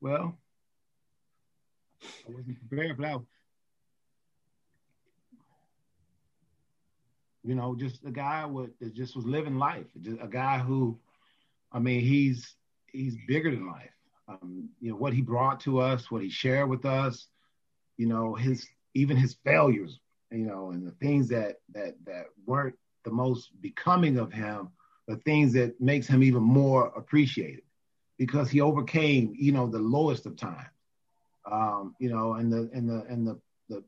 well, 0.00 0.36
I 2.02 2.30
wasn't 2.30 2.68
prepared 2.68 2.96
for 2.96 3.02
that. 3.02 3.20
you 7.48 7.54
know, 7.54 7.74
just 7.74 8.04
a 8.04 8.10
guy 8.10 8.44
with 8.44 8.78
that 8.78 8.94
just 8.94 9.16
was 9.16 9.24
living 9.24 9.56
life. 9.58 9.86
Just 10.02 10.18
a 10.20 10.28
guy 10.28 10.58
who, 10.58 10.98
I 11.72 11.78
mean, 11.78 12.02
he's 12.02 12.56
he's 12.92 13.16
bigger 13.26 13.50
than 13.50 13.66
life. 13.66 13.90
Um, 14.28 14.68
you 14.80 14.90
know 14.90 14.96
what 14.98 15.14
he 15.14 15.22
brought 15.22 15.60
to 15.60 15.78
us, 15.78 16.10
what 16.10 16.22
he 16.22 16.28
shared 16.28 16.68
with 16.68 16.84
us. 16.84 17.28
You 17.96 18.06
know 18.06 18.34
his 18.34 18.68
even 18.92 19.16
his 19.16 19.36
failures. 19.46 19.98
You 20.30 20.44
know, 20.44 20.72
and 20.72 20.86
the 20.86 20.92
things 20.92 21.28
that 21.28 21.56
that 21.72 21.94
that 22.04 22.26
weren't 22.44 22.76
the 23.04 23.10
most 23.10 23.50
becoming 23.62 24.18
of 24.18 24.30
him 24.30 24.68
the 25.08 25.16
things 25.16 25.52
that 25.54 25.80
makes 25.80 26.06
him 26.06 26.22
even 26.22 26.42
more 26.42 26.92
appreciated 26.94 27.62
because 28.18 28.50
he 28.50 28.60
overcame, 28.60 29.34
you 29.36 29.52
know, 29.52 29.66
the 29.66 29.78
lowest 29.78 30.26
of 30.26 30.36
times. 30.36 30.68
Um, 31.50 31.96
you 31.98 32.10
know, 32.10 32.34
and 32.34 32.52
the 32.52 32.70
and 32.74 32.88
the 32.88 33.04
and 33.08 33.26
the, 33.26 33.40
the 33.70 33.82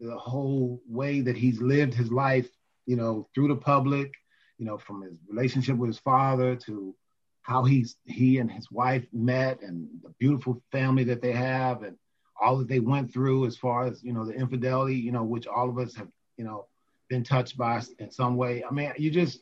the 0.00 0.16
whole 0.16 0.80
way 0.88 1.20
that 1.20 1.36
he's 1.36 1.60
lived 1.60 1.94
his 1.94 2.12
life, 2.12 2.48
you 2.86 2.96
know, 2.96 3.28
through 3.34 3.48
the 3.48 3.56
public, 3.56 4.12
you 4.58 4.64
know, 4.64 4.78
from 4.78 5.02
his 5.02 5.14
relationship 5.28 5.76
with 5.76 5.88
his 5.88 5.98
father 5.98 6.54
to 6.56 6.94
how 7.42 7.64
he's 7.64 7.96
he 8.04 8.38
and 8.38 8.50
his 8.50 8.70
wife 8.70 9.04
met 9.12 9.60
and 9.62 9.88
the 10.02 10.10
beautiful 10.20 10.62
family 10.70 11.04
that 11.04 11.20
they 11.20 11.32
have 11.32 11.82
and 11.82 11.96
all 12.40 12.56
that 12.56 12.68
they 12.68 12.80
went 12.80 13.12
through 13.12 13.46
as 13.46 13.56
far 13.56 13.84
as 13.86 14.02
you 14.02 14.12
know 14.12 14.24
the 14.24 14.32
infidelity 14.32 14.94
you 14.96 15.12
know 15.12 15.24
which 15.24 15.46
all 15.46 15.68
of 15.68 15.78
us 15.78 15.94
have 15.94 16.08
you 16.36 16.44
know 16.44 16.66
been 17.08 17.24
touched 17.24 17.56
by 17.56 17.80
in 17.98 18.10
some 18.10 18.36
way 18.36 18.64
i 18.64 18.72
mean 18.72 18.92
you 18.96 19.10
just 19.10 19.40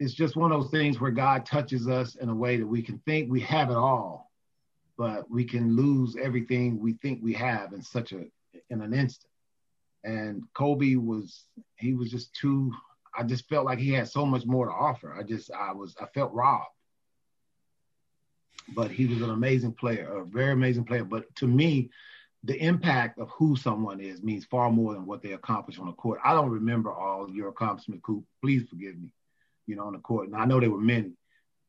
it's 0.00 0.14
just 0.14 0.36
one 0.36 0.52
of 0.52 0.60
those 0.60 0.70
things 0.70 1.00
where 1.00 1.10
god 1.10 1.46
touches 1.46 1.88
us 1.88 2.16
in 2.16 2.28
a 2.28 2.34
way 2.34 2.56
that 2.56 2.66
we 2.66 2.82
can 2.82 2.98
think 3.06 3.30
we 3.30 3.40
have 3.40 3.70
it 3.70 3.76
all 3.76 4.30
but 4.96 5.28
we 5.30 5.44
can 5.44 5.74
lose 5.74 6.16
everything 6.20 6.80
we 6.80 6.94
think 6.94 7.20
we 7.22 7.32
have 7.32 7.72
in 7.72 7.82
such 7.82 8.12
a 8.12 8.24
in 8.70 8.80
an 8.80 8.92
instant 8.94 9.30
and 10.04 10.42
kobe 10.54 10.96
was 10.96 11.44
he 11.76 11.94
was 11.94 12.10
just 12.10 12.34
too 12.34 12.72
i 13.16 13.22
just 13.22 13.48
felt 13.48 13.64
like 13.64 13.78
he 13.78 13.92
had 13.92 14.08
so 14.08 14.26
much 14.26 14.44
more 14.44 14.66
to 14.66 14.72
offer 14.72 15.14
i 15.14 15.22
just 15.22 15.50
i 15.52 15.72
was 15.72 15.94
i 16.00 16.06
felt 16.14 16.32
robbed 16.32 16.66
but 18.68 18.90
he 18.90 19.06
was 19.06 19.20
an 19.20 19.30
amazing 19.30 19.72
player, 19.72 20.16
a 20.16 20.24
very 20.24 20.52
amazing 20.52 20.84
player. 20.84 21.04
But 21.04 21.34
to 21.36 21.46
me, 21.46 21.90
the 22.44 22.56
impact 22.56 23.18
of 23.18 23.30
who 23.30 23.56
someone 23.56 24.00
is 24.00 24.22
means 24.22 24.44
far 24.44 24.70
more 24.70 24.94
than 24.94 25.06
what 25.06 25.22
they 25.22 25.32
accomplish 25.32 25.78
on 25.78 25.86
the 25.86 25.92
court. 25.92 26.20
I 26.24 26.32
don't 26.34 26.50
remember 26.50 26.92
all 26.92 27.30
your 27.30 27.48
accomplishments, 27.48 28.02
Coop. 28.04 28.24
Please 28.42 28.68
forgive 28.68 28.96
me, 29.00 29.08
you 29.66 29.76
know, 29.76 29.86
on 29.86 29.92
the 29.92 29.98
court. 29.98 30.28
And 30.28 30.36
I 30.36 30.44
know 30.44 30.60
there 30.60 30.70
were 30.70 30.80
many, 30.80 31.12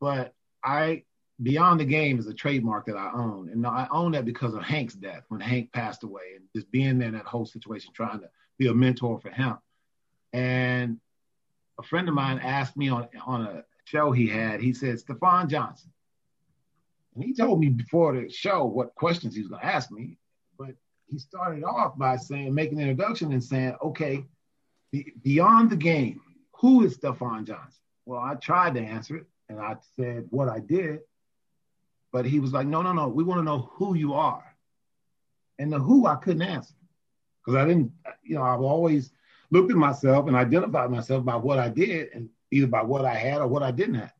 but 0.00 0.32
I 0.64 1.04
beyond 1.42 1.80
the 1.80 1.84
game 1.84 2.18
is 2.18 2.26
a 2.26 2.34
trademark 2.34 2.86
that 2.86 2.96
I 2.96 3.10
own, 3.12 3.50
and 3.50 3.66
I 3.66 3.86
own 3.90 4.12
that 4.12 4.24
because 4.24 4.54
of 4.54 4.62
Hank's 4.62 4.94
death 4.94 5.24
when 5.28 5.40
Hank 5.40 5.72
passed 5.72 6.02
away, 6.02 6.34
and 6.36 6.44
just 6.54 6.70
being 6.70 6.98
there 6.98 7.08
in 7.08 7.14
that 7.14 7.26
whole 7.26 7.46
situation, 7.46 7.92
trying 7.94 8.20
to 8.20 8.28
be 8.58 8.68
a 8.68 8.74
mentor 8.74 9.20
for 9.20 9.30
him. 9.30 9.58
And 10.32 10.98
a 11.78 11.82
friend 11.82 12.08
of 12.08 12.14
mine 12.14 12.40
asked 12.42 12.76
me 12.76 12.88
on 12.88 13.08
on 13.26 13.42
a 13.42 13.64
show 13.84 14.12
he 14.12 14.26
had. 14.26 14.60
He 14.60 14.72
said, 14.72 14.98
Steffond 14.98 15.50
Johnson 15.50 15.92
and 17.16 17.24
he 17.24 17.32
told 17.32 17.58
me 17.58 17.70
before 17.70 18.14
the 18.14 18.28
show 18.30 18.66
what 18.66 18.94
questions 18.94 19.34
he 19.34 19.40
was 19.40 19.48
going 19.48 19.62
to 19.62 19.66
ask 19.66 19.90
me. 19.90 20.18
But 20.58 20.74
he 21.08 21.18
started 21.18 21.64
off 21.64 21.96
by 21.96 22.16
saying, 22.16 22.54
making 22.54 22.80
an 22.80 22.90
introduction 22.90 23.32
and 23.32 23.42
saying, 23.42 23.74
okay, 23.82 24.24
be, 24.92 25.14
beyond 25.22 25.70
the 25.70 25.76
game, 25.76 26.20
who 26.60 26.84
is 26.84 26.96
Steffond 26.96 27.46
Johnson? 27.46 27.80
Well, 28.06 28.20
I 28.20 28.36
tried 28.36 28.74
to 28.74 28.80
answer 28.80 29.16
it 29.16 29.26
and 29.48 29.60
I 29.60 29.76
said 29.96 30.26
what 30.30 30.48
I 30.48 30.60
did. 30.60 31.00
But 32.12 32.24
he 32.24 32.40
was 32.40 32.52
like, 32.52 32.66
no, 32.66 32.80
no, 32.80 32.92
no, 32.92 33.08
we 33.08 33.24
want 33.24 33.40
to 33.40 33.44
know 33.44 33.70
who 33.74 33.94
you 33.94 34.14
are. 34.14 34.44
And 35.58 35.72
the 35.72 35.78
who 35.78 36.06
I 36.06 36.14
couldn't 36.14 36.42
answer 36.42 36.74
because 37.46 37.60
I 37.60 37.66
didn't, 37.66 37.92
you 38.22 38.36
know, 38.36 38.42
I've 38.42 38.60
always 38.60 39.10
looked 39.50 39.70
at 39.70 39.76
myself 39.76 40.26
and 40.26 40.36
identified 40.36 40.90
myself 40.90 41.24
by 41.24 41.36
what 41.36 41.58
I 41.58 41.68
did 41.68 42.08
and 42.12 42.28
either 42.50 42.66
by 42.66 42.82
what 42.82 43.04
I 43.04 43.14
had 43.14 43.40
or 43.40 43.46
what 43.46 43.62
I 43.62 43.70
didn't 43.70 43.96
have. 43.96 44.12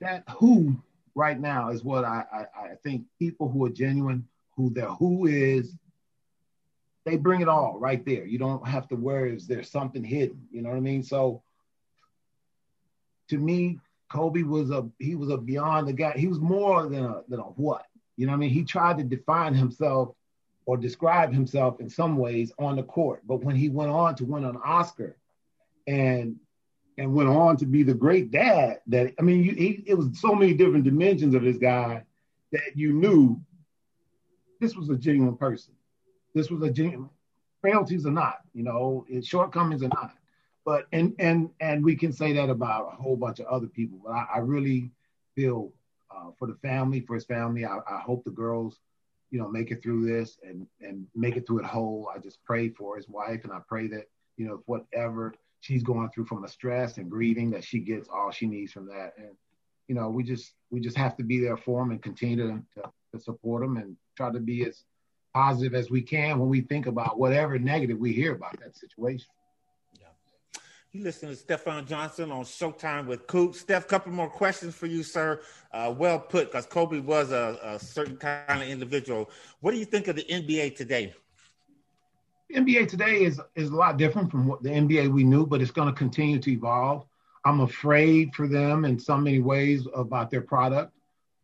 That 0.00 0.24
who 0.36 0.76
right 1.14 1.38
now 1.38 1.70
is 1.70 1.82
what 1.84 2.04
I, 2.04 2.24
I, 2.32 2.64
I 2.64 2.74
think 2.82 3.04
people 3.18 3.48
who 3.48 3.64
are 3.64 3.70
genuine, 3.70 4.26
who 4.56 4.70
their 4.70 4.88
who 4.88 5.26
is, 5.26 5.74
they 7.04 7.16
bring 7.16 7.40
it 7.40 7.48
all 7.48 7.78
right 7.78 8.04
there. 8.04 8.24
You 8.24 8.38
don't 8.38 8.66
have 8.66 8.88
to 8.88 8.96
worry 8.96 9.34
is 9.34 9.46
there 9.46 9.62
something 9.62 10.02
hidden. 10.02 10.46
You 10.50 10.62
know 10.62 10.70
what 10.70 10.76
I 10.76 10.80
mean? 10.80 11.02
So 11.02 11.42
to 13.28 13.38
me, 13.38 13.78
Kobe 14.08 14.42
was 14.42 14.70
a 14.70 14.88
he 14.98 15.14
was 15.14 15.30
a 15.30 15.36
beyond 15.36 15.88
the 15.88 15.92
guy. 15.92 16.12
He 16.16 16.28
was 16.28 16.38
more 16.38 16.88
than 16.88 17.04
a 17.04 17.22
than 17.28 17.40
a 17.40 17.44
what. 17.44 17.86
You 18.16 18.26
know 18.26 18.32
what 18.32 18.36
I 18.36 18.40
mean? 18.40 18.50
He 18.50 18.64
tried 18.64 18.98
to 18.98 19.04
define 19.04 19.54
himself 19.54 20.14
or 20.64 20.76
describe 20.76 21.32
himself 21.32 21.80
in 21.80 21.88
some 21.88 22.16
ways 22.16 22.52
on 22.58 22.76
the 22.76 22.82
court. 22.82 23.22
But 23.26 23.44
when 23.44 23.56
he 23.56 23.68
went 23.68 23.90
on 23.90 24.14
to 24.16 24.24
win 24.24 24.44
an 24.44 24.58
Oscar 24.64 25.16
and 25.86 26.36
and 26.98 27.14
went 27.14 27.28
on 27.28 27.56
to 27.58 27.66
be 27.66 27.82
the 27.82 27.94
great 27.94 28.30
dad 28.30 28.80
that 28.86 29.12
I 29.18 29.22
mean, 29.22 29.44
you, 29.44 29.52
he, 29.52 29.84
it 29.86 29.94
was 29.94 30.20
so 30.20 30.34
many 30.34 30.54
different 30.54 30.84
dimensions 30.84 31.34
of 31.34 31.42
this 31.42 31.58
guy 31.58 32.02
that 32.52 32.76
you 32.76 32.92
knew 32.92 33.40
this 34.60 34.74
was 34.74 34.88
a 34.88 34.96
genuine 34.96 35.36
person. 35.36 35.74
This 36.34 36.50
was 36.50 36.62
a 36.62 36.70
genuine 36.70 37.10
frailties 37.60 38.06
or 38.06 38.12
not, 38.12 38.40
you 38.54 38.62
know, 38.62 39.04
shortcomings 39.22 39.82
or 39.82 39.88
not. 39.88 40.14
But 40.66 40.88
and 40.92 41.14
and 41.20 41.48
and 41.60 41.84
we 41.84 41.94
can 41.96 42.12
say 42.12 42.32
that 42.34 42.50
about 42.50 42.92
a 42.92 43.00
whole 43.00 43.16
bunch 43.16 43.38
of 43.38 43.46
other 43.46 43.68
people. 43.68 44.00
But 44.04 44.10
I, 44.10 44.26
I 44.34 44.38
really 44.38 44.90
feel 45.36 45.72
uh, 46.10 46.32
for 46.38 46.48
the 46.48 46.56
family, 46.56 47.00
for 47.00 47.14
his 47.14 47.24
family. 47.24 47.64
I, 47.64 47.78
I 47.88 48.00
hope 48.00 48.24
the 48.24 48.30
girls, 48.32 48.80
you 49.30 49.38
know, 49.38 49.48
make 49.48 49.70
it 49.70 49.80
through 49.82 50.06
this 50.06 50.38
and 50.42 50.66
and 50.80 51.06
make 51.14 51.36
it 51.36 51.46
through 51.46 51.60
it 51.60 51.66
whole. 51.66 52.10
I 52.14 52.18
just 52.18 52.44
pray 52.44 52.68
for 52.68 52.96
his 52.96 53.08
wife, 53.08 53.44
and 53.44 53.52
I 53.52 53.60
pray 53.68 53.86
that 53.86 54.08
you 54.36 54.46
know 54.48 54.62
whatever 54.66 55.34
she's 55.60 55.84
going 55.84 56.10
through 56.10 56.26
from 56.26 56.42
the 56.42 56.48
stress 56.48 56.98
and 56.98 57.10
grieving 57.10 57.50
that 57.52 57.64
she 57.64 57.78
gets 57.78 58.08
all 58.08 58.32
she 58.32 58.46
needs 58.46 58.72
from 58.72 58.86
that. 58.86 59.14
And 59.16 59.36
you 59.86 59.94
know, 59.94 60.08
we 60.08 60.24
just 60.24 60.52
we 60.70 60.80
just 60.80 60.96
have 60.96 61.16
to 61.18 61.22
be 61.22 61.40
there 61.40 61.56
for 61.56 61.80
him 61.80 61.92
and 61.92 62.02
continue 62.02 62.36
to, 62.36 62.62
to, 62.74 62.90
to 63.12 63.20
support 63.22 63.62
him 63.62 63.76
and 63.76 63.96
try 64.16 64.32
to 64.32 64.40
be 64.40 64.66
as 64.66 64.82
positive 65.32 65.74
as 65.74 65.90
we 65.90 66.02
can 66.02 66.40
when 66.40 66.48
we 66.48 66.62
think 66.62 66.86
about 66.86 67.20
whatever 67.20 67.56
negative 67.56 67.98
we 67.98 68.12
hear 68.12 68.34
about 68.34 68.58
that 68.58 68.76
situation. 68.76 69.28
You 70.96 71.04
listen 71.04 71.28
to 71.28 71.36
Steffond 71.36 71.86
Johnson 71.86 72.32
on 72.32 72.44
Showtime 72.44 73.06
with 73.06 73.26
Coop. 73.26 73.54
Steph, 73.54 73.86
couple 73.86 74.12
more 74.12 74.30
questions 74.30 74.74
for 74.74 74.86
you, 74.86 75.02
sir. 75.02 75.42
Uh, 75.70 75.94
well 75.94 76.18
put, 76.18 76.50
because 76.50 76.64
Kobe 76.64 77.00
was 77.00 77.32
a, 77.32 77.58
a 77.62 77.78
certain 77.78 78.16
kind 78.16 78.62
of 78.62 78.66
individual. 78.66 79.28
What 79.60 79.72
do 79.72 79.76
you 79.76 79.84
think 79.84 80.08
of 80.08 80.16
the 80.16 80.24
NBA 80.24 80.74
today? 80.74 81.12
The 82.48 82.60
NBA 82.60 82.88
today 82.88 83.24
is 83.24 83.38
is 83.56 83.68
a 83.68 83.76
lot 83.76 83.98
different 83.98 84.30
from 84.30 84.46
what 84.46 84.62
the 84.62 84.70
NBA 84.70 85.12
we 85.12 85.22
knew, 85.22 85.46
but 85.46 85.60
it's 85.60 85.70
going 85.70 85.88
to 85.88 85.94
continue 85.94 86.38
to 86.38 86.50
evolve. 86.50 87.04
I'm 87.44 87.60
afraid 87.60 88.34
for 88.34 88.48
them 88.48 88.86
in 88.86 88.98
so 88.98 89.18
many 89.18 89.40
ways 89.40 89.86
about 89.94 90.30
their 90.30 90.40
product. 90.40 90.94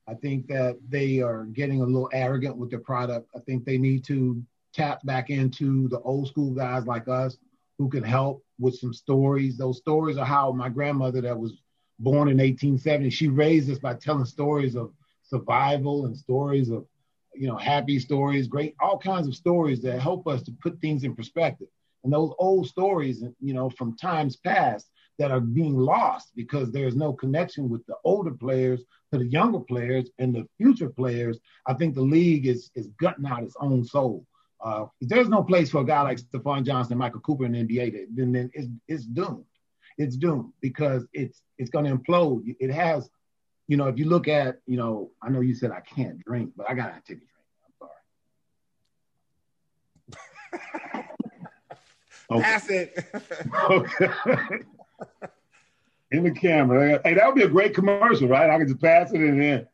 I 0.08 0.14
think 0.14 0.46
that 0.46 0.78
they 0.88 1.20
are 1.20 1.44
getting 1.44 1.82
a 1.82 1.84
little 1.84 2.08
arrogant 2.14 2.56
with 2.56 2.70
their 2.70 2.80
product. 2.80 3.28
I 3.36 3.40
think 3.40 3.66
they 3.66 3.76
need 3.76 4.02
to 4.04 4.42
tap 4.72 5.04
back 5.04 5.28
into 5.28 5.88
the 5.88 6.00
old 6.00 6.28
school 6.28 6.52
guys 6.52 6.86
like 6.86 7.06
us 7.06 7.36
who 7.76 7.90
can 7.90 8.02
help 8.02 8.42
with 8.62 8.76
some 8.76 8.94
stories. 8.94 9.58
Those 9.58 9.78
stories 9.78 10.16
are 10.16 10.24
how 10.24 10.52
my 10.52 10.68
grandmother 10.68 11.20
that 11.20 11.38
was 11.38 11.52
born 11.98 12.28
in 12.28 12.38
1870, 12.38 13.10
she 13.10 13.28
raised 13.28 13.70
us 13.70 13.78
by 13.78 13.94
telling 13.94 14.24
stories 14.24 14.74
of 14.74 14.92
survival 15.22 16.06
and 16.06 16.16
stories 16.16 16.70
of 16.70 16.86
you 17.34 17.46
know, 17.48 17.56
happy 17.56 17.98
stories, 17.98 18.46
great, 18.46 18.74
all 18.80 18.98
kinds 18.98 19.26
of 19.26 19.34
stories 19.34 19.80
that 19.82 20.00
help 20.00 20.26
us 20.26 20.42
to 20.42 20.52
put 20.62 20.80
things 20.80 21.04
in 21.04 21.14
perspective. 21.14 21.68
And 22.04 22.12
those 22.12 22.32
old 22.38 22.66
stories, 22.66 23.22
you 23.40 23.54
know, 23.54 23.70
from 23.70 23.96
times 23.96 24.36
past 24.36 24.88
that 25.18 25.30
are 25.30 25.40
being 25.40 25.76
lost 25.76 26.32
because 26.34 26.70
there's 26.70 26.96
no 26.96 27.12
connection 27.12 27.68
with 27.68 27.86
the 27.86 27.94
older 28.04 28.32
players 28.32 28.82
to 29.12 29.18
the 29.18 29.26
younger 29.26 29.60
players 29.60 30.10
and 30.18 30.34
the 30.34 30.46
future 30.58 30.88
players. 30.88 31.38
I 31.66 31.74
think 31.74 31.94
the 31.94 32.02
league 32.02 32.46
is 32.46 32.70
is 32.74 32.88
gutting 32.98 33.26
out 33.26 33.44
its 33.44 33.56
own 33.60 33.84
soul. 33.84 34.26
Uh, 34.62 34.86
if 35.00 35.08
there's 35.08 35.28
no 35.28 35.42
place 35.42 35.70
for 35.70 35.80
a 35.80 35.84
guy 35.84 36.02
like 36.02 36.18
Steffond 36.18 36.64
Johnson, 36.64 36.92
and 36.92 36.98
Michael 37.00 37.20
Cooper 37.20 37.44
in 37.44 37.52
the 37.52 37.64
NBA, 37.64 38.06
then, 38.14 38.32
then 38.32 38.50
it's, 38.54 38.68
it's 38.86 39.04
doomed. 39.04 39.44
It's 39.98 40.16
doomed 40.16 40.52
because 40.60 41.06
it's 41.12 41.42
it's 41.58 41.68
going 41.68 41.84
to 41.84 41.96
implode. 41.96 42.42
It 42.58 42.70
has 42.70 43.10
you 43.68 43.76
know, 43.78 43.86
if 43.86 43.98
you 43.98 44.04
look 44.06 44.28
at, 44.28 44.60
you 44.66 44.76
know, 44.76 45.12
I 45.22 45.30
know 45.30 45.40
you 45.40 45.54
said 45.54 45.70
I 45.70 45.80
can't 45.80 46.22
drink, 46.24 46.52
but 46.56 46.68
I 46.68 46.74
gotta 46.74 47.00
take 47.06 47.18
a 47.18 47.80
drink. 47.80 47.90
I'm 50.60 51.02
sorry. 52.30 52.42
Pass 52.42 52.68
it. 52.68 53.06
okay. 53.70 54.10
In 56.10 56.24
the 56.24 56.30
camera. 56.30 57.00
Hey, 57.02 57.14
that 57.14 57.26
would 57.26 57.34
be 57.34 57.44
a 57.44 57.48
great 57.48 57.74
commercial, 57.74 58.28
right? 58.28 58.50
I 58.50 58.58
can 58.58 58.68
just 58.68 58.82
pass 58.82 59.10
it 59.12 59.20
and 59.22 59.40
then 59.40 59.66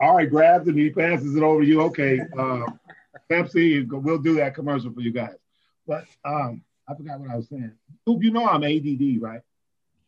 all 0.00 0.16
right, 0.16 0.28
grabs 0.28 0.66
it 0.66 0.70
and 0.70 0.78
he 0.80 0.90
passes 0.90 1.36
it 1.36 1.42
over 1.44 1.60
to 1.60 1.66
you. 1.66 1.82
Okay. 1.82 2.18
Uh, 2.36 2.66
Pepsi, 3.30 3.86
we'll 3.90 4.18
do 4.18 4.36
that 4.36 4.54
commercial 4.54 4.92
for 4.92 5.00
you 5.00 5.12
guys. 5.12 5.34
But 5.86 6.04
um, 6.24 6.62
I 6.88 6.94
forgot 6.94 7.20
what 7.20 7.30
I 7.30 7.36
was 7.36 7.48
saying. 7.48 7.72
You 8.06 8.30
know 8.30 8.46
I'm 8.46 8.64
ADD, 8.64 9.20
right? 9.20 9.40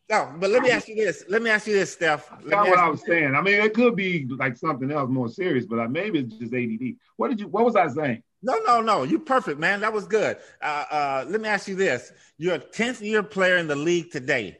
No, 0.09 0.33
but 0.39 0.49
let 0.51 0.63
me 0.63 0.69
ask 0.69 0.87
you 0.87 0.95
this. 0.95 1.25
Let 1.27 1.41
me 1.41 1.49
ask 1.49 1.67
you 1.67 1.73
this, 1.73 1.91
Steph. 1.91 2.31
Let 2.31 2.49
That's 2.49 2.69
what 2.69 2.79
I 2.79 2.87
was 2.87 3.03
saying. 3.05 3.35
I 3.35 3.41
mean, 3.41 3.55
it 3.55 3.73
could 3.73 3.95
be 3.95 4.25
like 4.25 4.55
something 4.55 4.89
else 4.89 5.09
more 5.09 5.27
serious, 5.27 5.65
but 5.65 5.91
maybe 5.91 6.19
it's 6.19 6.33
just 6.35 6.53
ADD. 6.53 6.95
What 7.17 7.29
did 7.29 7.41
you? 7.41 7.47
What 7.49 7.65
was 7.65 7.75
I 7.75 7.89
saying? 7.89 8.23
No, 8.41 8.57
no, 8.65 8.79
no. 8.79 9.03
You 9.03 9.19
perfect, 9.19 9.59
man. 9.59 9.81
That 9.81 9.91
was 9.91 10.07
good. 10.07 10.37
Uh, 10.61 10.85
uh, 10.89 11.25
let 11.27 11.41
me 11.41 11.49
ask 11.49 11.67
you 11.67 11.75
this: 11.75 12.13
You're 12.37 12.55
a 12.55 12.59
tenth 12.59 13.01
year 13.01 13.21
player 13.21 13.57
in 13.57 13.67
the 13.67 13.75
league 13.75 14.11
today. 14.11 14.59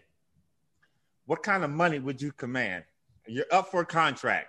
What 1.28 1.44
kind 1.44 1.64
of 1.64 1.70
money 1.70 2.00
would 2.00 2.22
you 2.22 2.34
command? 2.34 2.84
You're 3.26 3.46
up 3.52 3.72
for 3.72 3.82
a 3.82 3.86
contract. 3.86 4.48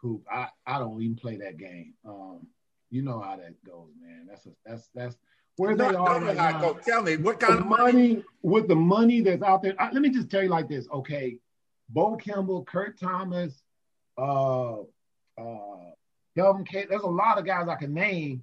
Coop, 0.00 0.24
I, 0.30 0.48
I 0.66 0.78
don't 0.78 1.00
even 1.02 1.16
play 1.16 1.36
that 1.38 1.56
game. 1.58 1.94
Um, 2.06 2.46
you 2.90 3.02
know 3.02 3.20
how 3.20 3.36
that 3.36 3.62
goes, 3.64 3.90
man. 4.00 4.26
That's 4.28 4.46
a, 4.46 4.50
that's 4.64 4.88
that's 4.94 5.16
where 5.56 5.76
they 5.76 5.90
No, 5.90 5.96
are 6.06 6.20
no, 6.20 6.26
right 6.34 6.60
go. 6.60 6.78
Tell 6.84 7.02
me 7.02 7.16
what 7.16 7.38
the 7.40 7.46
kind 7.46 7.60
of 7.60 7.66
money. 7.66 7.82
money 7.92 8.24
with 8.42 8.68
the 8.68 8.74
money 8.76 9.20
that's 9.20 9.42
out 9.42 9.62
there. 9.62 9.74
I- 9.78 9.92
let 9.92 10.02
me 10.02 10.10
just 10.10 10.30
tell 10.30 10.42
you 10.42 10.48
like 10.48 10.68
this, 10.68 10.88
okay? 10.92 11.38
Bo 11.88 12.16
Kimble, 12.16 12.64
Kurt 12.64 12.98
Thomas, 12.98 13.62
uh, 14.16 14.80
uh, 15.38 15.90
Kelvin 16.36 16.64
K. 16.64 16.86
There's 16.88 17.02
a 17.02 17.06
lot 17.06 17.38
of 17.38 17.44
guys 17.44 17.68
I 17.68 17.74
can 17.76 17.92
name. 17.94 18.42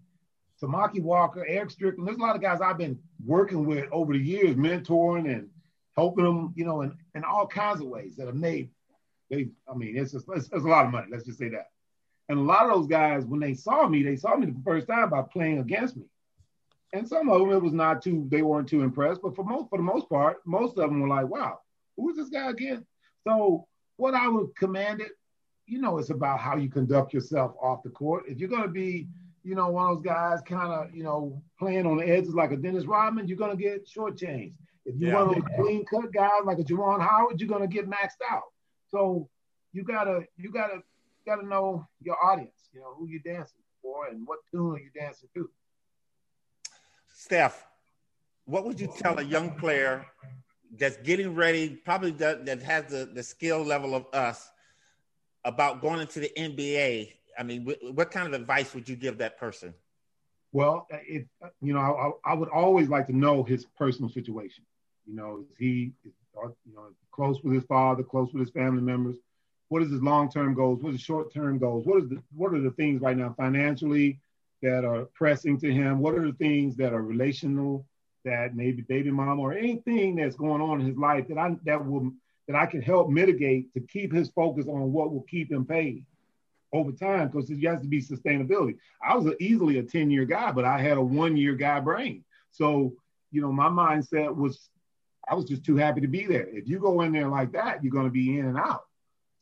Samaki 0.62 1.02
Walker, 1.02 1.46
Erick 1.48 1.70
Strickland. 1.70 2.08
There's 2.08 2.18
a 2.18 2.22
lot 2.22 2.36
of 2.36 2.42
guys 2.42 2.62
I've 2.62 2.78
been 2.80 2.98
working 3.26 3.66
with 3.66 3.86
over 3.92 4.14
the 4.14 4.20
years, 4.20 4.56
mentoring 4.56 5.32
and 5.32 5.50
helping 5.96 6.26
them, 6.26 6.54
you 6.56 6.66
know, 6.66 6.82
in, 6.82 6.98
in 7.16 7.24
all 7.24 7.46
kinds 7.48 7.80
of 7.80 7.88
ways 7.88 8.16
that 8.18 8.26
have 8.26 8.36
made. 8.36 8.70
They, 9.30 9.50
I 9.70 9.76
mean, 9.76 9.98
it's 9.98 10.12
just 10.14 10.26
it's, 10.34 10.46
it's 10.48 10.66
a 10.66 10.68
lot 10.68 10.86
of 10.86 10.92
money. 10.92 11.08
Let's 11.12 11.26
just 11.26 11.40
say 11.40 11.50
that. 11.50 11.70
And 12.30 12.40
a 12.40 12.42
lot 12.42 12.66
of 12.70 12.76
those 12.76 12.88
guys, 12.88 13.26
when 13.26 13.40
they 13.40 13.54
saw 13.54 13.88
me, 13.88 14.04
they 14.04 14.16
saw 14.16 14.36
me 14.36 14.48
the 14.48 14.62
first 14.64 14.88
time 14.88 15.10
by 15.10 15.22
playing 15.22 15.60
against 15.60 15.96
me. 15.98 16.06
And 16.94 17.08
some 17.08 17.30
of 17.30 17.40
them 17.40 17.52
it 17.52 17.62
was 17.62 17.74
not 17.74 18.02
too, 18.02 18.28
they 18.30 18.42
weren't 18.42 18.68
too 18.68 18.82
impressed. 18.82 19.22
But 19.22 19.36
for 19.36 19.44
most, 19.44 19.70
for 19.70 19.78
the 19.78 19.84
most 19.84 20.10
part, 20.10 20.38
most 20.46 20.78
of 20.78 20.90
them 20.90 21.02
were 21.02 21.08
like, 21.08 21.28
"Wow, 21.28 21.60
who 21.96 22.10
is 22.10 22.18
this 22.18 22.30
guy 22.30 22.50
again?" 22.50 22.86
So 23.26 23.68
what 23.98 24.14
I 24.14 24.28
would 24.28 24.56
command 24.56 25.02
it, 25.02 25.12
you 25.66 25.82
know, 25.82 25.98
it's 25.98 26.10
about 26.10 26.40
how 26.40 26.56
you 26.56 26.70
conduct 26.70 27.14
yourself 27.14 27.56
off 27.62 27.84
the 27.84 27.90
court. 27.90 28.24
If 28.28 28.40
you're 28.40 28.50
gonna 28.50 28.70
be, 28.70 29.08
you 29.44 29.56
know, 29.56 29.70
one 29.70 29.90
of 29.90 29.98
those 29.98 30.06
guys 30.06 30.40
kind 30.42 30.72
of, 30.72 30.96
you 30.96 31.04
know, 31.04 31.42
playing 31.60 31.86
on 31.86 31.98
the 31.98 32.08
edges 32.08 32.34
like 32.34 32.52
a 32.52 32.58
Dennis 32.58 32.86
Rodman, 32.86 33.28
you're 33.28 33.38
gonna 33.38 33.58
get 33.58 33.86
shortchanged. 33.86 34.54
If 34.86 34.96
you're 34.96 35.10
Yeah. 35.10 35.24
one 35.24 35.30
of 35.30 35.36
those 35.36 35.56
clean 35.58 35.86
cut 35.86 36.14
guys 36.14 36.46
like 36.46 36.60
a 36.60 36.64
Juwan 36.64 37.02
Howard, 37.02 37.42
you're 37.42 37.50
gonna 37.50 37.68
get 37.68 37.90
maxed 37.90 38.22
out. 38.30 38.44
So 38.90 39.30
you 39.74 39.84
gotta, 39.84 40.22
you 40.38 40.52
gotta, 40.52 40.82
gotta 41.26 41.46
know 41.46 41.88
your 42.02 42.18
audience. 42.24 42.70
You 42.74 42.82
know 42.82 42.94
who 42.98 43.08
you're 43.08 43.22
dancing 43.22 43.60
for 43.82 44.08
and 44.08 44.26
what 44.26 44.40
tune 44.52 44.76
are 44.76 44.80
you 44.80 44.90
dancing 44.98 45.30
to. 45.36 45.50
Steph, 47.14 47.66
what 48.46 48.64
would 48.66 48.80
you 48.80 48.88
tell 48.98 49.20
a 49.20 49.24
young 49.24 49.52
player 49.52 50.06
that's 50.78 50.98
getting 50.98 51.36
ready, 51.36 51.70
probably 51.70 52.12
that, 52.12 52.46
that 52.46 52.62
has 52.62 52.86
the, 52.86 53.10
the 53.14 53.24
skill 53.24 53.64
level 53.64 53.96
of 53.96 54.06
us, 54.14 54.50
about 55.44 55.82
going 55.82 56.00
into 56.00 56.20
the 56.20 56.32
NBA? 56.38 57.14
I 57.38 57.44
mean, 57.44 57.66
wh- 57.66 57.96
what 57.96 58.12
kind 58.12 58.28
of 58.28 58.34
advice 58.40 58.74
would 58.74 58.88
you 58.88 58.96
give 58.96 59.18
that 59.20 59.38
person? 59.38 59.74
Well, 60.52 60.88
it 60.90 61.28
you 61.62 61.74
know, 61.74 61.80
I, 62.26 62.32
I 62.32 62.34
would 62.34 62.50
always 62.50 62.88
like 62.90 63.08
to 63.08 63.16
know 63.16 63.44
his 63.44 63.66
personal 63.78 64.10
situation. 64.10 64.64
You 65.06 65.16
know, 65.16 65.46
is 65.50 65.58
he 65.58 65.92
is, 66.04 66.14
you 66.66 66.76
know 66.76 66.90
close 67.12 67.42
with 67.44 67.54
his 67.54 67.64
father, 67.66 68.04
close 68.04 68.32
with 68.34 68.42
his 68.42 68.52
family 68.52 68.82
members? 68.82 69.18
What 69.70 69.82
is 69.82 69.92
his 69.92 70.02
long 70.02 70.32
term 70.32 70.54
goals? 70.54 70.82
What 70.82 70.90
is 70.90 70.96
his 70.96 71.06
short 71.06 71.34
term 71.34 71.58
goals? 71.58 71.86
What 71.86 72.04
is 72.04 72.10
the 72.10 72.22
what 72.36 72.54
are 72.54 72.62
the 72.62 72.72
things 72.72 73.02
right 73.02 73.18
now 73.18 73.34
financially 73.38 74.20
that 74.62 74.86
are 74.86 75.06
pressing 75.14 75.60
to 75.60 75.72
him? 75.72 76.00
What 76.00 76.16
are 76.16 76.26
the 76.26 76.38
things 76.38 76.76
that 76.78 76.94
are 76.94 77.02
relational 77.02 77.86
that 78.26 78.56
maybe 78.56 78.82
baby 78.84 79.12
mom 79.12 79.40
or 79.40 79.54
anything 79.54 80.16
that's 80.16 80.36
going 80.36 80.62
on 80.62 80.82
in 80.82 80.88
his 80.88 80.98
life 80.98 81.28
that 81.30 81.38
I 81.38 81.56
that 81.66 81.86
will 81.86 82.12
that 82.48 82.56
I 82.56 82.66
can 82.66 82.82
help 82.82 83.10
mitigate 83.10 83.74
to 83.74 83.82
keep 83.82 84.14
his 84.14 84.30
focus 84.30 84.68
on 84.68 84.92
what 84.94 85.14
will 85.14 85.26
keep 85.30 85.52
him 85.52 85.66
paid 85.66 86.06
over 86.74 86.92
time 86.92 87.28
because 87.28 87.48
there 87.48 87.72
has 87.72 87.82
to 87.82 87.88
be 87.88 88.02
sustainability. 88.02 88.78
I 89.02 89.16
was 89.16 89.26
a, 89.26 89.42
easily 89.42 89.80
a 89.80 89.84
10 89.84 90.10
year 90.10 90.26
guy, 90.26 90.52
but 90.52 90.66
I 90.66 90.80
had 90.80 90.98
a 90.98 91.02
one 91.02 91.36
year 91.38 91.56
guy 91.56 91.80
brain. 91.80 92.24
So, 92.52 92.94
you 93.32 93.42
know, 93.42 93.52
my 93.52 93.68
mindset 93.68 94.36
was 94.36 94.70
I 95.30 95.36
was 95.36 95.46
just 95.46 95.64
too 95.64 95.76
happy 95.76 96.02
to 96.02 96.08
be 96.08 96.26
there. 96.26 96.48
If 96.48 96.68
you 96.68 96.80
go 96.80 97.02
in 97.02 97.12
there 97.12 97.28
like 97.28 97.52
that, 97.54 97.84
you're 97.84 97.92
going 97.92 98.06
to 98.06 98.12
be 98.12 98.40
in 98.40 98.46
and 98.46 98.58
out. 98.58 98.86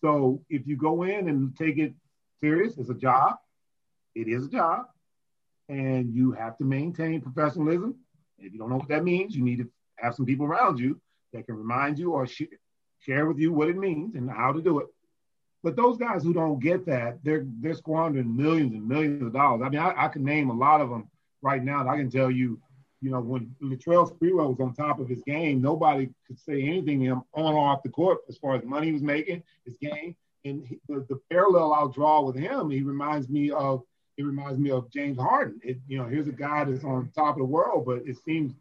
So 0.02 0.42
if 0.50 0.68
you 0.68 0.76
go 0.76 1.04
in 1.04 1.30
and 1.30 1.56
take 1.56 1.78
it 1.78 1.94
serious, 2.40 2.78
it's 2.78 2.90
a 2.90 2.96
job. 2.96 3.36
It 4.14 4.28
is 4.28 4.46
a 4.46 4.50
job. 4.50 4.86
And 5.70 6.14
you 6.14 6.32
have 6.34 6.58
to 6.58 6.64
maintain 6.64 7.22
professionalism. 7.22 7.96
If 8.38 8.54
you 8.54 8.60
don't 8.60 8.70
know 8.70 8.78
what 8.78 8.90
that 8.90 9.04
means, 9.04 9.36
you 9.36 9.44
need 9.44 9.60
to 9.60 9.70
have 9.98 10.16
some 10.16 10.26
people 10.26 10.46
around 10.46 10.80
you 10.80 11.00
that 11.34 11.46
can 11.46 11.56
remind 11.56 11.98
you 11.98 12.12
or 12.12 12.28
sh- 12.28 12.44
share 13.00 13.26
with 13.26 13.40
you 13.40 13.54
what 13.54 13.70
it 13.70 13.78
means 13.78 14.16
and 14.16 14.30
how 14.30 14.52
to 14.52 14.62
do 14.62 14.80
it. 14.80 14.88
But 15.64 15.76
those 15.76 15.98
guys 15.98 16.22
who 16.24 16.34
don't 16.34 16.60
get 16.60 16.86
that, 16.86 17.18
they're 17.24 17.46
they're 17.60 17.74
squandering 17.74 18.36
millions 18.36 18.74
and 18.74 18.88
millions 18.88 19.24
of 19.24 19.34
dollars. 19.34 19.64
I 19.66 19.70
mean, 19.70 19.80
I, 19.80 20.06
I 20.06 20.08
can 20.10 20.24
name 20.24 20.52
a 20.52 20.54
lot 20.54 20.80
of 20.80 20.90
them 20.92 21.10
right 21.42 21.64
now. 21.64 21.88
I 21.88 21.98
can 21.98 22.12
tell 22.12 22.30
you, 22.30 22.60
you 23.02 23.12
know, 23.12 23.20
when 23.20 23.54
Latrell 23.62 24.12
Sprewell 24.12 24.50
was 24.50 24.60
on 24.60 24.74
top 24.74 25.00
of 25.00 25.08
his 25.08 25.22
game, 25.24 25.62
nobody 25.62 26.10
could 26.28 26.40
say 26.40 26.64
anything 26.64 27.00
to 27.02 27.06
him 27.06 27.24
on 27.34 27.54
or 27.54 27.70
off 27.70 27.84
the 27.84 27.90
court 27.90 28.20
as 28.30 28.38
far 28.38 28.56
as 28.56 28.64
money 28.64 28.88
he 28.88 28.94
was 28.94 29.02
making, 29.02 29.44
his 29.66 29.78
game. 29.78 30.16
And 30.44 30.66
he, 30.66 30.80
the, 30.88 31.06
the 31.10 31.20
parallel 31.30 31.74
I'll 31.74 31.90
draw 31.90 32.22
with 32.22 32.36
him, 32.36 32.70
he 32.70 32.82
reminds 32.82 33.30
me 33.30 33.52
of 33.52 33.84
it 34.18 34.24
reminds 34.24 34.58
me 34.58 34.72
of 34.72 34.90
James 34.92 35.18
Harden. 35.18 35.60
It, 35.62 35.78
you 35.88 35.98
know, 35.98 36.06
here's 36.06 36.28
a 36.28 36.32
guy 36.32 36.64
that's 36.64 36.86
on 36.86 37.12
top 37.14 37.36
of 37.36 37.40
the 37.40 37.46
world, 37.46 37.86
but 37.86 38.04
it 38.06 38.18
seems, 38.24 38.54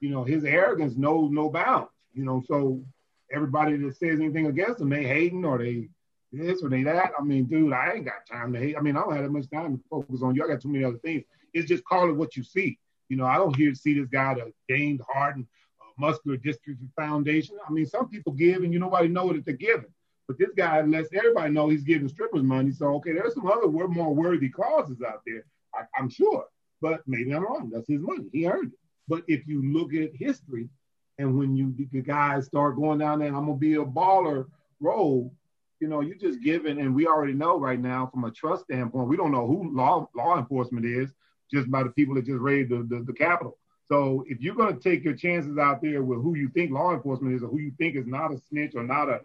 you 0.00 0.08
know, 0.08 0.24
his 0.24 0.44
arrogance 0.44 0.96
knows 0.96 1.30
no 1.30 1.50
bounds. 1.50 1.90
You 2.14 2.24
know, 2.24 2.42
so 2.48 2.82
everybody 3.30 3.76
that 3.76 3.96
says 3.96 4.20
anything 4.20 4.46
against 4.46 4.80
him, 4.80 4.88
they 4.88 5.04
hating 5.04 5.44
or 5.44 5.58
they 5.58 5.88
this 6.32 6.62
or 6.62 6.70
they 6.70 6.82
that. 6.84 7.12
I 7.18 7.22
mean, 7.22 7.44
dude, 7.44 7.72
I 7.72 7.92
ain't 7.92 8.06
got 8.06 8.26
time 8.30 8.52
to 8.52 8.58
hate. 8.58 8.76
I 8.76 8.80
mean, 8.80 8.96
I 8.96 9.00
don't 9.00 9.14
have 9.14 9.24
that 9.24 9.30
much 9.30 9.50
time 9.50 9.76
to 9.76 9.84
focus 9.90 10.22
on 10.22 10.34
you. 10.34 10.44
I 10.44 10.48
got 10.48 10.62
too 10.62 10.68
many 10.68 10.84
other 10.84 10.98
things. 10.98 11.24
It's 11.52 11.68
just 11.68 11.84
call 11.84 12.08
it 12.08 12.16
what 12.16 12.36
you 12.36 12.42
see. 12.42 12.78
You 13.12 13.18
know, 13.18 13.26
I 13.26 13.36
don't 13.36 13.54
hear 13.54 13.74
see 13.74 13.92
this 13.92 14.08
guy 14.08 14.32
the 14.32 14.50
James 14.70 15.02
Harden 15.06 15.46
uh, 15.82 15.92
muscular 15.98 16.38
dystrophy 16.38 16.88
foundation. 16.96 17.58
I 17.68 17.70
mean, 17.70 17.84
some 17.84 18.08
people 18.08 18.32
give 18.32 18.62
and 18.62 18.72
you 18.72 18.78
nobody 18.78 19.08
know 19.08 19.30
that 19.34 19.44
they're 19.44 19.54
giving. 19.54 19.92
But 20.26 20.38
this 20.38 20.48
guy 20.56 20.80
lets 20.80 21.12
everybody 21.12 21.52
know 21.52 21.68
he's 21.68 21.82
giving 21.82 22.08
strippers 22.08 22.42
money. 22.42 22.70
So 22.70 22.86
okay, 22.94 23.12
there's 23.12 23.34
some 23.34 23.46
other 23.46 23.68
more 23.68 24.14
worthy 24.14 24.48
causes 24.48 25.02
out 25.06 25.20
there. 25.26 25.44
I, 25.74 25.82
I'm 25.98 26.08
sure, 26.08 26.46
but 26.80 27.02
maybe 27.06 27.34
I'm 27.34 27.44
wrong. 27.44 27.68
That's 27.70 27.86
his 27.86 28.00
money. 28.00 28.30
He 28.32 28.46
earned 28.46 28.72
it. 28.72 28.78
But 29.08 29.24
if 29.28 29.46
you 29.46 29.62
look 29.70 29.92
at 29.92 30.16
history, 30.18 30.70
and 31.18 31.36
when 31.36 31.54
you 31.54 31.74
the 31.92 32.00
guys 32.00 32.46
start 32.46 32.76
going 32.76 33.00
down 33.00 33.18
there, 33.18 33.28
I'm 33.28 33.44
gonna 33.44 33.56
be 33.56 33.74
a 33.74 33.84
baller 33.84 34.46
role. 34.80 35.34
You 35.80 35.88
know, 35.88 36.00
you 36.00 36.14
just 36.14 36.40
giving, 36.40 36.80
and 36.80 36.94
we 36.94 37.06
already 37.06 37.34
know 37.34 37.60
right 37.60 37.78
now 37.78 38.06
from 38.06 38.24
a 38.24 38.30
trust 38.30 38.64
standpoint, 38.64 39.08
we 39.08 39.18
don't 39.18 39.32
know 39.32 39.46
who 39.46 39.76
law 39.76 40.08
law 40.16 40.38
enforcement 40.38 40.86
is 40.86 41.12
just 41.52 41.70
by 41.70 41.82
the 41.82 41.90
people 41.90 42.14
that 42.14 42.26
just 42.26 42.40
raided 42.40 42.70
the, 42.70 42.96
the, 42.96 43.04
the 43.04 43.12
Capitol. 43.12 43.58
So 43.86 44.24
if 44.26 44.40
you're 44.40 44.54
going 44.54 44.74
to 44.74 44.80
take 44.80 45.04
your 45.04 45.14
chances 45.14 45.58
out 45.58 45.82
there 45.82 46.02
with 46.02 46.22
who 46.22 46.36
you 46.36 46.48
think 46.48 46.70
law 46.70 46.94
enforcement 46.94 47.34
is 47.34 47.42
or 47.42 47.48
who 47.48 47.60
you 47.60 47.72
think 47.78 47.96
is 47.96 48.06
not 48.06 48.32
a 48.32 48.38
snitch 48.48 48.74
or 48.74 48.84
not 48.84 49.08
a 49.08 49.20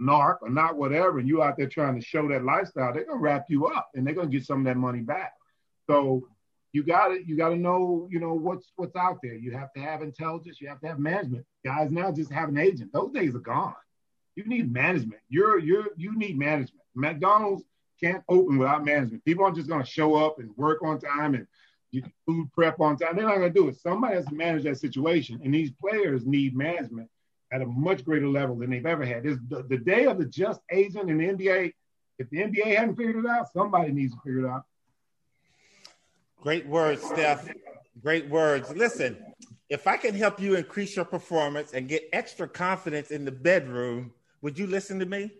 narc 0.00 0.38
or 0.42 0.50
not 0.50 0.76
whatever, 0.76 1.18
and 1.18 1.28
you 1.28 1.42
out 1.42 1.56
there 1.56 1.68
trying 1.68 1.94
to 1.98 2.04
show 2.04 2.28
that 2.28 2.44
lifestyle, 2.44 2.92
they're 2.92 3.04
going 3.04 3.18
to 3.18 3.22
wrap 3.22 3.46
you 3.48 3.66
up 3.66 3.90
and 3.94 4.06
they're 4.06 4.14
going 4.14 4.30
to 4.30 4.36
get 4.36 4.46
some 4.46 4.60
of 4.60 4.64
that 4.64 4.76
money 4.76 5.00
back. 5.00 5.34
So 5.86 6.26
you 6.72 6.82
got 6.82 7.08
to 7.08 7.22
you 7.26 7.36
got 7.36 7.50
to 7.50 7.56
know 7.56 8.08
you 8.10 8.18
know 8.18 8.32
what's 8.32 8.72
what's 8.76 8.96
out 8.96 9.18
there. 9.22 9.34
You 9.34 9.52
have 9.52 9.72
to 9.74 9.80
have 9.80 10.02
intelligence. 10.02 10.60
You 10.60 10.68
have 10.68 10.80
to 10.80 10.88
have 10.88 10.98
management. 10.98 11.44
Guys 11.64 11.90
now 11.90 12.10
just 12.10 12.32
have 12.32 12.48
an 12.48 12.58
agent. 12.58 12.92
Those 12.92 13.12
days 13.12 13.34
are 13.34 13.40
gone. 13.40 13.74
You 14.36 14.44
need 14.46 14.72
management. 14.72 15.20
You're 15.28 15.58
you're 15.58 15.88
you 15.96 16.16
need 16.16 16.38
management. 16.38 16.82
McDonald's 16.94 17.62
can't 18.02 18.24
open 18.28 18.58
without 18.58 18.84
management. 18.84 19.24
People 19.24 19.44
aren't 19.44 19.56
just 19.56 19.68
going 19.68 19.82
to 19.82 19.88
show 19.88 20.14
up 20.14 20.38
and 20.38 20.50
work 20.56 20.82
on 20.82 20.98
time 20.98 21.34
and 21.34 21.46
you 21.92 22.02
food 22.26 22.50
prep 22.52 22.80
on 22.80 22.96
time. 22.96 23.14
They're 23.14 23.26
not 23.26 23.36
going 23.36 23.52
to 23.52 23.60
do 23.60 23.68
it. 23.68 23.78
Somebody 23.80 24.16
has 24.16 24.26
to 24.26 24.34
manage 24.34 24.64
that 24.64 24.78
situation, 24.78 25.40
and 25.44 25.54
these 25.54 25.70
players 25.70 26.26
need 26.26 26.56
management 26.56 27.08
at 27.52 27.60
a 27.60 27.66
much 27.66 28.04
greater 28.04 28.28
level 28.28 28.56
than 28.56 28.70
they've 28.70 28.84
ever 28.84 29.04
had. 29.04 29.22
This 29.22 29.38
the, 29.48 29.62
the 29.62 29.76
day 29.76 30.06
of 30.06 30.18
the 30.18 30.24
just 30.24 30.60
agent 30.70 31.10
in 31.10 31.18
the 31.18 31.26
NBA. 31.26 31.72
If 32.18 32.30
the 32.30 32.38
NBA 32.38 32.76
hadn't 32.76 32.96
figured 32.96 33.24
it 33.24 33.26
out, 33.26 33.52
somebody 33.52 33.92
needs 33.92 34.14
to 34.14 34.20
figure 34.24 34.46
it 34.46 34.48
out. 34.48 34.64
Great 36.40 36.66
words, 36.66 37.02
Steph. 37.02 37.48
Great 38.02 38.28
words. 38.28 38.70
Listen, 38.74 39.16
if 39.68 39.86
I 39.86 39.96
can 39.96 40.14
help 40.14 40.40
you 40.40 40.56
increase 40.56 40.96
your 40.96 41.04
performance 41.04 41.72
and 41.72 41.88
get 41.88 42.08
extra 42.12 42.48
confidence 42.48 43.10
in 43.10 43.24
the 43.24 43.32
bedroom, 43.32 44.12
would 44.40 44.58
you 44.58 44.66
listen 44.66 44.98
to 44.98 45.06
me? 45.06 45.30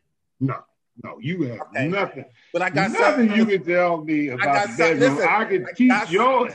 No, 0.40 0.56
no, 1.02 1.18
you 1.20 1.42
have 1.44 1.60
Okay. 1.74 1.88
nothing. 1.88 2.24
But 2.52 2.62
I 2.62 2.70
got 2.70 2.90
nothing 2.92 3.28
something. 3.28 3.36
you 3.36 3.46
can 3.58 3.64
tell 3.66 4.04
me 4.04 4.28
about 4.28 4.68
the 4.68 4.74
bedroom. 4.76 5.14
listen, 5.16 5.28
I 5.28 5.44
can 5.44 5.66
I 5.66 5.72
teach 5.72 6.12
got. 6.12 6.54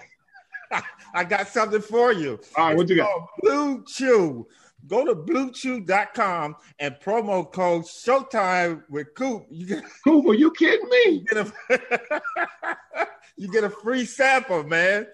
I 1.13 1.23
got 1.23 1.47
something 1.47 1.81
for 1.81 2.11
you. 2.11 2.39
All 2.55 2.67
right, 2.67 2.77
what 2.77 2.89
you 2.89 2.97
got? 2.97 3.09
Blue 3.41 3.83
Chew. 3.87 4.47
Go 4.85 5.05
to 5.05 5.15
bluechew.com 5.15 6.55
and 6.79 6.95
promo 7.03 7.51
code 7.51 7.83
Showtime 7.83 8.83
with 8.89 9.07
Coop. 9.15 9.45
You 9.49 9.65
get, 9.65 9.83
Coop, 10.03 10.25
are 10.27 10.33
you 10.33 10.51
kidding 10.51 10.87
me? 10.87 11.25
get 11.29 11.47
a 11.47 12.21
you 13.37 13.47
get 13.51 13.63
a 13.63 13.69
free 13.69 14.05
sample, 14.05 14.63
man. 14.63 15.07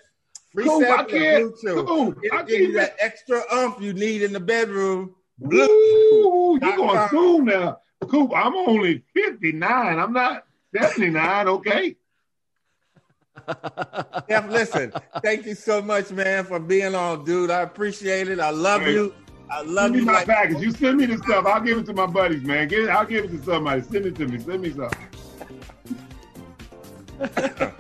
Free 0.53 0.65
Coop, 0.65 0.84
I 0.84 0.88
sample 0.88 1.05
of 1.05 1.11
can't. 1.11 1.38
Blue 1.61 1.76
Chew. 1.76 1.84
Coop, 1.86 2.17
I 2.32 2.36
It'll 2.36 2.43
give 2.45 2.61
you 2.61 2.74
that 2.74 2.95
extra 2.99 3.41
umph 3.51 3.82
you 3.82 3.93
need 3.93 4.21
in 4.21 4.34
the 4.34 4.39
bedroom. 4.39 5.15
Blue. 5.39 5.65
Ooh, 5.65 6.59
you 6.61 6.76
going 6.76 6.97
com. 6.97 7.09
soon 7.09 7.45
now. 7.45 7.78
Coop, 8.06 8.32
I'm 8.36 8.56
only 8.56 9.04
59. 9.14 9.99
I'm 9.99 10.14
not 10.14 10.45
79, 10.76 11.47
okay? 11.47 11.95
Jeff, 14.30 14.49
listen, 14.49 14.93
thank 15.22 15.45
you 15.45 15.56
so 15.56 15.82
much, 15.82 16.12
man, 16.12 16.45
for 16.45 16.60
being 16.60 16.95
on, 16.95 17.26
dude. 17.26 17.51
I 17.51 17.62
appreciate 17.62 18.30
it. 18.30 18.39
I 18.39 18.51
love 18.51 18.82
Hey, 18.82 18.93
you. 18.93 19.14
I 19.49 19.62
love 19.62 19.86
Send 19.86 19.93
me 19.93 19.99
you 19.99 20.06
my 20.06 20.14
like 20.14 20.28
package. 20.28 20.62
You 20.62 20.72
send 20.72 20.97
me 20.97 21.06
the 21.06 21.18
stuff. 21.18 21.45
I'll 21.45 21.62
give 21.62 21.78
it 21.78 21.86
to 21.88 21.93
my 21.93 22.06
buddies, 22.06 22.43
man. 22.43 22.68
Get, 22.68 22.89
I'll 22.89 23.06
give 23.06 23.26
it 23.26 23.30
to 23.30 23.43
somebody. 23.43 23.82
Send 23.82 24.06
it 24.06 24.16
to 24.16 24.28
me. 24.28 24.39
Send 24.39 24.62
me 24.62 24.72
something. 24.72 24.99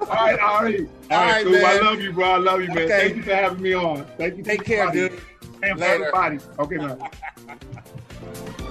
All 0.00 0.06
right, 0.08 0.38
all 0.40 0.62
right. 0.62 0.80
All 1.10 1.18
right, 1.18 1.44
right, 1.44 1.44
cool. 1.44 1.56
I 1.66 1.78
love 1.80 2.00
you, 2.00 2.12
bro. 2.12 2.30
I 2.32 2.36
love 2.38 2.60
you, 2.62 2.68
man. 2.68 2.78
Okay. 2.78 2.88
Thank 2.88 3.16
you 3.16 3.22
for 3.22 3.34
having 3.34 3.62
me 3.62 3.74
on. 3.74 4.04
Thank 4.16 4.36
you. 4.38 4.42
Take 4.42 4.64
care, 4.64 4.88
everybody. 4.88 5.16
dude. 5.16 5.62
And 5.62 5.78
Later. 5.78 6.12
everybody. 6.12 6.38
Okay, 6.58 6.76
man. 6.76 6.98